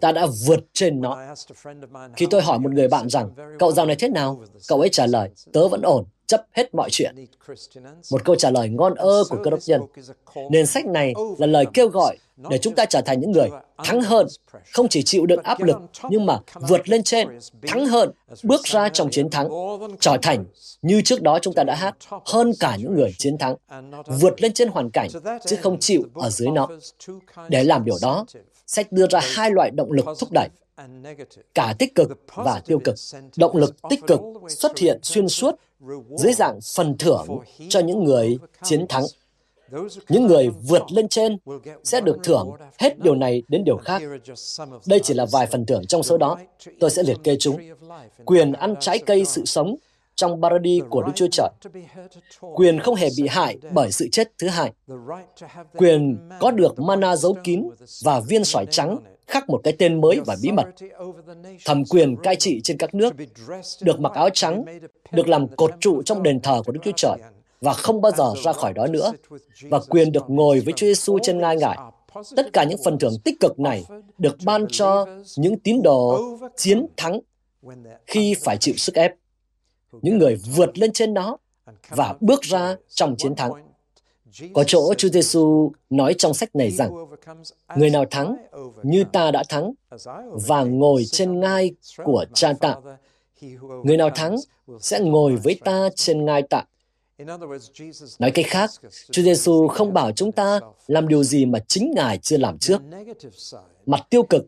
Ta 0.00 0.12
đã 0.12 0.26
vượt 0.46 0.60
trên 0.72 1.00
nó. 1.00 1.18
Khi 2.16 2.26
tôi 2.30 2.42
hỏi 2.42 2.58
một 2.58 2.72
người 2.72 2.88
bạn 2.88 3.08
rằng, 3.08 3.30
cậu 3.58 3.72
dạo 3.72 3.86
này 3.86 3.96
thế 3.96 4.08
nào? 4.08 4.42
Cậu 4.68 4.80
ấy 4.80 4.88
trả 4.88 5.06
lời, 5.06 5.30
tớ 5.52 5.68
vẫn 5.68 5.82
ổn, 5.82 6.04
chấp 6.26 6.46
hết 6.52 6.74
mọi 6.74 6.90
chuyện. 6.90 7.14
Một 8.10 8.24
câu 8.24 8.36
trả 8.36 8.50
lời 8.50 8.68
ngon 8.68 8.94
ơ 8.94 9.24
của 9.30 9.38
cơ 9.44 9.50
đốc 9.50 9.60
nhân. 9.66 9.80
Nên 10.50 10.66
sách 10.66 10.86
này 10.86 11.14
là 11.38 11.46
lời 11.46 11.66
kêu 11.74 11.88
gọi 11.88 12.18
để 12.50 12.58
chúng 12.58 12.74
ta 12.74 12.84
trở 12.84 13.00
thành 13.00 13.20
những 13.20 13.32
người 13.32 13.48
thắng 13.84 14.02
hơn, 14.02 14.26
không 14.72 14.88
chỉ 14.88 15.02
chịu 15.02 15.26
đựng 15.26 15.42
áp 15.42 15.60
lực, 15.60 15.76
nhưng 16.10 16.26
mà 16.26 16.38
vượt 16.54 16.88
lên 16.88 17.02
trên, 17.02 17.28
thắng 17.66 17.86
hơn, 17.86 18.10
bước 18.42 18.60
ra 18.64 18.88
trong 18.88 19.10
chiến 19.10 19.30
thắng, 19.30 19.48
trở 20.00 20.16
thành 20.22 20.44
như 20.82 21.02
trước 21.04 21.22
đó 21.22 21.38
chúng 21.42 21.54
ta 21.54 21.64
đã 21.64 21.74
hát, 21.74 21.96
hơn 22.24 22.52
cả 22.60 22.76
những 22.76 22.94
người 22.94 23.14
chiến 23.18 23.38
thắng, 23.38 23.56
vượt 24.06 24.42
lên 24.42 24.52
trên 24.52 24.68
hoàn 24.68 24.90
cảnh, 24.90 25.08
chứ 25.46 25.56
không 25.62 25.80
chịu 25.80 26.02
ở 26.14 26.30
dưới 26.30 26.50
nó. 26.50 26.68
Để 27.48 27.64
làm 27.64 27.84
điều 27.84 27.96
đó, 28.02 28.26
sách 28.66 28.92
đưa 28.92 29.06
ra 29.10 29.20
hai 29.22 29.50
loại 29.50 29.70
động 29.70 29.92
lực 29.92 30.06
thúc 30.18 30.28
đẩy, 30.32 30.48
cả 31.54 31.74
tích 31.78 31.94
cực 31.94 32.10
và 32.34 32.62
tiêu 32.66 32.78
cực. 32.84 32.94
Động 33.36 33.56
lực 33.56 33.76
tích 33.90 34.00
cực 34.06 34.20
xuất 34.48 34.78
hiện 34.78 34.98
xuyên 35.02 35.28
suốt 35.28 35.54
dưới 36.16 36.32
dạng 36.32 36.58
phần 36.76 36.98
thưởng 36.98 37.26
cho 37.68 37.80
những 37.80 38.04
người 38.04 38.38
chiến 38.62 38.86
thắng. 38.88 39.04
Những 40.08 40.26
người 40.26 40.48
vượt 40.48 40.82
lên 40.92 41.08
trên 41.08 41.36
sẽ 41.84 42.00
được 42.00 42.16
thưởng 42.24 42.50
hết 42.78 42.98
điều 42.98 43.14
này 43.14 43.42
đến 43.48 43.64
điều 43.64 43.76
khác. 43.76 44.02
Đây 44.86 45.00
chỉ 45.02 45.14
là 45.14 45.26
vài 45.32 45.46
phần 45.46 45.66
thưởng 45.66 45.86
trong 45.86 46.02
số 46.02 46.18
đó. 46.18 46.38
Tôi 46.80 46.90
sẽ 46.90 47.02
liệt 47.02 47.16
kê 47.24 47.36
chúng. 47.40 47.56
Quyền 48.24 48.52
ăn 48.52 48.74
trái 48.80 48.98
cây 48.98 49.24
sự 49.24 49.44
sống 49.44 49.76
trong 50.14 50.42
paradis 50.42 50.84
của 50.90 51.02
Đức 51.02 51.12
Chúa 51.14 51.28
Trời. 51.32 51.48
Quyền 52.40 52.80
không 52.80 52.94
hề 52.94 53.08
bị 53.16 53.28
hại 53.28 53.56
bởi 53.72 53.92
sự 53.92 54.08
chết 54.12 54.32
thứ 54.38 54.48
hai. 54.48 54.72
Quyền 55.76 56.18
có 56.40 56.50
được 56.50 56.78
mana 56.78 57.16
giấu 57.16 57.36
kín 57.44 57.68
và 58.04 58.20
viên 58.20 58.44
sỏi 58.44 58.66
trắng 58.70 58.98
khắc 59.26 59.50
một 59.50 59.60
cái 59.64 59.72
tên 59.78 60.00
mới 60.00 60.20
và 60.26 60.36
bí 60.42 60.52
mật. 60.52 60.66
Thẩm 61.64 61.84
quyền 61.84 62.16
cai 62.16 62.36
trị 62.36 62.60
trên 62.64 62.76
các 62.76 62.94
nước, 62.94 63.14
được 63.80 64.00
mặc 64.00 64.12
áo 64.12 64.28
trắng, 64.30 64.64
được 65.12 65.28
làm 65.28 65.48
cột 65.48 65.70
trụ 65.80 66.02
trong 66.02 66.22
đền 66.22 66.40
thờ 66.40 66.62
của 66.66 66.72
Đức 66.72 66.80
Chúa 66.84 66.92
Trời 66.96 67.16
và 67.60 67.72
không 67.72 68.00
bao 68.00 68.12
giờ 68.12 68.32
ra 68.44 68.52
khỏi 68.52 68.72
đó 68.72 68.86
nữa, 68.86 69.12
và 69.62 69.80
quyền 69.88 70.12
được 70.12 70.24
ngồi 70.28 70.60
với 70.60 70.72
Chúa 70.76 70.86
Giêsu 70.86 71.18
trên 71.22 71.38
ngai 71.38 71.56
ngải. 71.56 71.78
Tất 72.36 72.52
cả 72.52 72.64
những 72.64 72.78
phần 72.84 72.98
thưởng 72.98 73.14
tích 73.24 73.40
cực 73.40 73.60
này 73.60 73.84
được 74.18 74.36
ban 74.44 74.66
cho 74.68 75.06
những 75.36 75.58
tín 75.58 75.82
đồ 75.82 76.20
chiến 76.56 76.86
thắng 76.96 77.20
khi 78.06 78.34
phải 78.44 78.56
chịu 78.56 78.74
sức 78.76 78.94
ép. 78.94 79.12
Những 80.02 80.18
người 80.18 80.34
vượt 80.56 80.78
lên 80.78 80.92
trên 80.92 81.14
nó 81.14 81.36
và 81.88 82.14
bước 82.20 82.42
ra 82.42 82.76
trong 82.88 83.16
chiến 83.16 83.34
thắng. 83.34 83.52
Có 84.52 84.64
chỗ 84.66 84.94
Chúa 84.94 85.08
Giêsu 85.08 85.72
nói 85.90 86.14
trong 86.18 86.34
sách 86.34 86.56
này 86.56 86.70
rằng, 86.70 86.90
người 87.76 87.90
nào 87.90 88.04
thắng 88.10 88.36
như 88.82 89.04
ta 89.12 89.30
đã 89.30 89.42
thắng 89.48 89.72
và 90.48 90.64
ngồi 90.64 91.04
trên 91.04 91.40
ngai 91.40 91.70
của 92.04 92.24
cha 92.34 92.52
ta. 92.60 92.76
Người 93.84 93.96
nào 93.96 94.10
thắng 94.10 94.36
sẽ 94.80 95.00
ngồi 95.00 95.36
với 95.36 95.60
ta 95.64 95.88
trên 95.94 96.24
ngai 96.24 96.42
tạ. 96.50 96.64
Nói 98.18 98.30
cách 98.30 98.46
khác, 98.48 98.70
Chúa 99.10 99.22
Giêsu 99.22 99.68
không 99.68 99.92
bảo 99.92 100.12
chúng 100.12 100.32
ta 100.32 100.60
làm 100.86 101.08
điều 101.08 101.24
gì 101.24 101.46
mà 101.46 101.58
chính 101.68 101.92
Ngài 101.96 102.18
chưa 102.18 102.36
làm 102.36 102.58
trước. 102.58 102.80
Mặt 103.86 104.06
tiêu 104.10 104.22
cực 104.22 104.46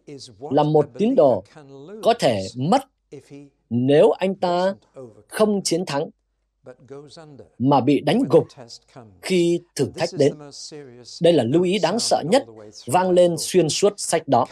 là 0.51 0.63
một 0.63 0.89
tín 0.99 1.15
đồ 1.15 1.45
có 2.03 2.15
thể 2.21 2.47
mất 2.57 2.85
nếu 3.75 4.11
anh 4.11 4.35
ta 4.35 4.75
không 5.29 5.63
chiến 5.63 5.87
thắng 5.87 6.11
mà 7.59 7.81
bị 7.81 8.01
đánh 8.01 8.23
gục 8.31 8.47
khi 9.23 9.61
thử 9.75 9.87
thách 9.97 10.09
đến. 10.13 10.35
Đây 11.23 11.33
là 11.33 11.45
lưu 11.45 11.63
ý 11.63 11.79
đáng 11.79 11.99
sợ 11.99 12.23
nhất 12.31 12.45
vang 12.87 13.11
lên 13.11 13.35
xuyên 13.39 13.69
suốt 13.69 13.93
sách 13.97 14.29
đó. 14.29 14.47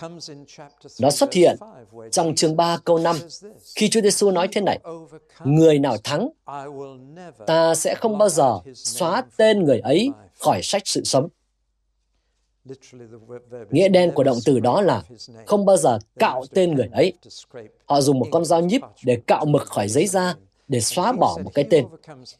Nó 1.00 1.10
xuất 1.10 1.32
hiện 1.32 1.56
trong 2.10 2.34
chương 2.34 2.56
3 2.56 2.78
câu 2.84 2.98
5 2.98 3.16
khi 3.74 3.88
Chúa 3.88 4.00
Giêsu 4.00 4.30
nói 4.30 4.48
thế 4.52 4.60
này: 4.60 4.78
Người 5.44 5.78
nào 5.78 5.96
thắng, 6.04 6.28
ta 7.46 7.74
sẽ 7.74 7.94
không 7.94 8.18
bao 8.18 8.28
giờ 8.28 8.58
xóa 8.74 9.24
tên 9.36 9.64
người 9.64 9.80
ấy 9.80 10.10
khỏi 10.38 10.60
sách 10.62 10.82
sự 10.84 11.04
sống. 11.04 11.28
Nghĩa 13.70 13.88
đen 13.88 14.12
của 14.14 14.24
động 14.24 14.38
từ 14.44 14.60
đó 14.60 14.80
là 14.80 15.02
không 15.46 15.64
bao 15.64 15.76
giờ 15.76 15.98
cạo 16.18 16.44
tên 16.54 16.74
người 16.74 16.88
ấy. 16.92 17.12
Họ 17.84 18.00
dùng 18.00 18.18
một 18.18 18.26
con 18.30 18.44
dao 18.44 18.60
nhíp 18.60 18.82
để 19.04 19.18
cạo 19.26 19.44
mực 19.44 19.62
khỏi 19.62 19.88
giấy 19.88 20.06
da 20.06 20.34
để 20.68 20.80
xóa 20.80 21.12
bỏ 21.12 21.38
một 21.44 21.50
cái 21.54 21.64
tên. 21.70 21.86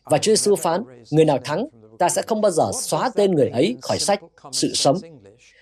Và 0.05 0.19
Chúa 0.19 0.33
Giêsu 0.33 0.57
phán, 0.57 0.85
người 1.11 1.25
nào 1.25 1.39
thắng, 1.45 1.67
ta 1.99 2.09
sẽ 2.09 2.23
không 2.23 2.41
bao 2.41 2.51
giờ 2.51 2.71
xóa 2.75 3.11
tên 3.15 3.33
người 3.33 3.49
ấy 3.49 3.77
khỏi 3.83 3.99
sách 3.99 4.21
sự 4.53 4.73
sống. 4.75 4.97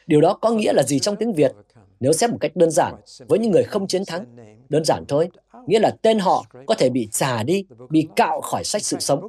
Điều 0.07 0.21
đó 0.21 0.35
có 0.35 0.51
nghĩa 0.51 0.73
là 0.73 0.83
gì 0.83 0.99
trong 0.99 1.17
tiếng 1.17 1.33
Việt? 1.33 1.53
Nếu 2.01 2.13
xét 2.13 2.31
một 2.31 2.37
cách 2.41 2.57
đơn 2.57 2.71
giản, 2.71 2.95
với 3.29 3.39
những 3.39 3.51
người 3.51 3.65
không 3.65 3.87
chiến 3.87 4.05
thắng, 4.05 4.25
đơn 4.69 4.85
giản 4.85 5.05
thôi, 5.09 5.29
nghĩa 5.67 5.79
là 5.79 5.91
tên 6.03 6.19
họ 6.19 6.45
có 6.67 6.75
thể 6.75 6.91
bị 6.91 7.09
xả 7.13 7.43
đi, 7.43 7.65
bị 7.91 8.09
cạo 8.17 8.41
khỏi 8.41 8.65
sách 8.65 8.83
sự 8.83 8.97
sống. 9.01 9.29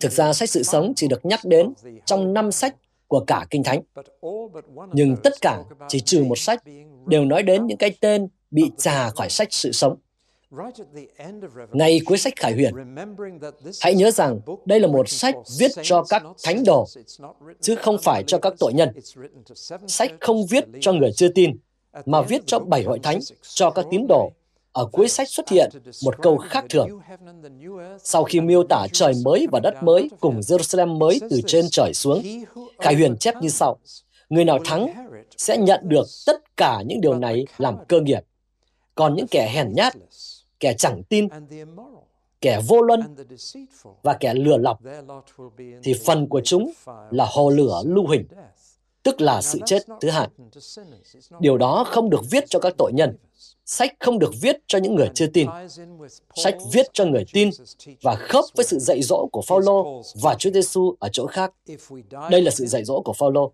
Thực 0.00 0.12
ra 0.12 0.32
sách 0.32 0.50
sự 0.50 0.62
sống 0.62 0.92
chỉ 0.96 1.08
được 1.08 1.26
nhắc 1.26 1.40
đến 1.44 1.72
trong 2.04 2.34
năm 2.34 2.52
sách 2.52 2.76
của 3.10 3.24
cả 3.26 3.46
Kinh 3.50 3.62
Thánh. 3.62 3.82
Nhưng 4.92 5.16
tất 5.16 5.32
cả, 5.40 5.62
chỉ 5.88 6.00
trừ 6.00 6.24
một 6.24 6.38
sách, 6.38 6.62
đều 7.06 7.24
nói 7.24 7.42
đến 7.42 7.66
những 7.66 7.78
cái 7.78 7.94
tên 8.00 8.28
bị 8.50 8.70
trà 8.78 9.10
khỏi 9.10 9.28
sách 9.30 9.48
sự 9.50 9.72
sống. 9.72 9.96
Ngay 11.72 12.00
cuối 12.04 12.18
sách 12.18 12.32
Khải 12.36 12.52
Huyền, 12.52 12.74
hãy 13.80 13.94
nhớ 13.94 14.10
rằng 14.10 14.40
đây 14.64 14.80
là 14.80 14.86
một 14.86 15.08
sách 15.08 15.34
viết 15.58 15.70
cho 15.82 16.04
các 16.08 16.22
thánh 16.42 16.64
đồ, 16.64 16.86
chứ 17.60 17.74
không 17.74 17.96
phải 18.02 18.24
cho 18.26 18.38
các 18.38 18.54
tội 18.58 18.72
nhân. 18.72 18.88
Sách 19.86 20.10
không 20.20 20.46
viết 20.46 20.64
cho 20.80 20.92
người 20.92 21.10
chưa 21.16 21.28
tin, 21.28 21.56
mà 22.06 22.22
viết 22.22 22.42
cho 22.46 22.58
bảy 22.58 22.82
hội 22.82 22.98
thánh, 23.02 23.18
cho 23.42 23.70
các 23.70 23.86
tín 23.90 24.06
đồ. 24.08 24.32
Ở 24.72 24.86
cuối 24.92 25.08
sách 25.08 25.28
xuất 25.28 25.48
hiện 25.48 25.70
một 26.04 26.14
câu 26.22 26.36
khác 26.36 26.64
thường. 26.70 26.88
Sau 27.98 28.24
khi 28.24 28.40
miêu 28.40 28.62
tả 28.68 28.86
trời 28.92 29.12
mới 29.24 29.46
và 29.52 29.60
đất 29.60 29.82
mới 29.82 30.10
cùng 30.20 30.40
Jerusalem 30.40 30.98
mới 30.98 31.20
từ 31.30 31.40
trên 31.46 31.64
trời 31.70 31.94
xuống, 31.94 32.22
Khải 32.78 32.94
Huyền 32.94 33.16
chép 33.16 33.34
như 33.42 33.48
sau. 33.48 33.78
Người 34.28 34.44
nào 34.44 34.58
thắng 34.64 35.08
sẽ 35.36 35.56
nhận 35.56 35.80
được 35.82 36.06
tất 36.26 36.56
cả 36.56 36.82
những 36.86 37.00
điều 37.00 37.14
này 37.14 37.44
làm 37.58 37.76
cơ 37.88 38.00
nghiệp. 38.00 38.20
Còn 38.94 39.14
những 39.14 39.26
kẻ 39.26 39.50
hèn 39.54 39.72
nhát 39.72 39.94
kẻ 40.60 40.74
chẳng 40.78 41.02
tin, 41.08 41.28
kẻ 42.40 42.60
vô 42.68 42.82
luân 42.82 43.00
và 44.02 44.16
kẻ 44.20 44.34
lừa 44.34 44.56
lọc, 44.56 44.80
thì 45.82 45.94
phần 46.06 46.28
của 46.28 46.40
chúng 46.44 46.72
là 47.10 47.26
hồ 47.28 47.50
lửa 47.50 47.82
lưu 47.86 48.06
hình, 48.06 48.24
tức 49.02 49.20
là 49.20 49.42
sự 49.42 49.58
chết 49.66 49.82
thứ 50.00 50.10
hai. 50.10 50.28
Điều 51.40 51.58
đó 51.58 51.84
không 51.86 52.10
được 52.10 52.20
viết 52.30 52.44
cho 52.48 52.58
các 52.58 52.74
tội 52.78 52.92
nhân. 52.94 53.16
Sách 53.64 53.94
không 54.00 54.18
được 54.18 54.30
viết 54.40 54.56
cho 54.66 54.78
những 54.78 54.94
người 54.94 55.08
chưa 55.14 55.26
tin. 55.26 55.48
Sách 56.34 56.56
viết 56.72 56.86
cho 56.92 57.04
người 57.04 57.24
tin 57.32 57.50
và 58.02 58.14
khớp 58.14 58.44
với 58.56 58.64
sự 58.64 58.78
dạy 58.78 59.02
dỗ 59.02 59.28
của 59.32 59.42
Phaolô 59.42 60.02
và 60.22 60.34
Chúa 60.34 60.50
Giêsu 60.50 60.94
ở 61.00 61.08
chỗ 61.12 61.26
khác. 61.26 61.52
Đây 62.30 62.42
là 62.42 62.50
sự 62.50 62.66
dạy 62.66 62.84
dỗ 62.84 63.00
của 63.00 63.12
Phaolô. 63.12 63.52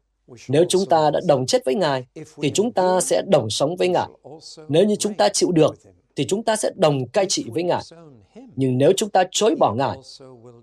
Nếu 0.49 0.65
chúng 0.69 0.87
ta 0.87 1.11
đã 1.11 1.21
đồng 1.27 1.47
chết 1.47 1.65
với 1.65 1.75
Ngài, 1.75 2.07
thì 2.43 2.51
chúng 2.55 2.73
ta 2.73 3.01
sẽ 3.01 3.23
đồng 3.29 3.51
sống 3.51 3.77
với 3.77 3.89
Ngài. 3.89 4.09
Nếu 4.69 4.85
như 4.85 4.97
chúng 4.97 5.15
ta 5.15 5.29
chịu 5.29 5.53
được, 5.53 5.77
thì 6.17 6.27
chúng 6.27 6.43
ta 6.43 6.57
sẽ 6.57 6.71
đồng 6.77 7.09
cai 7.09 7.27
trị 7.29 7.45
với 7.49 7.63
Ngài. 7.63 7.83
Nhưng 8.57 8.79
nếu 8.79 8.93
chúng 8.97 9.11
ta 9.11 9.25
chối 9.31 9.55
bỏ 9.55 9.75
Ngài, 9.75 9.99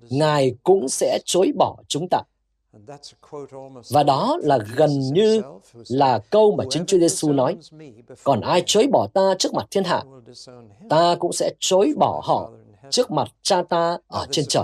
Ngài 0.09 0.55
cũng 0.63 0.89
sẽ 0.89 1.19
chối 1.25 1.51
bỏ 1.55 1.75
chúng 1.87 2.07
ta. 2.11 2.21
Và 3.89 4.03
đó 4.03 4.37
là 4.43 4.59
gần 4.75 4.99
như 4.99 5.41
là 5.87 6.19
câu 6.29 6.55
mà 6.55 6.63
chính 6.69 6.85
Chúa 6.85 6.97
Giêsu 6.97 7.31
nói. 7.33 7.57
Còn 8.23 8.41
ai 8.41 8.63
chối 8.65 8.87
bỏ 8.91 9.07
ta 9.13 9.35
trước 9.39 9.53
mặt 9.53 9.65
thiên 9.71 9.83
hạ, 9.83 10.03
ta 10.89 11.15
cũng 11.19 11.33
sẽ 11.33 11.51
chối 11.59 11.93
bỏ 11.97 12.21
họ 12.23 12.51
trước 12.89 13.11
mặt 13.11 13.27
cha 13.41 13.63
ta 13.69 13.97
ở 14.07 14.25
trên 14.31 14.45
trời. 14.49 14.63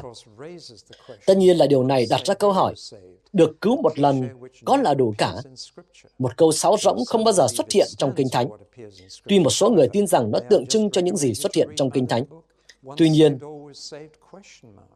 Tất 1.25 1.37
nhiên 1.37 1.57
là 1.57 1.67
điều 1.67 1.83
này 1.83 2.05
đặt 2.09 2.21
ra 2.25 2.33
câu 2.33 2.51
hỏi, 2.51 2.73
được 3.33 3.61
cứu 3.61 3.81
một 3.81 3.99
lần 3.99 4.29
có 4.65 4.77
là 4.77 4.93
đủ 4.93 5.13
cả. 5.17 5.33
Một 6.19 6.37
câu 6.37 6.51
sáo 6.51 6.75
rỗng 6.79 7.05
không 7.05 7.23
bao 7.23 7.33
giờ 7.33 7.47
xuất 7.47 7.71
hiện 7.71 7.87
trong 7.97 8.13
Kinh 8.15 8.27
Thánh. 8.31 8.49
Tuy 9.27 9.39
một 9.39 9.49
số 9.49 9.69
người 9.69 9.87
tin 9.87 10.07
rằng 10.07 10.31
nó 10.31 10.39
tượng 10.49 10.65
trưng 10.65 10.91
cho 10.91 11.01
những 11.01 11.17
gì 11.17 11.33
xuất 11.33 11.55
hiện 11.55 11.69
trong 11.75 11.91
Kinh 11.91 12.07
Thánh. 12.07 12.23
Tuy 12.97 13.09
nhiên, 13.09 13.37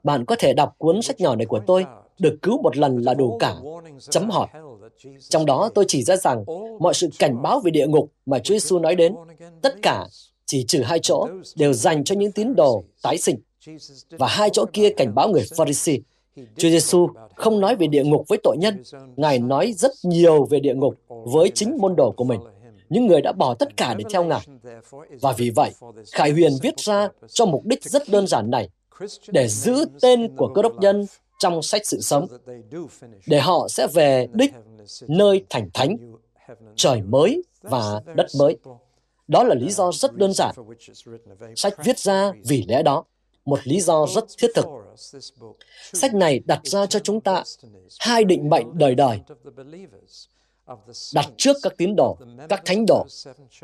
Bạn 0.04 0.26
có 0.26 0.36
thể 0.40 0.54
đọc 0.54 0.76
cuốn 0.78 1.02
sách 1.02 1.22
nhỏ 1.22 1.36
này 1.36 1.46
của 1.46 1.60
tôi, 1.68 1.86
được 2.20 2.38
cứu 2.42 2.62
một 2.62 2.78
lần 2.78 2.98
là 2.98 3.14
đủ 3.14 3.38
cả, 3.40 3.56
chấm 4.10 4.30
hỏi. 4.30 4.48
Trong 5.30 5.46
đó 5.46 5.70
tôi 5.76 5.86
chỉ 5.88 6.04
ra 6.04 6.16
rằng 6.16 6.46
mọi 6.80 6.94
sự 6.94 7.10
cảnh 7.20 7.42
báo 7.42 7.60
về 7.60 7.72
địa 7.72 7.88
ngục 7.88 8.12
mà 8.26 8.40
Chúa 8.40 8.54
Giêsu 8.54 8.80
nói 8.80 8.96
đến, 8.96 9.16
tất 9.62 9.76
cả 9.82 10.06
chỉ 10.46 10.66
trừ 10.68 10.82
hai 10.82 11.00
chỗ 11.00 11.28
đều 11.56 11.74
dành 11.74 12.04
cho 12.04 12.16
những 12.16 12.32
tín 12.32 12.56
đồ 12.56 12.84
tái 13.04 13.18
sinh. 13.18 13.36
Và 14.10 14.28
hai 14.28 14.50
chỗ 14.50 14.66
kia 14.74 14.90
cảnh 14.90 15.16
báo 15.16 15.30
người 15.30 15.44
Pharisee. 15.58 15.98
Chúa 16.36 16.70
Giêsu 16.70 17.08
không 17.36 17.60
nói 17.60 17.76
về 17.76 17.88
địa 17.88 18.04
ngục 18.04 18.26
với 18.28 18.40
tội 18.44 18.58
nhân, 18.58 18.84
Ngài 19.16 19.40
nói 19.40 19.74
rất 19.78 19.92
nhiều 20.04 20.46
về 20.46 20.60
địa 20.60 20.74
ngục 20.74 20.96
với 21.08 21.52
chính 21.56 21.78
môn 21.78 21.96
đồ 21.96 22.12
của 22.12 22.24
mình 22.24 22.40
những 22.94 23.08
người 23.08 23.22
đã 23.22 23.32
bỏ 23.32 23.56
tất 23.60 23.78
cả 23.78 23.94
để 23.94 24.04
theo 24.14 24.24
Ngài. 24.24 24.48
Và 25.22 25.34
vì 25.38 25.50
vậy, 25.50 25.72
Khải 26.12 26.32
Huyền 26.32 26.52
viết 26.62 26.80
ra 26.80 27.10
cho 27.28 27.46
mục 27.46 27.66
đích 27.66 27.84
rất 27.84 28.10
đơn 28.10 28.28
giản 28.28 28.52
này, 28.52 28.70
để 29.28 29.48
giữ 29.48 29.86
tên 30.02 30.36
của 30.38 30.52
cơ 30.56 30.62
đốc 30.62 30.74
nhân 30.80 31.06
trong 31.40 31.62
sách 31.62 31.86
sự 31.86 32.02
sống, 32.02 32.28
để 33.28 33.40
họ 33.40 33.68
sẽ 33.68 33.88
về 33.88 34.28
đích 34.34 34.52
nơi 35.08 35.44
thành 35.50 35.70
thánh, 35.74 35.98
trời 36.76 37.02
mới 37.02 37.44
và 37.62 38.02
đất 38.16 38.28
mới. 38.40 38.58
Đó 39.28 39.44
là 39.44 39.56
lý 39.56 39.72
do 39.72 39.92
rất 39.92 40.14
đơn 40.16 40.34
giản. 40.34 40.56
Sách 41.56 41.74
viết 41.86 42.00
ra 42.00 42.32
vì 42.46 42.66
lẽ 42.68 42.84
đó, 42.84 43.04
một 43.46 43.60
lý 43.64 43.82
do 43.82 44.08
rất 44.16 44.26
thiết 44.38 44.52
thực. 44.56 44.66
Sách 45.94 46.14
này 46.14 46.40
đặt 46.46 46.60
ra 46.64 46.86
cho 46.86 47.00
chúng 47.00 47.22
ta 47.22 47.44
hai 48.00 48.24
định 48.24 48.50
mệnh 48.50 48.78
đời 48.78 48.96
đời 48.96 49.20
đặt 51.14 51.26
trước 51.38 51.58
các 51.64 51.74
tín 51.78 51.96
đồ, 51.96 52.18
các 52.50 52.62
thánh 52.66 52.86
đồ, 52.86 53.06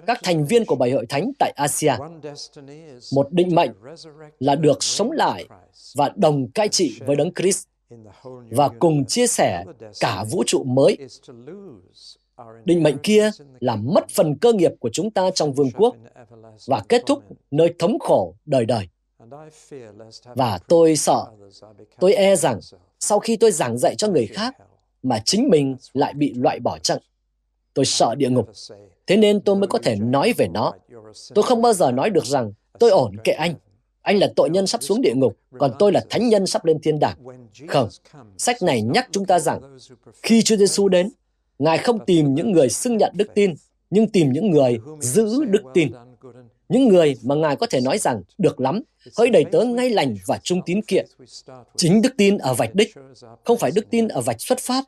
các 0.07 0.19
thành 0.23 0.45
viên 0.45 0.65
của 0.65 0.75
bảy 0.75 0.91
hội 0.91 1.05
thánh 1.09 1.31
tại 1.39 1.53
Asia. 1.55 1.93
Một 3.13 3.31
định 3.31 3.55
mệnh 3.55 3.71
là 4.39 4.55
được 4.55 4.83
sống 4.83 5.11
lại 5.11 5.45
và 5.95 6.11
đồng 6.15 6.51
cai 6.51 6.69
trị 6.69 6.99
với 7.05 7.15
Đấng 7.15 7.33
Christ 7.33 7.67
và 8.51 8.69
cùng 8.79 9.05
chia 9.05 9.27
sẻ 9.27 9.63
cả 9.99 10.23
vũ 10.31 10.43
trụ 10.47 10.63
mới. 10.63 10.97
Định 12.65 12.83
mệnh 12.83 12.97
kia 13.03 13.31
là 13.59 13.75
mất 13.75 14.09
phần 14.09 14.37
cơ 14.37 14.53
nghiệp 14.53 14.71
của 14.79 14.89
chúng 14.93 15.11
ta 15.11 15.29
trong 15.35 15.53
vương 15.53 15.71
quốc 15.71 15.95
và 16.67 16.81
kết 16.89 17.03
thúc 17.05 17.23
nơi 17.51 17.73
thống 17.79 17.99
khổ 17.99 18.35
đời 18.45 18.65
đời. 18.65 18.87
Và 20.23 20.59
tôi 20.67 20.95
sợ, 20.95 21.25
tôi 21.99 22.13
e 22.13 22.35
rằng 22.35 22.59
sau 22.99 23.19
khi 23.19 23.37
tôi 23.37 23.51
giảng 23.51 23.77
dạy 23.77 23.95
cho 23.95 24.07
người 24.07 24.27
khác, 24.27 24.55
mà 25.03 25.21
chính 25.25 25.49
mình 25.49 25.75
lại 25.93 26.13
bị 26.13 26.33
loại 26.33 26.59
bỏ 26.59 26.77
chăng? 26.77 26.97
Tôi 27.73 27.85
sợ 27.85 28.15
địa 28.15 28.29
ngục. 28.29 28.49
Thế 29.07 29.17
nên 29.17 29.41
tôi 29.41 29.55
mới 29.55 29.67
có 29.67 29.79
thể 29.83 29.95
nói 29.95 30.33
về 30.37 30.47
nó. 30.47 30.73
Tôi 31.33 31.43
không 31.43 31.61
bao 31.61 31.73
giờ 31.73 31.91
nói 31.91 32.09
được 32.09 32.25
rằng 32.25 32.51
tôi 32.79 32.89
ổn 32.89 33.15
kệ 33.23 33.31
anh. 33.31 33.55
Anh 34.01 34.17
là 34.17 34.27
tội 34.35 34.49
nhân 34.49 34.67
sắp 34.67 34.83
xuống 34.83 35.01
địa 35.01 35.13
ngục, 35.15 35.37
còn 35.59 35.71
tôi 35.79 35.91
là 35.91 36.05
thánh 36.09 36.29
nhân 36.29 36.45
sắp 36.45 36.65
lên 36.65 36.79
thiên 36.81 36.99
đàng. 36.99 37.17
Không, 37.67 37.89
sách 38.37 38.61
này 38.61 38.81
nhắc 38.81 39.07
chúng 39.11 39.25
ta 39.25 39.39
rằng 39.39 39.77
khi 40.23 40.41
Chúa 40.41 40.55
Giêsu 40.55 40.87
đến, 40.87 41.09
Ngài 41.59 41.77
không 41.77 42.05
tìm 42.05 42.33
những 42.33 42.51
người 42.51 42.69
xưng 42.69 42.97
nhận 42.97 43.13
đức 43.15 43.27
tin, 43.35 43.53
nhưng 43.89 44.07
tìm 44.07 44.31
những 44.31 44.51
người 44.51 44.79
giữ 44.99 45.45
đức 45.45 45.61
tin. 45.73 45.91
Những 46.69 46.87
người 46.87 47.15
mà 47.23 47.35
Ngài 47.35 47.55
có 47.55 47.67
thể 47.69 47.81
nói 47.81 47.97
rằng, 47.97 48.21
được 48.37 48.59
lắm, 48.59 48.81
hỡi 49.17 49.29
đầy 49.29 49.45
tớ 49.51 49.63
ngay 49.63 49.89
lành 49.89 50.15
và 50.27 50.39
trung 50.43 50.61
tín 50.65 50.81
kiện. 50.81 51.05
Chính 51.75 52.01
đức 52.01 52.13
tin 52.17 52.37
ở 52.37 52.53
vạch 52.53 52.75
đích, 52.75 52.95
không 53.43 53.57
phải 53.57 53.71
đức 53.75 53.85
tin 53.89 54.07
ở 54.07 54.21
vạch 54.21 54.41
xuất 54.41 54.59
phát, 54.59 54.83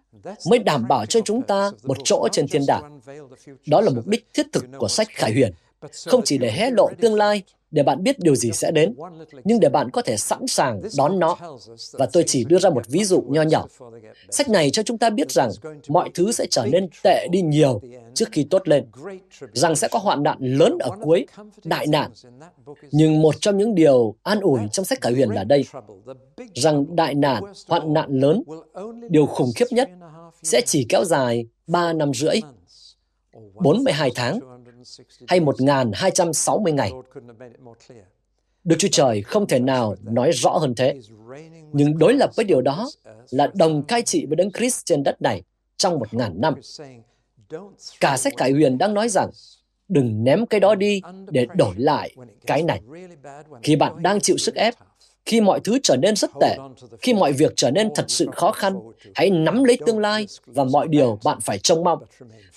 mới 0.50 0.60
đảm 0.60 0.88
bảo 0.88 1.06
cho 1.06 1.20
chúng 1.26 1.42
ta 1.42 1.72
một 1.84 1.98
chỗ 2.04 2.28
trên 2.32 2.48
thiên 2.48 2.62
đàng. 2.68 3.00
Đó 3.68 3.82
là 3.82 3.92
mục 3.96 4.08
đích 4.08 4.28
thiết 4.34 4.46
thực 4.54 4.66
của 4.78 4.88
sách 4.88 5.08
Khải 5.12 5.32
Huyền, 5.32 5.54
không 6.06 6.22
chỉ 6.26 6.38
để 6.38 6.52
hé 6.52 6.72
lộ 6.72 6.90
tương 7.02 7.16
lai, 7.16 7.44
để 7.72 7.84
bạn 7.84 8.04
biết 8.04 8.20
điều 8.20 8.36
gì 8.36 8.52
sẽ 8.52 8.72
đến, 8.72 8.96
nhưng 9.44 9.60
để 9.60 9.70
bạn 9.70 9.90
có 9.92 10.02
thể 10.02 10.18
sẵn 10.18 10.48
sàng 10.48 10.82
đón 10.98 11.20
nó. 11.20 11.38
Và 11.92 12.06
tôi 12.14 12.24
chỉ 12.28 12.44
đưa 12.44 12.60
ra 12.60 12.70
một 12.70 12.88
ví 12.88 13.04
dụ 13.04 13.22
nho 13.22 13.42
nhỏ. 13.42 13.68
Sách 14.30 14.50
này 14.50 14.70
cho 14.70 14.84
chúng 14.84 14.98
ta 14.98 15.10
biết 15.10 15.32
rằng 15.32 15.50
mọi 15.88 16.10
thứ 16.14 16.32
sẽ 16.32 16.46
trở 16.50 16.66
nên 16.72 16.90
tệ 17.04 17.28
đi 17.32 17.42
nhiều 17.42 17.82
trước 18.14 18.30
khi 18.32 18.48
tốt 18.50 18.68
lên, 18.68 18.86
rằng 19.54 19.76
sẽ 19.76 19.88
có 19.92 20.00
hoạn 20.00 20.24
nạn 20.24 20.38
lớn 20.42 20.78
ở 20.80 20.90
cuối, 21.02 21.26
đại 21.64 21.88
nạn. 21.88 22.12
Nhưng 22.92 23.22
một 23.22 23.36
trong 23.42 23.58
những 23.58 23.76
điều 23.76 24.16
an 24.24 24.40
ủi 24.40 24.60
trong 24.72 24.86
sách 24.86 25.02
Khải 25.02 25.14
Huyền 25.14 25.30
là 25.30 25.44
đây, 25.44 25.66
rằng 26.56 26.96
đại 26.96 27.16
nạn, 27.16 27.44
hoạn 27.68 27.94
nạn 27.94 28.20
lớn, 28.20 28.44
điều 29.10 29.26
khủng 29.26 29.52
khiếp 29.56 29.66
nhất 29.72 29.90
sẽ 30.44 30.62
chỉ 30.66 30.86
kéo 30.90 31.06
dài 31.06 31.46
3 31.68 31.94
năm 31.94 32.14
rưỡi, 32.14 32.36
42 33.54 34.12
tháng 34.16 34.40
hay 35.28 35.40
1.260 35.40 36.74
ngày. 36.74 36.92
Đức 38.64 38.76
Chúa 38.80 38.88
Trời 38.92 39.22
không 39.22 39.48
thể 39.48 39.60
nào 39.60 39.96
nói 40.02 40.32
rõ 40.32 40.50
hơn 40.50 40.76
thế. 40.76 41.00
Nhưng 41.74 41.98
đối 41.98 42.14
lập 42.14 42.30
với 42.36 42.46
điều 42.46 42.62
đó 42.62 42.90
là 43.30 43.52
đồng 43.54 43.84
cai 43.84 44.02
trị 44.02 44.26
với 44.26 44.36
Đấng 44.36 44.52
Christ 44.52 44.86
trên 44.86 45.04
đất 45.04 45.22
này 45.22 45.44
trong 45.78 46.00
một 46.00 46.14
ngàn 46.14 46.42
năm. 46.42 46.54
Cả 48.00 48.18
sách 48.18 48.34
cải 48.38 48.52
huyền 48.52 48.78
đang 48.78 48.94
nói 48.94 49.10
rằng 49.10 49.30
đừng 49.88 50.24
ném 50.24 50.46
cái 50.46 50.60
đó 50.60 50.76
đi 50.76 51.02
để 51.32 51.48
đổi 51.56 51.76
lại 51.78 52.16
cái 52.46 52.64
này. 52.64 52.82
Khi 53.64 53.76
bạn 53.76 54.04
đang 54.04 54.20
chịu 54.20 54.38
sức 54.38 54.56
ép, 54.56 54.74
khi 55.26 55.42
mọi 55.42 55.60
thứ 55.60 55.80
trở 55.84 55.96
nên 55.96 56.16
rất 56.16 56.32
tệ, 56.40 56.58
khi 57.02 57.14
mọi 57.14 57.34
việc 57.34 57.54
trở 57.56 57.72
nên 57.72 57.90
thật 57.96 58.06
sự 58.08 58.28
khó 58.36 58.52
khăn, 58.52 58.80
hãy 59.16 59.30
nắm 59.30 59.64
lấy 59.64 59.78
tương 59.86 60.00
lai 60.00 60.28
và 60.46 60.64
mọi 60.64 60.88
điều 60.88 61.20
bạn 61.24 61.40
phải 61.42 61.60
trông 61.60 61.84
mong 61.84 62.04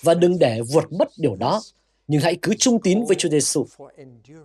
và 0.01 0.13
đừng 0.13 0.39
để 0.39 0.61
vượt 0.73 0.91
mất 0.91 1.07
điều 1.17 1.35
đó 1.35 1.61
nhưng 2.07 2.21
hãy 2.21 2.37
cứ 2.41 2.53
trung 2.59 2.79
tín 2.81 3.03
với 3.07 3.15
Chúa 3.15 3.29
Giêsu. 3.29 3.65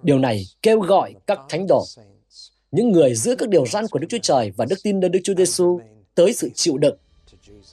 Điều 0.03 0.19
này 0.19 0.43
kêu 0.63 0.81
gọi 0.81 1.15
các 1.27 1.39
thánh 1.49 1.67
đồ, 1.67 1.85
những 2.73 2.91
người 2.91 3.15
giữ 3.15 3.37
các 3.37 3.49
điều 3.49 3.67
răn 3.67 3.85
của 3.91 3.99
Đức 3.99 4.07
Chúa 4.11 4.19
Trời 4.23 4.53
và 4.57 4.65
đức 4.65 4.77
tin 4.83 5.01
nơi 5.01 5.11
Đức 5.11 5.21
Chúa 5.25 5.35
Giêsu 5.35 5.81
tới 6.15 6.33
sự 6.33 6.51
chịu 6.55 6.79
đựng. 6.79 6.97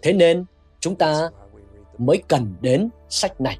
Thế 0.02 0.14
nên, 0.14 0.46
chúng 0.80 0.96
ta 0.96 1.30
mới 1.98 2.22
cần 2.28 2.54
đến 2.62 2.90
sách 3.10 3.42
này. 3.42 3.60